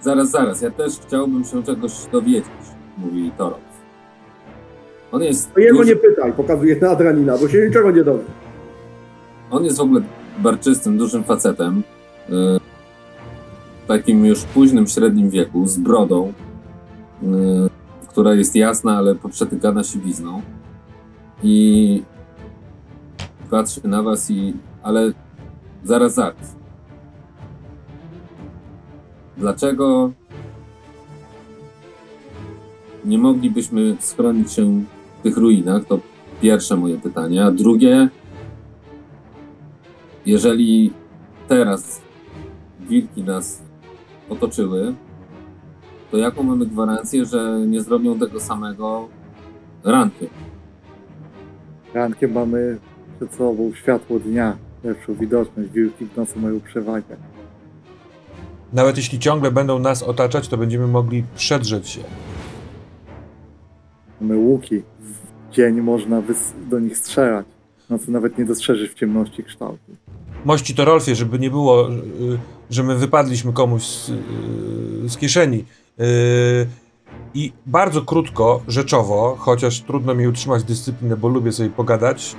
[0.00, 2.44] Zaraz, zaraz, ja też chciałbym się czegoś dowiedzieć,
[2.98, 3.71] mówi Torolf.
[5.12, 8.24] On jest, To jego duży, nie pytaj, pokazuje na Adranina, bo się niczego nie dowie.
[9.50, 10.00] on jest w ogóle
[10.38, 11.82] barczystym, dużym facetem,
[12.28, 12.32] y,
[13.84, 16.32] w takim już późnym, średnim wieku, z brodą,
[17.22, 17.26] y,
[18.08, 20.42] która jest jasna, ale poprzetykana siwizną.
[21.42, 22.02] I
[23.50, 24.54] patrzy na was i...
[24.82, 25.12] ale
[25.84, 26.56] zaraz, zaraz.
[29.36, 30.10] Dlaczego
[33.04, 34.82] nie moglibyśmy schronić się
[35.22, 35.84] tych ruinach?
[35.84, 35.98] To
[36.40, 37.44] pierwsze moje pytanie.
[37.44, 38.08] A drugie,
[40.26, 40.92] jeżeli
[41.48, 42.00] teraz
[42.80, 43.62] wilki nas
[44.30, 44.94] otoczyły,
[46.10, 49.08] to jaką mamy gwarancję, że nie zrobią tego samego
[49.84, 50.28] rankiem?
[51.94, 52.78] Rankiem mamy
[53.16, 55.70] przed sobą światło dnia, lepszą widoczność.
[55.70, 57.16] Wilki w nocy mają przewagę.
[58.72, 62.00] Nawet jeśli ciągle będą nas otaczać, to będziemy mogli przedrzeć się.
[64.20, 64.82] Mamy łuki.
[65.52, 66.22] Dzień można
[66.70, 67.46] do nich strzelać.
[67.86, 69.92] W nocy nawet nie dostrzeżysz w ciemności kształtu.
[70.44, 71.94] Mości to Rolfie, żeby nie było, y,
[72.70, 75.64] że my wypadliśmy komuś z, y, z kieszeni.
[76.00, 76.66] Y,
[77.34, 82.36] I bardzo krótko, rzeczowo, chociaż trudno mi utrzymać dyscyplinę, bo lubię sobie pogadać,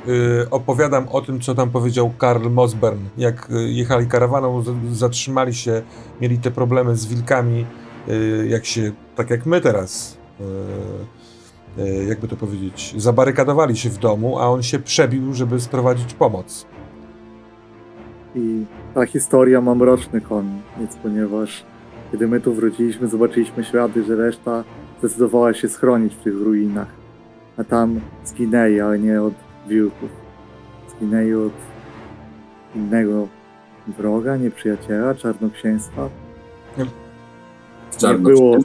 [0.52, 3.00] opowiadam o tym, co tam powiedział Karl Mosbern.
[3.18, 5.82] Jak jechali karawaną, zatrzymali się,
[6.22, 7.66] mieli te problemy z wilkami,
[8.50, 10.18] jak się, tak jak my teraz,
[12.08, 16.66] jakby to powiedzieć, zabarykadowali się w domu, a on się przebił, żeby sprowadzić pomoc.
[18.36, 21.64] I ta historia ma mroczny koniec, ponieważ
[22.12, 24.64] kiedy my tu wróciliśmy, zobaczyliśmy ślady, że reszta
[25.00, 26.88] zdecydowała się schronić w tych ruinach.
[27.58, 29.34] A tam zginęli, ale nie od
[29.68, 30.10] wilków.
[30.98, 31.54] Zginęli od
[32.76, 33.28] innego
[33.88, 36.10] wroga, nieprzyjaciela, czarnoksięstwa.
[38.04, 38.58] Nie było,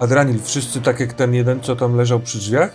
[0.00, 2.72] Adranil, wszyscy tak jak ten jeden, co tam leżał przy drzwiach?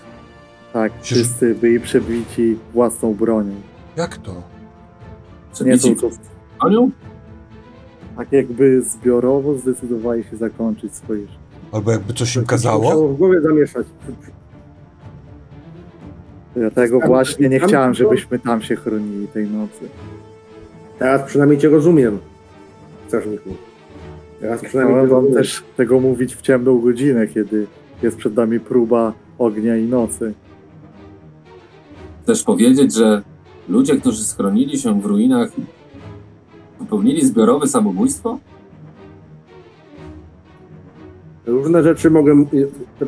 [0.74, 3.56] tak, wszyscy byli przebici własną bronią.
[3.98, 4.32] Jak to?
[4.34, 6.10] Nie są Przebici to
[6.58, 6.92] koniu?
[8.18, 11.34] tak jakby zbiorowo zdecydowali się zakończyć swoje życie.
[11.72, 13.08] Albo jakby coś im Musiało kazało?
[13.08, 13.88] w głowie zamieszać.
[16.56, 19.90] Dlatego Tam- właśnie nie tam- chciałem, żebyśmy tam się chronili tej nocy.
[21.00, 22.20] Teraz przynajmniej cię rozumiem,
[23.08, 23.50] strażniku.
[24.40, 27.68] Teraz przynajmniej Chciałem cię wam też tego mówić w ciemną godzinę, kiedy
[28.04, 30.34] jest przed nami próba ognia i nocy.
[32.24, 33.22] Chcesz powiedzieć, że
[33.70, 35.50] ludzie, którzy schronili się w ruinach,
[36.80, 38.40] popełnili zbiorowe samobójstwo?
[41.46, 42.46] Różne rzeczy mogę.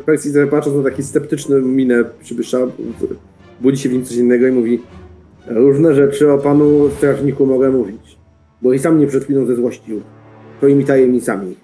[0.06, 2.58] Persji sobie patrząc na taki sceptyczny minę przybysza,
[3.60, 4.82] budzi się w nim coś innego i mówi
[5.46, 8.18] różne rzeczy o panu strażniku mogę mówić,
[8.62, 10.00] bo i sam mnie przed chwilą zezłościł
[10.58, 11.56] swoimi tajemnicami.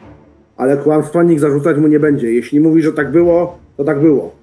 [0.56, 2.32] Ale kłamstwa nikt zarzucać mu nie będzie.
[2.32, 4.34] Jeśli mówi, że tak było, to tak było.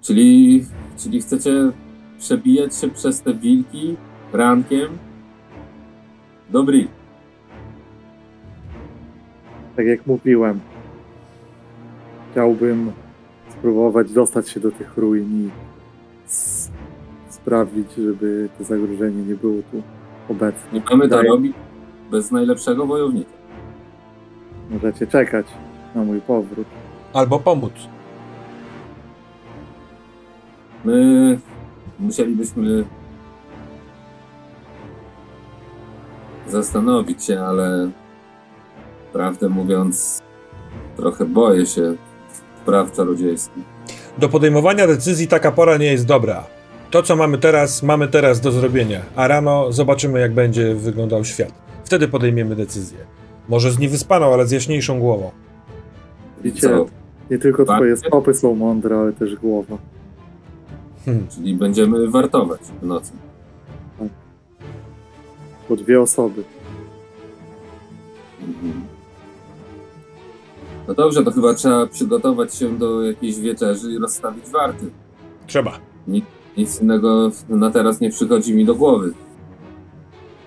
[0.00, 0.64] Czyli,
[0.96, 1.70] czyli chcecie
[2.18, 3.96] przebijać się przez te wilki
[4.32, 4.88] rankiem?
[6.50, 6.88] Dobry.
[9.76, 10.60] Tak jak mówiłem,
[12.30, 12.92] chciałbym
[13.50, 15.50] spróbować dostać się do tych ruin i
[17.42, 19.82] sprawić, żeby to zagrożenie nie było tu
[20.28, 20.72] obecne.
[20.72, 21.28] Nie mamy to Daję.
[21.28, 21.52] robić
[22.10, 23.30] bez najlepszego wojownika.
[24.70, 25.46] Możecie czekać
[25.94, 26.66] na mój powrót.
[27.12, 27.72] Albo pomóc.
[30.84, 31.38] My
[32.00, 32.84] musielibyśmy
[36.48, 37.90] zastanowić się, ale
[39.12, 40.22] prawdę mówiąc,
[40.96, 41.94] trochę boję się
[42.62, 43.64] spraw czarodziejskich.
[44.18, 46.44] Do podejmowania decyzji taka pora nie jest dobra.
[46.92, 51.52] To, co mamy teraz, mamy teraz do zrobienia, a rano zobaczymy, jak będzie wyglądał świat.
[51.84, 52.98] Wtedy podejmiemy decyzję.
[53.48, 55.30] Może z niewyspaną, ale z jaśniejszą głową.
[56.42, 56.86] Widzicie, Co?
[57.30, 57.76] nie tylko Tak.
[57.76, 59.78] twoje stopy są mądre, ale też głowa.
[61.04, 61.26] Hmm.
[61.28, 63.12] Czyli będziemy wartować w nocy.
[65.68, 66.44] Po dwie osoby.
[68.40, 68.84] Mhm.
[70.88, 74.86] No dobrze, to chyba trzeba przygotować się do jakiejś wieczerzy i rozstawić warty.
[75.46, 75.78] Trzeba.
[76.56, 79.12] Nic innego na teraz nie przychodzi mi do głowy.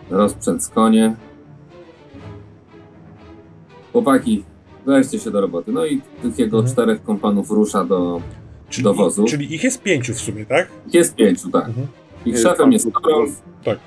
[0.10, 1.16] Rozprzęt konie.
[3.92, 4.44] Chłopaki,
[4.86, 5.72] weźcie się do roboty.
[5.72, 6.74] No i tych jego Mhm.
[6.74, 8.22] czterech kompanów rusza do...
[8.70, 9.26] Czyli, Do wozu.
[9.26, 10.68] czyli ich jest pięciu w sumie, tak?
[10.94, 11.68] Jest pięciu, tak.
[11.68, 11.88] Mhm.
[12.26, 13.42] Ich Jest szefem jest Torolf.
[13.64, 13.80] Tak.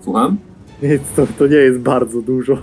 [0.00, 0.38] Słucham?
[0.82, 2.56] Nic, to, to nie jest bardzo dużo,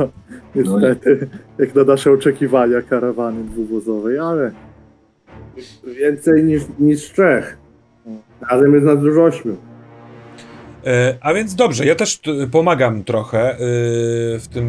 [0.55, 4.51] niestety, jak na nasze oczekiwania karawany dwuwozowej, ale
[5.99, 7.57] Więcej niż, niż trzech.
[8.51, 9.57] Razem jest nas dużo ośmiu.
[10.85, 12.19] E, a więc dobrze, ja też
[12.51, 13.57] pomagam trochę e,
[14.39, 14.65] w tym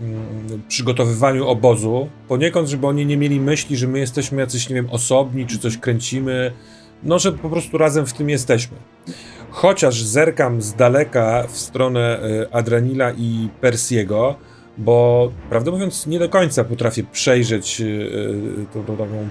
[0.00, 2.08] mm, przygotowywaniu obozu.
[2.28, 5.78] Poniekąd, żeby oni nie mieli myśli, że my jesteśmy jacyś, nie wiem, osobni, czy coś
[5.78, 6.52] kręcimy.
[7.02, 8.76] No, że po prostu razem w tym jesteśmy.
[9.50, 14.34] Chociaż zerkam z daleka w stronę e, Adranila i Persiego,
[14.78, 17.82] bo prawdę mówiąc, nie do końca potrafię przejrzeć
[18.74, 19.28] tą taką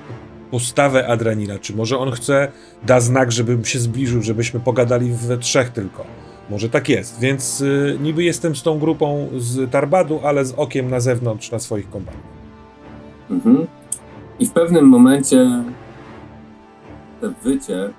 [0.55, 1.59] postawę Adranila.
[1.59, 2.51] Czy może on chce,
[2.83, 6.05] da znak, żebym się zbliżył, żebyśmy pogadali we trzech tylko.
[6.49, 10.89] Może tak jest, więc y, niby jestem z tą grupą z Tarbadu, ale z okiem
[10.89, 12.21] na zewnątrz na swoich kompanów.
[13.29, 13.67] Mhm.
[14.39, 15.63] I w pewnym momencie
[17.21, 17.89] te wycie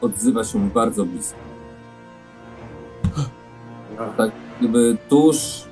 [0.00, 1.38] odzywa się bardzo blisko.
[4.16, 4.30] Tak
[4.60, 5.64] jakby tuż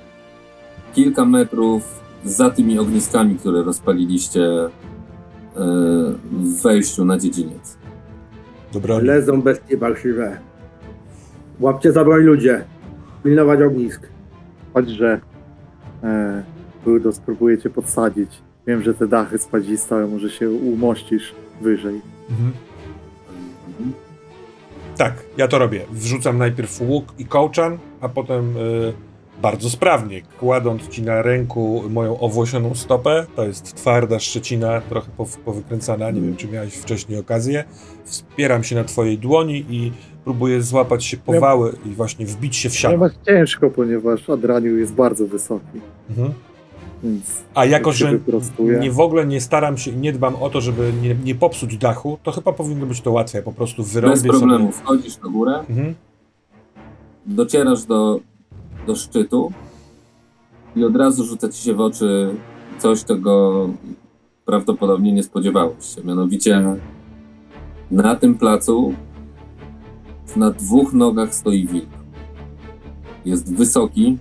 [0.94, 4.48] kilka metrów za tymi ogniskami, które rozpaliliście
[6.62, 7.78] wejściu na dziedziniec.
[8.72, 10.38] Dobra, Lezą bestie parszywe.
[11.60, 12.64] Łapcie za broń ludzie.
[13.24, 14.08] Pilnować ognisk.
[14.74, 15.20] choć, że
[16.02, 16.42] e,
[16.84, 18.30] Brudo spróbuję cię podsadzić.
[18.66, 22.00] Wiem, że te dachy spadziste, ale może się umościsz wyżej.
[22.30, 22.52] mhm.
[23.68, 23.92] Mhm.
[24.96, 25.80] Tak, ja to robię.
[25.92, 28.92] Wrzucam najpierw łuk i kołczan, a potem y,
[29.42, 33.26] bardzo sprawnie, kładąc ci na ręku moją owłosioną stopę.
[33.36, 37.64] To jest twarda szczecina, trochę pow- powykręcana, nie wiem czy miałeś wcześniej okazję.
[38.04, 39.92] Wspieram się na twojej dłoni i
[40.24, 42.96] próbuję złapać się powały i właśnie wbić się w siano.
[42.96, 45.80] masz ciężko, ponieważ Adraniu jest bardzo wysoki,
[46.10, 46.32] Mhm.
[47.02, 48.18] więc A jako, jak się że
[48.80, 51.76] nie w ogóle nie staram się i nie dbam o to, żeby nie, nie popsuć
[51.78, 53.42] dachu, to chyba powinno być to łatwe.
[53.42, 54.72] Po prostu wyrąbię Bez problemu.
[54.72, 55.68] Wchodzisz na górę, sobie...
[55.70, 55.94] Mhm.
[57.26, 58.20] docierasz do,
[58.86, 59.52] do szczytu
[60.76, 62.34] i od razu rzuca ci się w oczy
[62.78, 63.68] coś, czego
[64.44, 66.04] prawdopodobnie nie spodziewałeś się.
[66.04, 66.76] Mianowicie
[67.90, 68.94] na tym placu
[70.36, 71.88] na dwóch nogach stoi wilk.
[73.24, 74.18] Jest wysoki,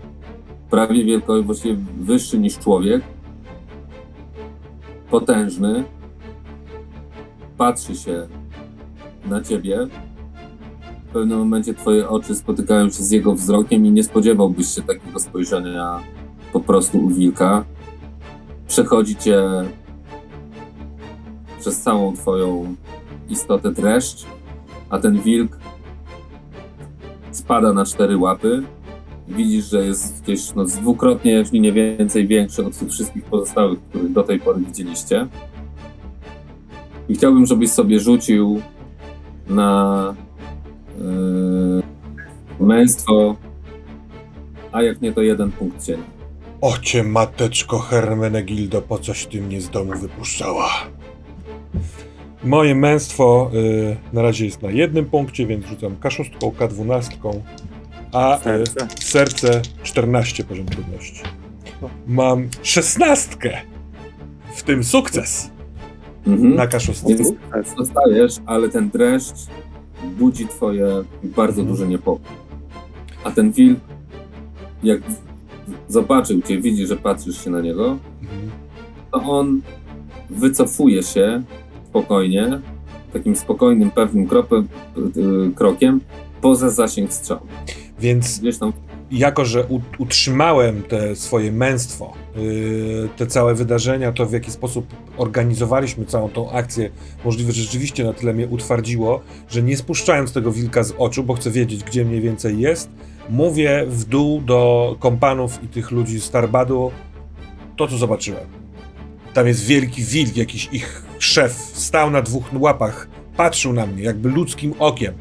[0.70, 3.04] prawie wielkość, właściwie wyższy niż człowiek.
[5.10, 5.84] Potężny.
[7.58, 8.28] Patrzy się
[9.26, 9.88] na ciebie
[11.16, 16.00] pewnym momencie twoje oczy spotykają się z jego wzrokiem i nie spodziewałbyś się takiego spojrzenia
[16.54, 17.66] po prostu u wilka.
[18.68, 19.42] Przechodzi cię
[21.60, 22.76] przez całą twoją
[23.30, 24.26] istotę dreszcz,
[24.90, 25.58] a ten wilk
[27.32, 28.64] spada na cztery łapy.
[29.28, 34.12] Widzisz, że jest gdzieś no, dwukrotnie, jeśli nie więcej, większy od tych wszystkich pozostałych, których
[34.12, 35.28] do tej pory widzieliście.
[37.10, 38.62] I chciałbym, żebyś sobie rzucił
[39.48, 40.16] na
[42.60, 43.36] męstwo,
[44.72, 46.03] a jak nie to jeden punkt cienia.
[46.61, 50.69] Ocie mateczko Hermenegildo, po coś ty mnie z domu wypuszczała?
[52.44, 57.11] Moje męstwo y, na razie jest na jednym punkcie, więc rzucam K6, K12,
[58.11, 58.88] a y, Serce.
[59.02, 61.22] serce 14 poziom trudności.
[62.07, 63.57] Mam szesnastkę,
[64.56, 65.49] w tym sukces
[66.27, 66.56] Mhm.
[66.56, 67.07] na K6.
[67.07, 69.48] Więc dostajesz, ale ten dreszcz
[70.17, 70.88] budzi twoje
[71.23, 71.67] bardzo Mhm.
[71.67, 72.35] duży niepokój.
[73.23, 73.80] A ten wilk,
[74.84, 75.01] jak
[75.88, 78.51] zobaczył cię, widzi, że patrzysz się na niego, Mhm.
[79.11, 79.61] to on
[80.30, 81.43] wycofuje się
[81.89, 82.59] spokojnie,
[83.13, 84.27] takim spokojnym, pewnym
[85.17, 86.01] y, krokiem
[86.41, 87.41] poza zasięg strzału.
[87.99, 88.73] Więc tam
[89.20, 89.68] jako, że
[89.98, 94.88] utrzymałem te swoje męstwo, yy, te całe wydarzenia, to w jaki sposób
[95.18, 96.90] organizowaliśmy całą tą akcję,
[97.26, 101.34] możliwe, że rzeczywiście na tyle mnie utwardziło, że nie spuszczając tego wilka z oczu, bo
[101.34, 102.90] chcę wiedzieć, gdzie mniej więcej jest,
[103.30, 106.92] mówię w dół do kompanów i tych ludzi z Starbadu
[107.78, 108.46] to, co zobaczyłem.
[109.34, 114.30] Tam jest wielki wilk, jakiś ich szef, stał na dwóch łapach, patrzył na mnie jakby
[114.30, 115.14] ludzkim okiem.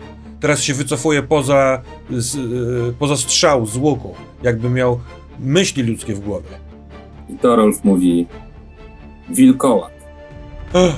[0.44, 5.00] Teraz się wycofuje poza, z, y, poza strzał z łuku, jakby miał
[5.40, 6.48] myśli ludzkie w głowie.
[7.28, 8.26] i Torolf mówi
[9.28, 9.92] wilkołak.
[10.74, 10.94] Ech,